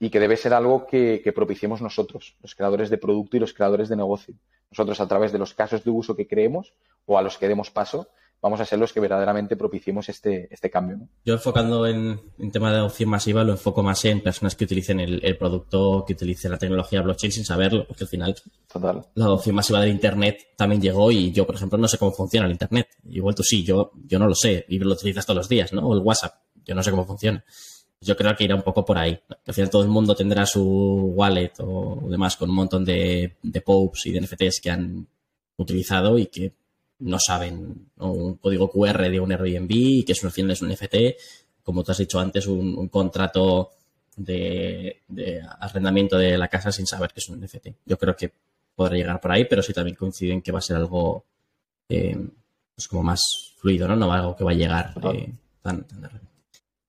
y 0.00 0.10
que 0.10 0.18
debe 0.18 0.36
ser 0.36 0.54
algo 0.54 0.86
que, 0.86 1.20
que 1.22 1.32
propiciemos 1.32 1.80
nosotros, 1.80 2.36
los 2.42 2.54
creadores 2.56 2.90
de 2.90 2.98
producto 2.98 3.36
y 3.36 3.40
los 3.40 3.52
creadores 3.52 3.88
de 3.88 3.96
negocio. 3.96 4.34
Nosotros, 4.70 5.00
a 5.00 5.08
través 5.08 5.32
de 5.32 5.38
los 5.38 5.54
casos 5.54 5.84
de 5.84 5.90
uso 5.90 6.14
que 6.14 6.26
creemos 6.26 6.74
o 7.06 7.18
a 7.18 7.22
los 7.22 7.38
que 7.38 7.48
demos 7.48 7.70
paso, 7.70 8.08
vamos 8.42 8.60
a 8.60 8.64
ser 8.64 8.78
los 8.78 8.92
que 8.92 9.00
verdaderamente 9.00 9.56
propiciemos 9.56 10.08
este, 10.08 10.48
este 10.50 10.70
cambio. 10.70 10.98
Yo 11.24 11.34
enfocando 11.34 11.86
en, 11.86 12.20
en, 12.38 12.50
tema 12.50 12.70
de 12.70 12.78
adopción 12.78 13.10
masiva, 13.10 13.44
lo 13.44 13.52
enfoco 13.52 13.82
más 13.82 14.04
en 14.04 14.22
personas 14.22 14.54
que 14.54 14.64
utilicen 14.64 15.00
el, 15.00 15.36
producto, 15.36 16.04
que 16.06 16.14
utilicen 16.14 16.50
la 16.50 16.58
tecnología 16.58 17.02
blockchain 17.02 17.32
sin 17.32 17.44
saberlo, 17.44 17.86
porque 17.86 18.04
al 18.04 18.08
final 18.08 18.34
Total. 18.72 19.06
la 19.14 19.24
adopción 19.24 19.54
masiva 19.54 19.80
del 19.80 19.90
Internet 19.90 20.48
también 20.56 20.80
llegó 20.80 21.10
y 21.10 21.32
yo, 21.32 21.46
por 21.46 21.56
ejemplo, 21.56 21.78
no 21.78 21.88
sé 21.88 21.98
cómo 21.98 22.12
funciona 22.12 22.46
el 22.46 22.52
Internet. 22.52 22.88
Igual 23.10 23.34
tú 23.34 23.42
sí, 23.42 23.64
yo, 23.64 23.92
yo 24.06 24.18
no 24.18 24.26
lo 24.26 24.34
sé 24.34 24.64
y 24.68 24.78
lo 24.78 24.92
utilizas 24.92 25.26
todos 25.26 25.38
los 25.38 25.48
días, 25.48 25.72
¿no? 25.72 25.86
O 25.86 25.94
el 25.94 26.00
WhatsApp, 26.00 26.34
yo 26.64 26.74
no 26.74 26.82
sé 26.82 26.90
cómo 26.90 27.06
funciona. 27.06 27.44
Yo 28.02 28.16
creo 28.16 28.34
que 28.34 28.44
irá 28.44 28.54
un 28.54 28.62
poco 28.62 28.84
por 28.84 28.96
ahí. 28.96 29.20
Al 29.46 29.54
final 29.54 29.70
todo 29.70 29.82
el 29.82 29.88
mundo 29.88 30.14
tendrá 30.14 30.46
su 30.46 30.62
wallet 30.62 31.52
o 31.58 32.08
demás 32.08 32.36
con 32.36 32.48
un 32.48 32.56
montón 32.56 32.84
de, 32.84 33.36
de 33.42 33.60
POPs 33.60 34.06
y 34.06 34.12
de 34.12 34.20
NFTs 34.22 34.60
que 34.60 34.70
han 34.70 35.06
utilizado 35.56 36.18
y 36.18 36.26
que 36.26 36.54
no 37.00 37.18
saben 37.18 37.90
un 37.98 38.34
código 38.36 38.70
QR 38.70 39.10
de 39.10 39.20
un 39.20 39.32
Airbnb 39.32 39.70
y 39.70 40.04
que 40.04 40.12
es 40.12 40.22
un 40.22 40.30
fin 40.30 40.50
es 40.50 40.62
un 40.62 40.70
NFT, 40.70 40.96
como 41.62 41.82
tú 41.82 41.92
has 41.92 41.98
dicho 41.98 42.18
antes, 42.18 42.46
un, 42.46 42.88
contrato 42.88 43.70
de, 44.16 45.02
arrendamiento 45.60 46.18
de 46.18 46.36
la 46.36 46.48
casa 46.48 46.72
sin 46.72 46.86
saber 46.86 47.12
que 47.12 47.20
es 47.20 47.28
un 47.28 47.40
NFT. 47.40 47.68
Yo 47.86 47.98
creo 47.98 48.16
que 48.16 48.32
podrá 48.74 48.96
llegar 48.96 49.20
por 49.20 49.32
ahí, 49.32 49.44
pero 49.44 49.62
sí 49.62 49.72
también 49.72 49.96
coinciden 49.96 50.42
que 50.42 50.52
va 50.52 50.58
a 50.58 50.62
ser 50.62 50.76
algo 50.76 51.24
eh, 51.88 52.16
pues 52.74 52.88
como 52.88 53.02
más 53.02 53.20
fluido, 53.56 53.88
¿no? 53.88 53.96
No 53.96 54.12
algo 54.12 54.36
que 54.36 54.44
va 54.44 54.52
a 54.52 54.54
llegar 54.54 54.94
eh, 55.14 55.32
tan, 55.62 55.84
tan 55.84 56.29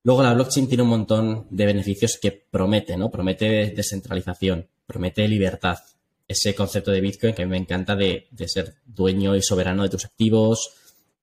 Luego 0.04 0.22
la 0.22 0.34
blockchain 0.34 0.68
tiene 0.68 0.82
un 0.82 0.88
montón 0.88 1.46
de 1.50 1.66
beneficios 1.66 2.18
que 2.20 2.32
promete, 2.32 2.96
¿no? 2.96 3.10
Promete 3.10 3.70
descentralización, 3.70 4.68
promete 4.84 5.28
libertad, 5.28 5.78
ese 6.26 6.54
concepto 6.54 6.90
de 6.90 7.00
Bitcoin 7.00 7.34
que 7.34 7.42
a 7.42 7.46
mí 7.46 7.50
me 7.50 7.58
encanta 7.58 7.94
de, 7.94 8.28
ser 8.46 8.74
dueño 8.84 9.36
y 9.36 9.42
soberano 9.42 9.84
de 9.84 9.90
tus 9.90 10.04
activos, 10.04 10.72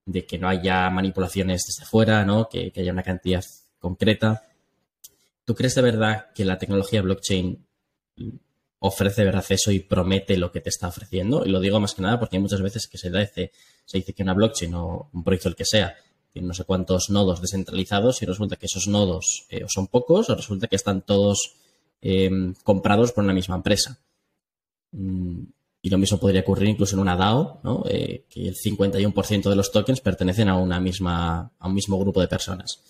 de 0.05 0.25
que 0.25 0.37
no 0.37 0.47
haya 0.47 0.89
manipulaciones 0.89 1.63
desde 1.67 1.89
fuera, 1.89 2.23
¿no? 2.23 2.47
Que, 2.47 2.71
haya 2.75 2.93
una 2.93 3.03
cantidad 3.03 3.43
concreta. 3.79 4.43
¿Tú 5.43 5.55
crees 5.55 5.75
de 5.75 5.81
verdad 5.81 6.27
que 6.33 6.45
la 6.45 6.57
tecnología 6.57 7.01
blockchain 7.01 7.65
ofrece 8.79 9.25
verdad 9.25 9.43
eso 9.49 9.71
y 9.71 9.79
promete 9.79 10.37
lo 10.37 10.51
que 10.53 10.61
te 10.61 10.69
está 10.69 10.87
ofreciendo? 10.87 11.45
Y 11.45 11.49
lo 11.49 11.59
digo 11.59 11.81
más 11.81 11.95
que 11.95 12.01
nada 12.01 12.17
porque 12.17 12.37
hay 12.37 12.41
muchas 12.41 12.61
veces 12.61 12.87
que 12.87 12.97
se 12.97 13.09
dice, 13.09 13.51
se 13.83 13.97
dice 13.97 14.13
que 14.13 14.23
una 14.23 14.33
blockchain 14.33 14.73
o 14.73 15.09
un 15.11 15.23
proyecto 15.23 15.49
el 15.49 15.55
que 15.55 15.65
sea 15.65 15.95
no 16.35 16.53
sé 16.53 16.63
cuántos 16.63 17.09
nodos 17.09 17.41
descentralizados 17.41 18.21
y 18.21 18.25
resulta 18.25 18.55
que 18.55 18.67
esos 18.67 18.87
nodos 18.87 19.45
eh, 19.49 19.65
son 19.67 19.87
pocos 19.87 20.29
o 20.29 20.35
resulta 20.35 20.67
que 20.67 20.75
están 20.75 21.01
todos 21.01 21.55
eh, 22.01 22.29
comprados 22.63 23.11
por 23.11 23.23
una 23.23 23.33
misma 23.33 23.55
empresa. 23.55 23.99
Mm, 24.91 25.43
y 25.81 25.89
lo 25.89 25.97
mismo 25.97 26.19
podría 26.19 26.41
ocurrir 26.41 26.69
incluso 26.69 26.95
en 26.95 27.01
una 27.01 27.15
DAO, 27.15 27.61
¿no? 27.63 27.83
Eh, 27.87 28.25
que 28.29 28.47
el 28.47 28.55
51% 28.55 29.49
de 29.49 29.55
los 29.55 29.71
tokens 29.71 30.01
pertenecen 30.01 30.49
a 30.49 30.57
una 30.57 30.79
misma, 30.79 31.51
a 31.57 31.67
un 31.67 31.73
mismo 31.73 31.97
grupo 31.99 32.21
de 32.21 32.27
personas. 32.27 32.81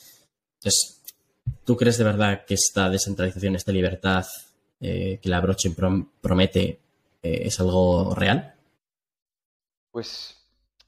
Entonces, 0.55 1.01
¿tú 1.63 1.77
crees 1.77 1.97
de 1.97 2.03
verdad 2.03 2.45
que 2.45 2.55
esta 2.55 2.89
descentralización, 2.89 3.55
esta 3.55 3.71
libertad 3.71 4.25
eh, 4.79 5.19
que 5.21 5.29
la 5.29 5.39
blockchain 5.39 5.75
promete 6.21 6.79
es 7.21 7.59
algo 7.59 8.15
real? 8.15 8.55
Pues 9.91 10.37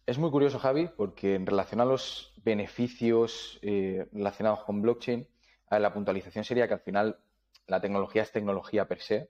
es 0.05 0.17
muy 0.17 0.31
curioso, 0.31 0.59
Javi, 0.59 0.89
porque 0.95 1.35
en 1.35 1.45
relación 1.45 1.81
a 1.81 1.85
los 1.85 2.30
beneficios 2.43 3.59
relacionados 3.61 4.63
con 4.63 4.81
blockchain, 4.81 5.27
la 5.69 5.93
puntualización 5.93 6.43
sería 6.43 6.67
que 6.67 6.73
al 6.73 6.79
final 6.79 7.19
la 7.67 7.79
tecnología 7.79 8.23
es 8.23 8.31
tecnología 8.31 8.87
per 8.87 9.01
se 9.01 9.29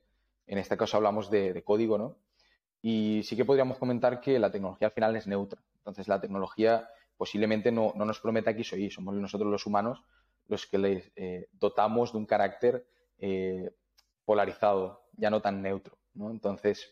en 0.51 0.57
este 0.57 0.75
caso 0.75 0.97
hablamos 0.97 1.31
de, 1.31 1.63
código, 1.63 1.97
¿no? 1.97 2.17
Y 2.81 3.21
sí 3.23 3.37
que 3.37 3.45
podríamos 3.45 3.77
comentar 3.77 4.19
que 4.19 4.37
la 4.37 4.51
tecnología 4.51 4.89
al 4.89 4.93
final 4.93 5.15
es 5.15 5.25
neutra. 5.25 5.61
Entonces, 5.77 6.09
la 6.09 6.19
tecnología 6.19 6.89
posiblemente 7.15 7.71
no, 7.71 7.93
nos 7.95 8.19
promete 8.19 8.49
aquí 8.49 8.65
soy, 8.65 8.89
somos 8.89 9.15
nosotros 9.15 9.49
los 9.49 9.65
humanos 9.65 10.03
los 10.47 10.65
que 10.65 10.77
les 10.77 11.11
eh, 11.15 11.47
dotamos 11.53 12.11
de 12.11 12.17
un 12.17 12.25
carácter 12.25 12.85
eh, 13.19 13.71
polarizado, 14.25 15.05
ya 15.13 15.29
no 15.29 15.41
tan 15.41 15.61
neutro. 15.61 15.97
¿no? 16.15 16.31
Entonces, 16.31 16.91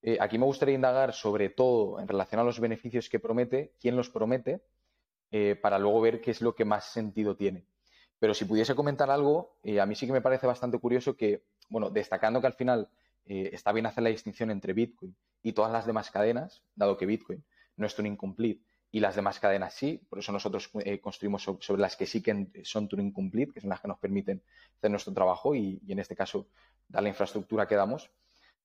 eh, 0.00 0.16
aquí 0.18 0.38
me 0.38 0.46
gustaría 0.46 0.76
indagar 0.76 1.12
sobre 1.12 1.50
todo 1.50 2.00
en 2.00 2.08
relación 2.08 2.40
a 2.40 2.44
los 2.44 2.58
beneficios 2.58 3.10
que 3.10 3.20
promete, 3.20 3.74
quién 3.78 3.96
los 3.96 4.08
promete, 4.08 4.62
para 5.60 5.78
luego 5.78 6.00
ver 6.00 6.20
qué 6.20 6.30
es 6.30 6.40
lo 6.40 6.54
que 6.54 6.64
más 6.64 6.92
sentido 6.92 7.36
tiene. 7.36 7.64
Pero 8.18 8.34
si 8.34 8.44
pudiese 8.44 8.74
comentar 8.74 9.10
algo, 9.10 9.56
a 9.80 9.86
mí 9.86 9.94
sí 9.94 10.06
que 10.06 10.12
me 10.12 10.20
parece 10.20 10.46
bastante 10.46 10.78
curioso 10.78 11.16
que 11.16 11.42
bueno, 11.68 11.90
destacando 11.90 12.40
que 12.40 12.46
al 12.46 12.54
final 12.54 12.88
eh, 13.26 13.50
está 13.52 13.72
bien 13.72 13.86
hacer 13.86 14.02
la 14.02 14.10
distinción 14.10 14.50
entre 14.50 14.72
Bitcoin 14.72 15.14
y 15.42 15.52
todas 15.52 15.70
las 15.70 15.86
demás 15.86 16.10
cadenas, 16.10 16.62
dado 16.74 16.96
que 16.96 17.06
Bitcoin 17.06 17.44
no 17.76 17.86
es 17.86 17.98
un 17.98 18.06
incomplete 18.06 18.62
y 18.90 19.00
las 19.00 19.16
demás 19.16 19.38
cadenas 19.38 19.74
sí, 19.74 20.00
por 20.08 20.18
eso 20.18 20.32
nosotros 20.32 20.70
eh, 20.82 20.98
construimos 20.98 21.42
sobre, 21.42 21.82
las 21.82 21.94
que 21.94 22.06
sí 22.06 22.22
que 22.22 22.48
son 22.64 22.88
Turing 22.88 23.12
Complete, 23.12 23.52
que 23.52 23.60
son 23.60 23.68
las 23.68 23.80
que 23.80 23.88
nos 23.88 23.98
permiten 23.98 24.42
hacer 24.78 24.90
nuestro 24.90 25.12
trabajo 25.12 25.54
y, 25.54 25.78
en 25.86 25.98
este 25.98 26.16
caso 26.16 26.48
dar 26.88 27.02
la 27.02 27.10
infraestructura 27.10 27.68
que 27.68 27.74
damos, 27.74 28.10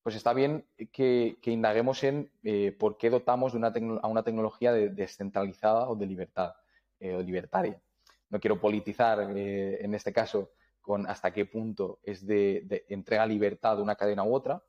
pues 0.04 0.16
está 0.16 0.34
bien 0.34 0.66
que, 0.92 1.38
indaguemos 1.46 2.04
en 2.04 2.30
eh, 2.42 2.76
por 2.78 2.98
qué 2.98 3.08
dotamos 3.08 3.52
de 3.52 3.58
una 3.58 3.72
a 4.02 4.06
una 4.06 4.22
tecnología 4.22 4.70
descentralizada 4.70 5.88
o 5.88 5.96
de 5.96 6.04
libertad 6.04 6.54
o 7.00 7.22
libertaria. 7.22 7.80
No 8.28 8.38
quiero 8.38 8.60
politizar 8.60 9.20
en 9.22 9.94
este 9.94 10.12
caso 10.12 10.52
con 10.82 11.06
hasta 11.06 11.32
qué 11.32 11.46
punto 11.46 12.00
es 12.02 12.26
de, 12.26 12.84
entrega 12.90 13.24
libertad 13.24 13.76
de 13.76 13.82
una 13.82 13.96
cadena 13.96 14.24
u 14.24 14.34
otra, 14.34 14.62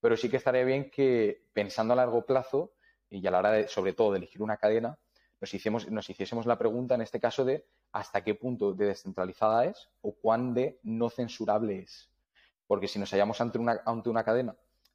pero 0.00 0.18
sí 0.18 0.28
que 0.28 0.36
estaría 0.36 0.64
bien 0.64 0.90
que 0.90 1.46
pensando 1.54 1.94
a 1.94 1.96
largo 1.96 2.26
plazo 2.26 2.74
y 3.08 3.26
a 3.26 3.30
la 3.30 3.38
hora 3.38 3.52
de, 3.52 3.68
sobre 3.68 3.94
todo 3.94 4.12
de 4.12 4.18
elegir 4.18 4.42
una 4.42 4.58
cadena, 4.58 4.98
nos, 5.40 5.54
hicimos, 5.54 5.90
nos 5.90 6.10
hiciésemos 6.10 6.44
la 6.44 6.58
pregunta 6.58 6.94
en 6.94 7.00
este 7.00 7.20
caso 7.20 7.46
de 7.46 7.64
hasta 7.92 8.22
qué 8.22 8.34
punto 8.34 8.74
de 8.74 8.84
descentralizada 8.84 9.64
es 9.64 9.88
o 10.02 10.14
cuán 10.14 10.52
de 10.52 10.78
no 10.82 11.08
censurable 11.08 11.78
es. 11.78 12.10
Porque 12.66 12.88
si 12.88 12.98
nos 12.98 13.10
hallamos 13.12 13.40
ante 13.40 13.58
una, 13.58 13.80
ante 13.86 14.10
una 14.10 14.24
cadena 14.24 14.54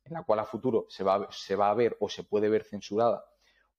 en 0.10 0.16
la 0.16 0.24
cual 0.24 0.40
a 0.40 0.46
futuro 0.46 0.86
se 0.90 1.04
va, 1.04 1.28
se 1.32 1.56
va 1.56 1.70
a 1.70 1.74
ver 1.74 1.96
o 2.00 2.10
se 2.10 2.24
puede 2.24 2.50
ver 2.50 2.64
censurada 2.64 3.24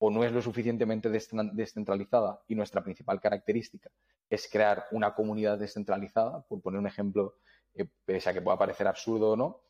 o 0.03 0.11
no 0.11 0.25
es 0.25 0.33
lo 0.33 0.41
suficientemente 0.41 1.11
descentralizada 1.11 2.41
y 2.49 2.55
nuestra 2.55 2.83
principal 2.83 3.21
característica 3.21 3.91
es 4.31 4.49
crear 4.51 4.87
una 4.93 5.15
comunidad 5.15 5.59
descentralizada, 5.59 6.41
por 6.43 6.63
poner 6.63 6.81
un 6.81 6.87
ejemplo, 6.87 7.37
eh, 7.75 7.87
pese 8.07 8.31
a 8.31 8.33
que 8.33 8.41
pueda 8.41 8.57
parecer 8.57 8.87
absurdo 8.87 9.33
o 9.33 9.37
no, 9.37 9.61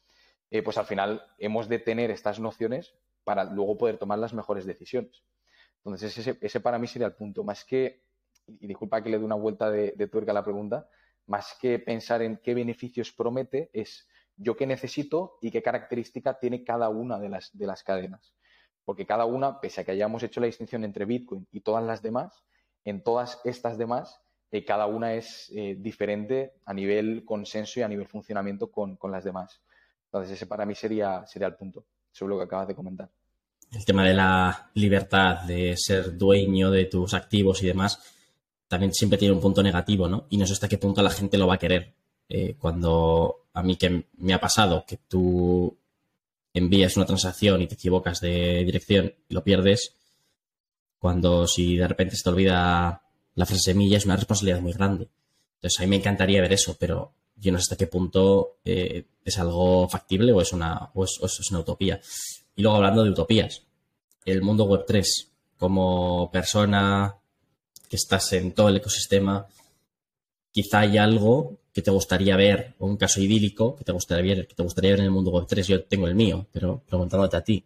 eh, 0.50 0.62
pues 0.62 0.78
al 0.78 0.86
final 0.86 1.26
hemos 1.38 1.68
de 1.68 1.80
tener 1.80 2.12
estas 2.12 2.38
nociones 2.38 2.94
para 3.24 3.42
luego 3.44 3.76
poder 3.76 3.98
tomar 3.98 4.20
las 4.20 4.32
mejores 4.32 4.66
decisiones. 4.66 5.24
Entonces, 5.78 6.38
ese, 6.40 6.60
para 6.60 6.78
mí 6.78 6.86
sería 6.86 7.06
el 7.08 7.14
punto. 7.14 7.42
Más 7.42 7.64
que, 7.64 8.04
y 8.46 8.66
disculpa 8.66 9.02
que 9.02 9.10
le 9.10 9.18
dé 9.18 9.24
una 9.24 9.34
vuelta 9.34 9.70
de, 9.70 9.92
tuerca 10.08 10.30
a 10.32 10.34
la 10.34 10.44
pregunta, 10.44 10.88
más 11.26 11.56
que 11.60 11.78
pensar 11.78 12.22
en 12.22 12.36
qué 12.36 12.54
beneficios 12.54 13.12
promete, 13.12 13.70
es 13.72 14.06
yo 14.40 14.56
qué 14.56 14.66
necesito 14.66 15.38
y 15.40 15.50
qué 15.50 15.62
característica 15.62 16.38
tiene 16.38 16.64
cada 16.64 16.88
una 16.88 17.18
de 17.18 17.28
las, 17.28 17.50
de 17.52 17.66
las 17.66 17.82
cadenas. 17.82 18.34
Porque 18.84 19.06
cada 19.06 19.24
una, 19.24 19.60
pese 19.60 19.82
a 19.82 19.84
que 19.84 19.92
hayamos 19.92 20.22
hecho 20.22 20.40
la 20.40 20.46
distinción 20.46 20.84
entre 20.84 21.04
Bitcoin 21.04 21.46
y 21.52 21.60
todas 21.60 21.84
las 21.84 22.02
demás, 22.02 22.44
en 22.84 23.02
todas 23.02 23.40
estas 23.44 23.78
demás, 23.78 24.20
eh, 24.50 24.64
cada 24.64 24.86
una 24.86 25.14
es 25.14 25.52
eh, 25.54 25.76
diferente 25.78 26.54
a 26.64 26.74
nivel 26.74 27.24
consenso 27.24 27.80
y 27.80 27.82
a 27.82 27.88
nivel 27.88 28.08
funcionamiento 28.08 28.70
con, 28.70 28.96
con, 28.96 29.12
las 29.12 29.24
demás. 29.24 29.62
Entonces, 30.06 30.32
ese 30.32 30.46
para 30.46 30.66
mí 30.66 30.74
sería, 30.74 31.24
sería 31.26 31.48
el 31.48 31.54
punto 31.54 31.84
sobre 32.10 32.30
lo 32.30 32.38
que 32.38 32.44
acabas 32.44 32.66
de 32.66 32.74
comentar 32.74 33.10
el 33.72 33.84
tema 33.84 34.04
de 34.04 34.14
la 34.14 34.70
libertad, 34.74 35.42
de 35.44 35.74
ser 35.76 36.16
dueño 36.16 36.70
de 36.70 36.86
tus 36.86 37.14
activos 37.14 37.62
y 37.62 37.66
demás, 37.66 38.00
también 38.66 38.92
siempre 38.92 39.18
tiene 39.18 39.34
un 39.34 39.40
punto 39.40 39.62
negativo, 39.62 40.08
¿no? 40.08 40.26
Y 40.30 40.36
no 40.36 40.46
sé 40.46 40.54
hasta 40.54 40.68
qué 40.68 40.78
punto 40.78 41.02
la 41.02 41.10
gente 41.10 41.38
lo 41.38 41.46
va 41.46 41.54
a 41.54 41.58
querer. 41.58 41.94
Eh, 42.28 42.56
cuando 42.58 43.39
a 43.52 43.62
mí 43.62 43.76
que 43.76 44.04
me 44.18 44.34
ha 44.34 44.40
pasado 44.40 44.84
que 44.86 44.98
tú 45.08 45.76
envías 46.52 46.96
una 46.96 47.06
transacción 47.06 47.62
y 47.62 47.66
te 47.66 47.74
equivocas 47.74 48.20
de 48.20 48.64
dirección 48.64 49.14
y 49.28 49.34
lo 49.34 49.44
pierdes, 49.44 49.94
cuando 50.98 51.46
si 51.46 51.76
de 51.76 51.88
repente 51.88 52.16
se 52.16 52.24
te 52.24 52.30
olvida 52.30 53.02
la 53.34 53.46
frase 53.46 53.72
semilla 53.72 53.96
es 53.96 54.04
una 54.04 54.16
responsabilidad 54.16 54.60
muy 54.60 54.72
grande. 54.72 55.08
Entonces 55.56 55.78
a 55.78 55.82
mí 55.82 55.88
me 55.88 55.96
encantaría 55.96 56.42
ver 56.42 56.52
eso, 56.52 56.76
pero 56.78 57.12
yo 57.36 57.52
no 57.52 57.58
sé 57.58 57.62
hasta 57.62 57.76
qué 57.76 57.86
punto 57.86 58.58
eh, 58.64 59.06
es 59.24 59.38
algo 59.38 59.88
factible 59.88 60.32
o 60.32 60.40
es 60.40 60.52
una, 60.52 60.90
o 60.94 61.04
es 61.04 61.50
una 61.50 61.60
utopía. 61.60 62.00
Y 62.56 62.62
luego 62.62 62.76
hablando 62.76 63.04
de 63.04 63.10
utopías, 63.10 63.62
el 64.24 64.42
mundo 64.42 64.64
web 64.64 64.84
3, 64.86 65.30
como 65.58 66.30
persona 66.30 67.16
que 67.88 67.96
estás 67.96 68.32
en 68.32 68.52
todo 68.52 68.68
el 68.68 68.76
ecosistema, 68.76 69.46
quizá 70.52 70.80
hay 70.80 70.98
algo 70.98 71.59
que 71.72 71.82
te 71.82 71.90
gustaría 71.90 72.36
ver, 72.36 72.74
o 72.78 72.86
un 72.86 72.96
caso 72.96 73.20
idílico 73.20 73.76
que 73.76 73.84
te 73.84 73.92
gustaría 73.92 74.34
ver, 74.34 74.46
que 74.46 74.54
te 74.54 74.62
gustaría 74.62 74.90
ver 74.92 75.00
en 75.00 75.06
el 75.06 75.10
mundo 75.10 75.30
web 75.30 75.46
3. 75.46 75.66
Yo 75.66 75.84
tengo 75.84 76.06
el 76.06 76.14
mío, 76.14 76.46
pero 76.52 76.82
preguntándote 76.86 77.36
a 77.36 77.44
ti, 77.44 77.64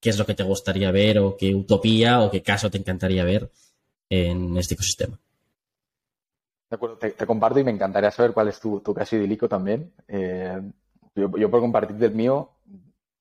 ¿qué 0.00 0.10
es 0.10 0.18
lo 0.18 0.26
que 0.26 0.34
te 0.34 0.42
gustaría 0.42 0.90
ver 0.90 1.18
o 1.18 1.36
qué 1.36 1.54
utopía 1.54 2.20
o 2.20 2.30
qué 2.30 2.42
caso 2.42 2.70
te 2.70 2.78
encantaría 2.78 3.24
ver 3.24 3.50
en 4.10 4.56
este 4.56 4.74
ecosistema? 4.74 5.18
De 6.68 6.74
acuerdo, 6.74 6.98
te, 6.98 7.14
comparto 7.26 7.60
y 7.60 7.64
me 7.64 7.70
encantaría 7.70 8.10
saber 8.10 8.32
cuál 8.32 8.48
es 8.48 8.60
tu, 8.60 8.82
caso 8.94 9.16
idílico 9.16 9.48
también. 9.48 9.92
Eh, 10.08 10.60
yo, 11.14 11.30
yo, 11.38 11.50
por 11.50 11.60
compartir 11.60 11.96
del 11.96 12.12
mío, 12.12 12.50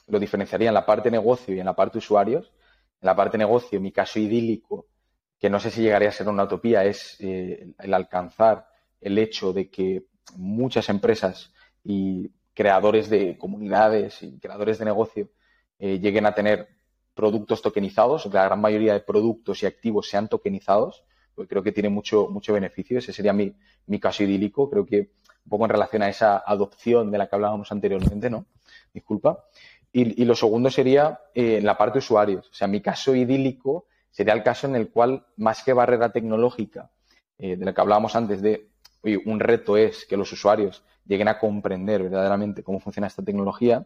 lo 0.07 0.19
diferenciaría 0.19 0.69
en 0.69 0.73
la 0.73 0.85
parte 0.85 1.11
negocio 1.11 1.55
y 1.55 1.59
en 1.59 1.65
la 1.65 1.75
parte 1.75 1.99
usuarios. 1.99 2.51
En 3.01 3.07
la 3.07 3.15
parte 3.15 3.37
negocio, 3.37 3.79
mi 3.79 3.91
caso 3.91 4.19
idílico, 4.19 4.87
que 5.39 5.49
no 5.49 5.59
sé 5.59 5.69
si 5.69 5.81
llegaría 5.81 6.09
a 6.09 6.11
ser 6.11 6.27
una 6.27 6.45
utopía, 6.45 6.83
es 6.83 7.17
eh, 7.19 7.73
el 7.77 7.93
alcanzar 7.93 8.67
el 8.99 9.17
hecho 9.19 9.53
de 9.53 9.69
que 9.69 10.05
muchas 10.35 10.89
empresas 10.89 11.51
y 11.83 12.31
creadores 12.53 13.09
de 13.09 13.37
comunidades 13.37 14.23
y 14.23 14.39
creadores 14.39 14.79
de 14.79 14.85
negocio 14.85 15.29
eh, 15.79 15.99
lleguen 15.99 16.25
a 16.25 16.33
tener 16.33 16.69
productos 17.13 17.61
tokenizados, 17.61 18.25
la 18.27 18.45
gran 18.45 18.61
mayoría 18.61 18.93
de 18.93 18.99
productos 18.99 19.63
y 19.63 19.65
activos 19.65 20.09
sean 20.09 20.27
tokenizados, 20.27 21.03
porque 21.33 21.49
creo 21.49 21.63
que 21.63 21.71
tiene 21.71 21.89
mucho, 21.89 22.27
mucho 22.29 22.53
beneficio. 22.53 22.99
Ese 22.99 23.13
sería 23.13 23.33
mi, 23.33 23.53
mi 23.87 23.99
caso 23.99 24.23
idílico. 24.23 24.69
Creo 24.69 24.85
que 24.85 25.11
un 25.45 25.49
poco 25.49 25.65
en 25.65 25.69
relación 25.69 26.01
a 26.01 26.09
esa 26.09 26.43
adopción 26.45 27.11
de 27.11 27.17
la 27.17 27.27
que 27.27 27.35
hablábamos 27.35 27.71
anteriormente, 27.71 28.29
¿no? 28.29 28.45
Disculpa. 28.93 29.45
Y, 29.91 30.25
lo 30.25 30.35
segundo 30.35 30.69
sería 30.69 31.21
eh, 31.33 31.61
la 31.61 31.77
parte 31.77 31.93
de 31.93 31.99
usuarios. 31.99 32.49
O 32.49 32.53
sea, 32.53 32.67
mi 32.67 32.81
caso 32.81 33.15
idílico 33.15 33.85
sería 34.11 34.33
el 34.33 34.43
caso 34.43 34.67
en 34.67 34.75
el 34.75 34.89
cual, 34.89 35.25
más 35.37 35.63
que 35.63 35.71
barrera 35.71 36.11
tecnológica, 36.11 36.91
eh, 37.37 37.55
de 37.55 37.63
la 37.63 37.73
que 37.73 37.79
hablábamos 37.79 38.13
antes, 38.13 38.41
de 38.41 38.67
un 39.25 39.39
reto 39.39 39.77
es 39.77 40.05
que 40.05 40.17
los 40.17 40.31
usuarios 40.31 40.83
lleguen 41.05 41.27
a 41.27 41.37
comprender 41.37 42.03
verdaderamente 42.03 42.63
cómo 42.63 42.79
funciona 42.79 43.07
esta 43.07 43.23
tecnología 43.23 43.85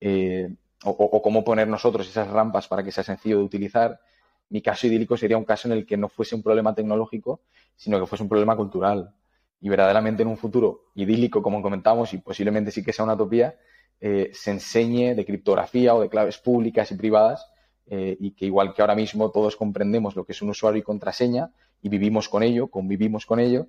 eh, 0.00 0.54
o, 0.84 1.22
cómo 1.22 1.44
poner 1.44 1.68
nosotros 1.68 2.08
esas 2.08 2.28
rampas 2.28 2.68
para 2.68 2.82
que 2.82 2.92
sea 2.92 3.04
sencillo 3.04 3.38
de 3.38 3.44
utilizar. 3.44 4.00
Mi 4.48 4.62
caso 4.62 4.86
idílico 4.86 5.16
sería 5.16 5.36
un 5.36 5.44
caso 5.44 5.68
en 5.68 5.72
el 5.72 5.86
que 5.86 5.96
no 5.96 6.08
fuese 6.08 6.34
un 6.34 6.42
problema 6.42 6.74
tecnológico, 6.74 7.40
sino 7.76 8.00
que 8.00 8.06
fuese 8.06 8.22
un 8.22 8.28
problema 8.28 8.56
cultural. 8.56 9.14
Y 9.60 9.68
verdaderamente 9.68 10.22
en 10.22 10.28
un 10.28 10.38
futuro 10.38 10.86
idílico, 10.94 11.42
como 11.42 11.60
comentamos, 11.60 12.14
y 12.14 12.18
posiblemente 12.18 12.70
sí 12.70 12.82
que 12.82 12.92
sea 12.92 13.04
una 13.04 13.14
utopía, 13.14 13.56
eh, 14.00 14.30
se 14.32 14.52
enseñe 14.52 15.14
de 15.14 15.24
criptografía 15.26 15.94
o 15.94 16.00
de 16.00 16.08
claves 16.08 16.38
públicas 16.38 16.90
y 16.90 16.94
privadas 16.94 17.46
eh, 17.86 18.16
y 18.18 18.30
que 18.30 18.46
igual 18.46 18.72
que 18.72 18.80
ahora 18.80 18.94
mismo 18.94 19.30
todos 19.30 19.56
comprendemos 19.56 20.16
lo 20.16 20.24
que 20.24 20.32
es 20.32 20.40
un 20.40 20.48
usuario 20.48 20.80
y 20.80 20.82
contraseña 20.82 21.50
y 21.82 21.90
vivimos 21.90 22.28
con 22.28 22.42
ello, 22.42 22.68
convivimos 22.68 23.26
con 23.26 23.40
ello, 23.40 23.66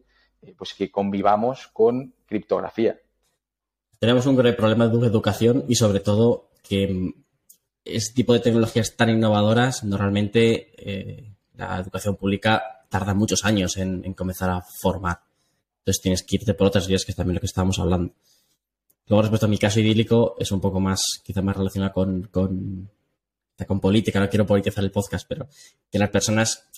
pues 0.57 0.73
que 0.73 0.91
convivamos 0.91 1.67
con 1.67 2.13
criptografía. 2.25 2.99
Tenemos 3.99 4.25
un 4.25 4.35
gran 4.35 4.55
problema 4.55 4.87
de 4.87 5.07
educación 5.07 5.65
y 5.67 5.75
sobre 5.75 5.99
todo 5.99 6.49
que 6.67 7.13
este 7.85 8.15
tipo 8.15 8.33
de 8.33 8.39
tecnologías 8.39 8.95
tan 8.95 9.09
innovadoras 9.09 9.83
normalmente 9.83 11.35
la 11.55 11.79
educación 11.79 12.15
pública 12.15 12.85
tarda 12.89 13.13
muchos 13.13 13.45
años 13.45 13.77
en, 13.77 14.03
en 14.03 14.13
comenzar 14.13 14.49
a 14.49 14.61
formar. 14.61 15.21
Entonces 15.79 16.01
tienes 16.01 16.23
que 16.23 16.35
irte 16.35 16.53
por 16.53 16.67
otras 16.67 16.87
vías, 16.87 17.05
que 17.05 17.11
es 17.11 17.15
también 17.15 17.35
lo 17.35 17.39
que 17.39 17.47
estábamos 17.47 17.79
hablando. 17.79 18.13
Luego, 19.07 19.23
respecto 19.23 19.45
a 19.45 19.49
mi 19.49 19.57
caso 19.57 19.79
idílico, 19.79 20.35
es 20.39 20.51
un 20.51 20.61
poco 20.61 20.79
más, 20.79 21.21
quizá 21.23 21.41
más 21.41 21.57
relacionado 21.57 21.91
con, 21.91 22.23
con, 22.31 22.89
con 23.67 23.79
política. 23.79 24.19
No 24.19 24.29
quiero 24.29 24.45
politizar 24.45 24.83
el 24.83 24.91
podcast, 24.91 25.27
pero 25.27 25.47
que 25.91 25.99
las 25.99 26.09
personas 26.09 26.69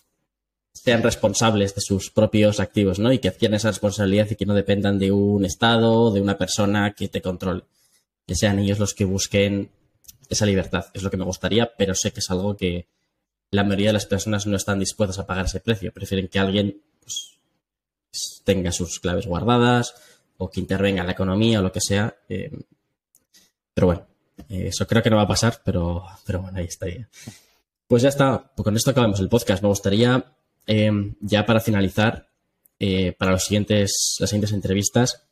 sean 0.73 1.03
responsables 1.03 1.75
de 1.75 1.81
sus 1.81 2.09
propios 2.09 2.59
activos, 2.59 2.99
¿no? 2.99 3.11
Y 3.13 3.19
que 3.19 3.27
adquieran 3.29 3.55
esa 3.55 3.69
responsabilidad 3.69 4.27
y 4.29 4.35
que 4.35 4.45
no 4.45 4.53
dependan 4.53 4.99
de 4.99 5.11
un 5.11 5.45
Estado, 5.45 6.11
de 6.11 6.21
una 6.21 6.37
persona 6.37 6.93
que 6.93 7.07
te 7.07 7.21
controle. 7.21 7.63
Que 8.25 8.35
sean 8.35 8.59
ellos 8.59 8.79
los 8.79 8.93
que 8.93 9.05
busquen 9.05 9.69
esa 10.29 10.45
libertad. 10.45 10.85
Es 10.93 11.03
lo 11.03 11.11
que 11.11 11.17
me 11.17 11.25
gustaría, 11.25 11.71
pero 11.77 11.93
sé 11.95 12.11
que 12.11 12.19
es 12.19 12.29
algo 12.29 12.57
que 12.57 12.87
la 13.51 13.63
mayoría 13.63 13.89
de 13.89 13.93
las 13.93 14.07
personas 14.07 14.47
no 14.47 14.57
están 14.57 14.79
dispuestas 14.79 15.19
a 15.19 15.27
pagar 15.27 15.45
ese 15.45 15.59
precio. 15.59 15.93
Prefieren 15.93 16.27
que 16.27 16.39
alguien 16.39 16.81
pues, 16.99 17.37
tenga 18.43 18.71
sus 18.71 18.99
claves 18.99 19.27
guardadas, 19.27 19.93
o 20.37 20.49
que 20.49 20.59
intervenga 20.59 21.01
en 21.01 21.07
la 21.07 21.13
economía 21.13 21.59
o 21.59 21.63
lo 21.63 21.71
que 21.71 21.81
sea. 21.81 22.15
Eh, 22.27 22.51
pero 23.73 23.87
bueno, 23.87 24.05
eh, 24.49 24.67
eso 24.67 24.85
creo 24.87 25.01
que 25.01 25.09
no 25.09 25.17
va 25.17 25.23
a 25.23 25.27
pasar, 25.27 25.61
pero, 25.63 26.03
pero 26.25 26.41
bueno, 26.41 26.59
ahí 26.59 26.65
estaría. 26.65 27.07
Pues 27.87 28.03
ya 28.03 28.09
está, 28.09 28.51
pues 28.55 28.63
con 28.63 28.75
esto 28.75 28.91
acabamos 28.91 29.19
el 29.19 29.29
podcast. 29.29 29.61
Me 29.61 29.69
gustaría, 29.69 30.23
eh, 30.67 31.13
ya 31.21 31.45
para 31.45 31.59
finalizar, 31.59 32.27
para 33.17 33.31
los 33.31 33.45
siguientes, 33.45 34.17
las 34.19 34.29
siguientes 34.29 34.51
entrevistas, 34.51 35.23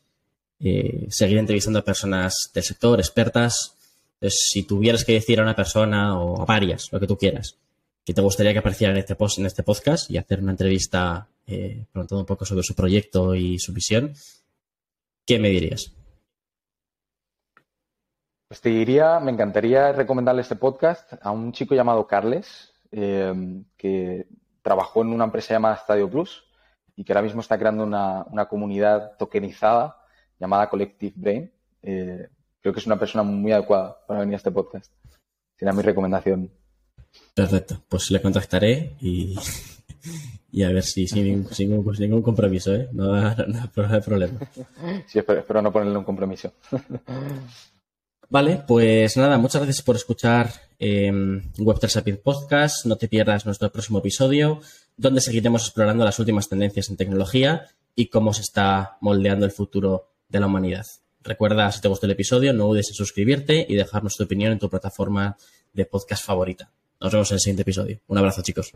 seguir 1.09 1.37
entrevistando 1.37 1.79
a 1.79 1.83
personas 1.83 2.49
del 2.53 2.63
sector, 2.63 2.97
expertas. 2.97 3.75
si 4.29 4.63
tuvieras 4.63 5.03
que 5.03 5.13
decir 5.13 5.39
a 5.39 5.43
una 5.43 5.55
persona 5.55 6.17
o 6.17 6.41
a 6.41 6.45
varias, 6.45 6.87
lo 6.93 6.99
que 7.01 7.07
tú 7.07 7.17
quieras, 7.17 7.57
que 8.05 8.13
te 8.13 8.21
gustaría 8.21 8.53
que 8.53 8.59
apareciera 8.59 8.93
en 8.93 8.99
este, 8.99 9.15
post, 9.15 9.39
en 9.39 9.47
este 9.47 9.63
podcast 9.63 10.09
y 10.09 10.17
hacer 10.17 10.39
una 10.39 10.51
entrevista 10.51 11.27
preguntando 11.45 12.21
un 12.21 12.25
poco 12.25 12.45
sobre 12.45 12.63
su 12.63 12.73
proyecto 12.73 13.35
y 13.35 13.59
su 13.59 13.73
visión, 13.73 14.13
¿qué 15.25 15.39
me 15.39 15.49
dirías? 15.49 15.91
Pues 18.51 18.59
te 18.59 18.67
diría, 18.69 19.17
me 19.21 19.31
encantaría 19.31 19.93
recomendarle 19.93 20.41
este 20.41 20.57
podcast 20.57 21.13
a 21.21 21.31
un 21.31 21.53
chico 21.53 21.73
llamado 21.73 22.05
Carles, 22.05 22.73
eh, 22.91 23.33
que 23.77 24.27
trabajó 24.61 25.01
en 25.01 25.09
una 25.09 25.25
empresa 25.25 25.53
llamada 25.53 25.77
Stadio 25.77 26.09
Plus 26.09 26.43
y 26.95 27.03
que 27.03 27.13
ahora 27.13 27.23
mismo 27.23 27.41
está 27.41 27.57
creando 27.57 27.83
una, 27.83 28.47
comunidad 28.49 29.17
tokenizada 29.17 29.97
llamada 30.39 30.69
Collective 30.69 31.13
Brain. 31.15 31.51
Eh, 31.81 32.27
creo 32.61 32.73
que 32.73 32.79
es 32.79 32.85
una 32.85 32.99
persona 32.99 33.23
muy 33.23 33.51
adecuada 33.51 33.97
para 34.07 34.19
venir 34.19 34.35
a 34.35 34.37
este 34.37 34.51
podcast. 34.51 34.91
Sería 35.57 35.73
mi 35.73 35.81
recomendación. 35.81 36.51
Perfecto, 37.33 37.81
pues 37.87 38.09
le 38.11 38.21
contactaré 38.21 38.95
y, 39.01 39.37
y 40.51 40.63
a 40.63 40.69
ver 40.69 40.83
si 40.83 41.07
sin, 41.07 41.47
ningún, 41.57 42.21
compromiso, 42.21 42.73
¿eh? 42.73 42.89
No, 42.91 43.13
hay 43.15 44.01
problema. 44.01 44.39
Sí, 45.07 45.19
espero, 45.19 45.61
no 45.61 45.71
ponerle 45.71 45.97
un 45.97 46.03
compromiso. 46.03 46.53
Vale, 48.31 48.63
pues 48.65 49.17
nada, 49.17 49.37
muchas 49.37 49.61
gracias 49.61 49.83
por 49.83 49.97
escuchar 49.97 50.53
eh, 50.79 51.11
Web3 51.11 52.21
Podcast. 52.21 52.85
No 52.85 52.95
te 52.95 53.09
pierdas 53.09 53.45
nuestro 53.45 53.69
próximo 53.69 53.99
episodio, 53.99 54.61
donde 54.95 55.19
seguiremos 55.19 55.63
explorando 55.63 56.05
las 56.05 56.17
últimas 56.17 56.47
tendencias 56.47 56.89
en 56.89 56.95
tecnología 56.95 57.67
y 57.93 58.07
cómo 58.07 58.33
se 58.33 58.43
está 58.43 58.95
moldeando 59.01 59.45
el 59.45 59.51
futuro 59.51 60.13
de 60.29 60.39
la 60.39 60.47
humanidad. 60.47 60.85
Recuerda, 61.21 61.69
si 61.73 61.81
te 61.81 61.89
gustó 61.89 62.05
el 62.05 62.13
episodio, 62.13 62.53
no 62.53 62.67
dudes 62.67 62.87
en 62.87 62.95
suscribirte 62.95 63.65
y 63.67 63.75
dejarnos 63.75 64.15
tu 64.15 64.23
opinión 64.23 64.53
en 64.53 64.59
tu 64.59 64.69
plataforma 64.69 65.35
de 65.73 65.83
podcast 65.83 66.23
favorita. 66.23 66.71
nos 67.01 67.11
vemos 67.11 67.31
en 67.31 67.35
el 67.35 67.41
siguiente 67.41 67.63
episodio. 67.63 67.99
Un 68.07 68.17
abrazo, 68.17 68.41
chicos. 68.43 68.71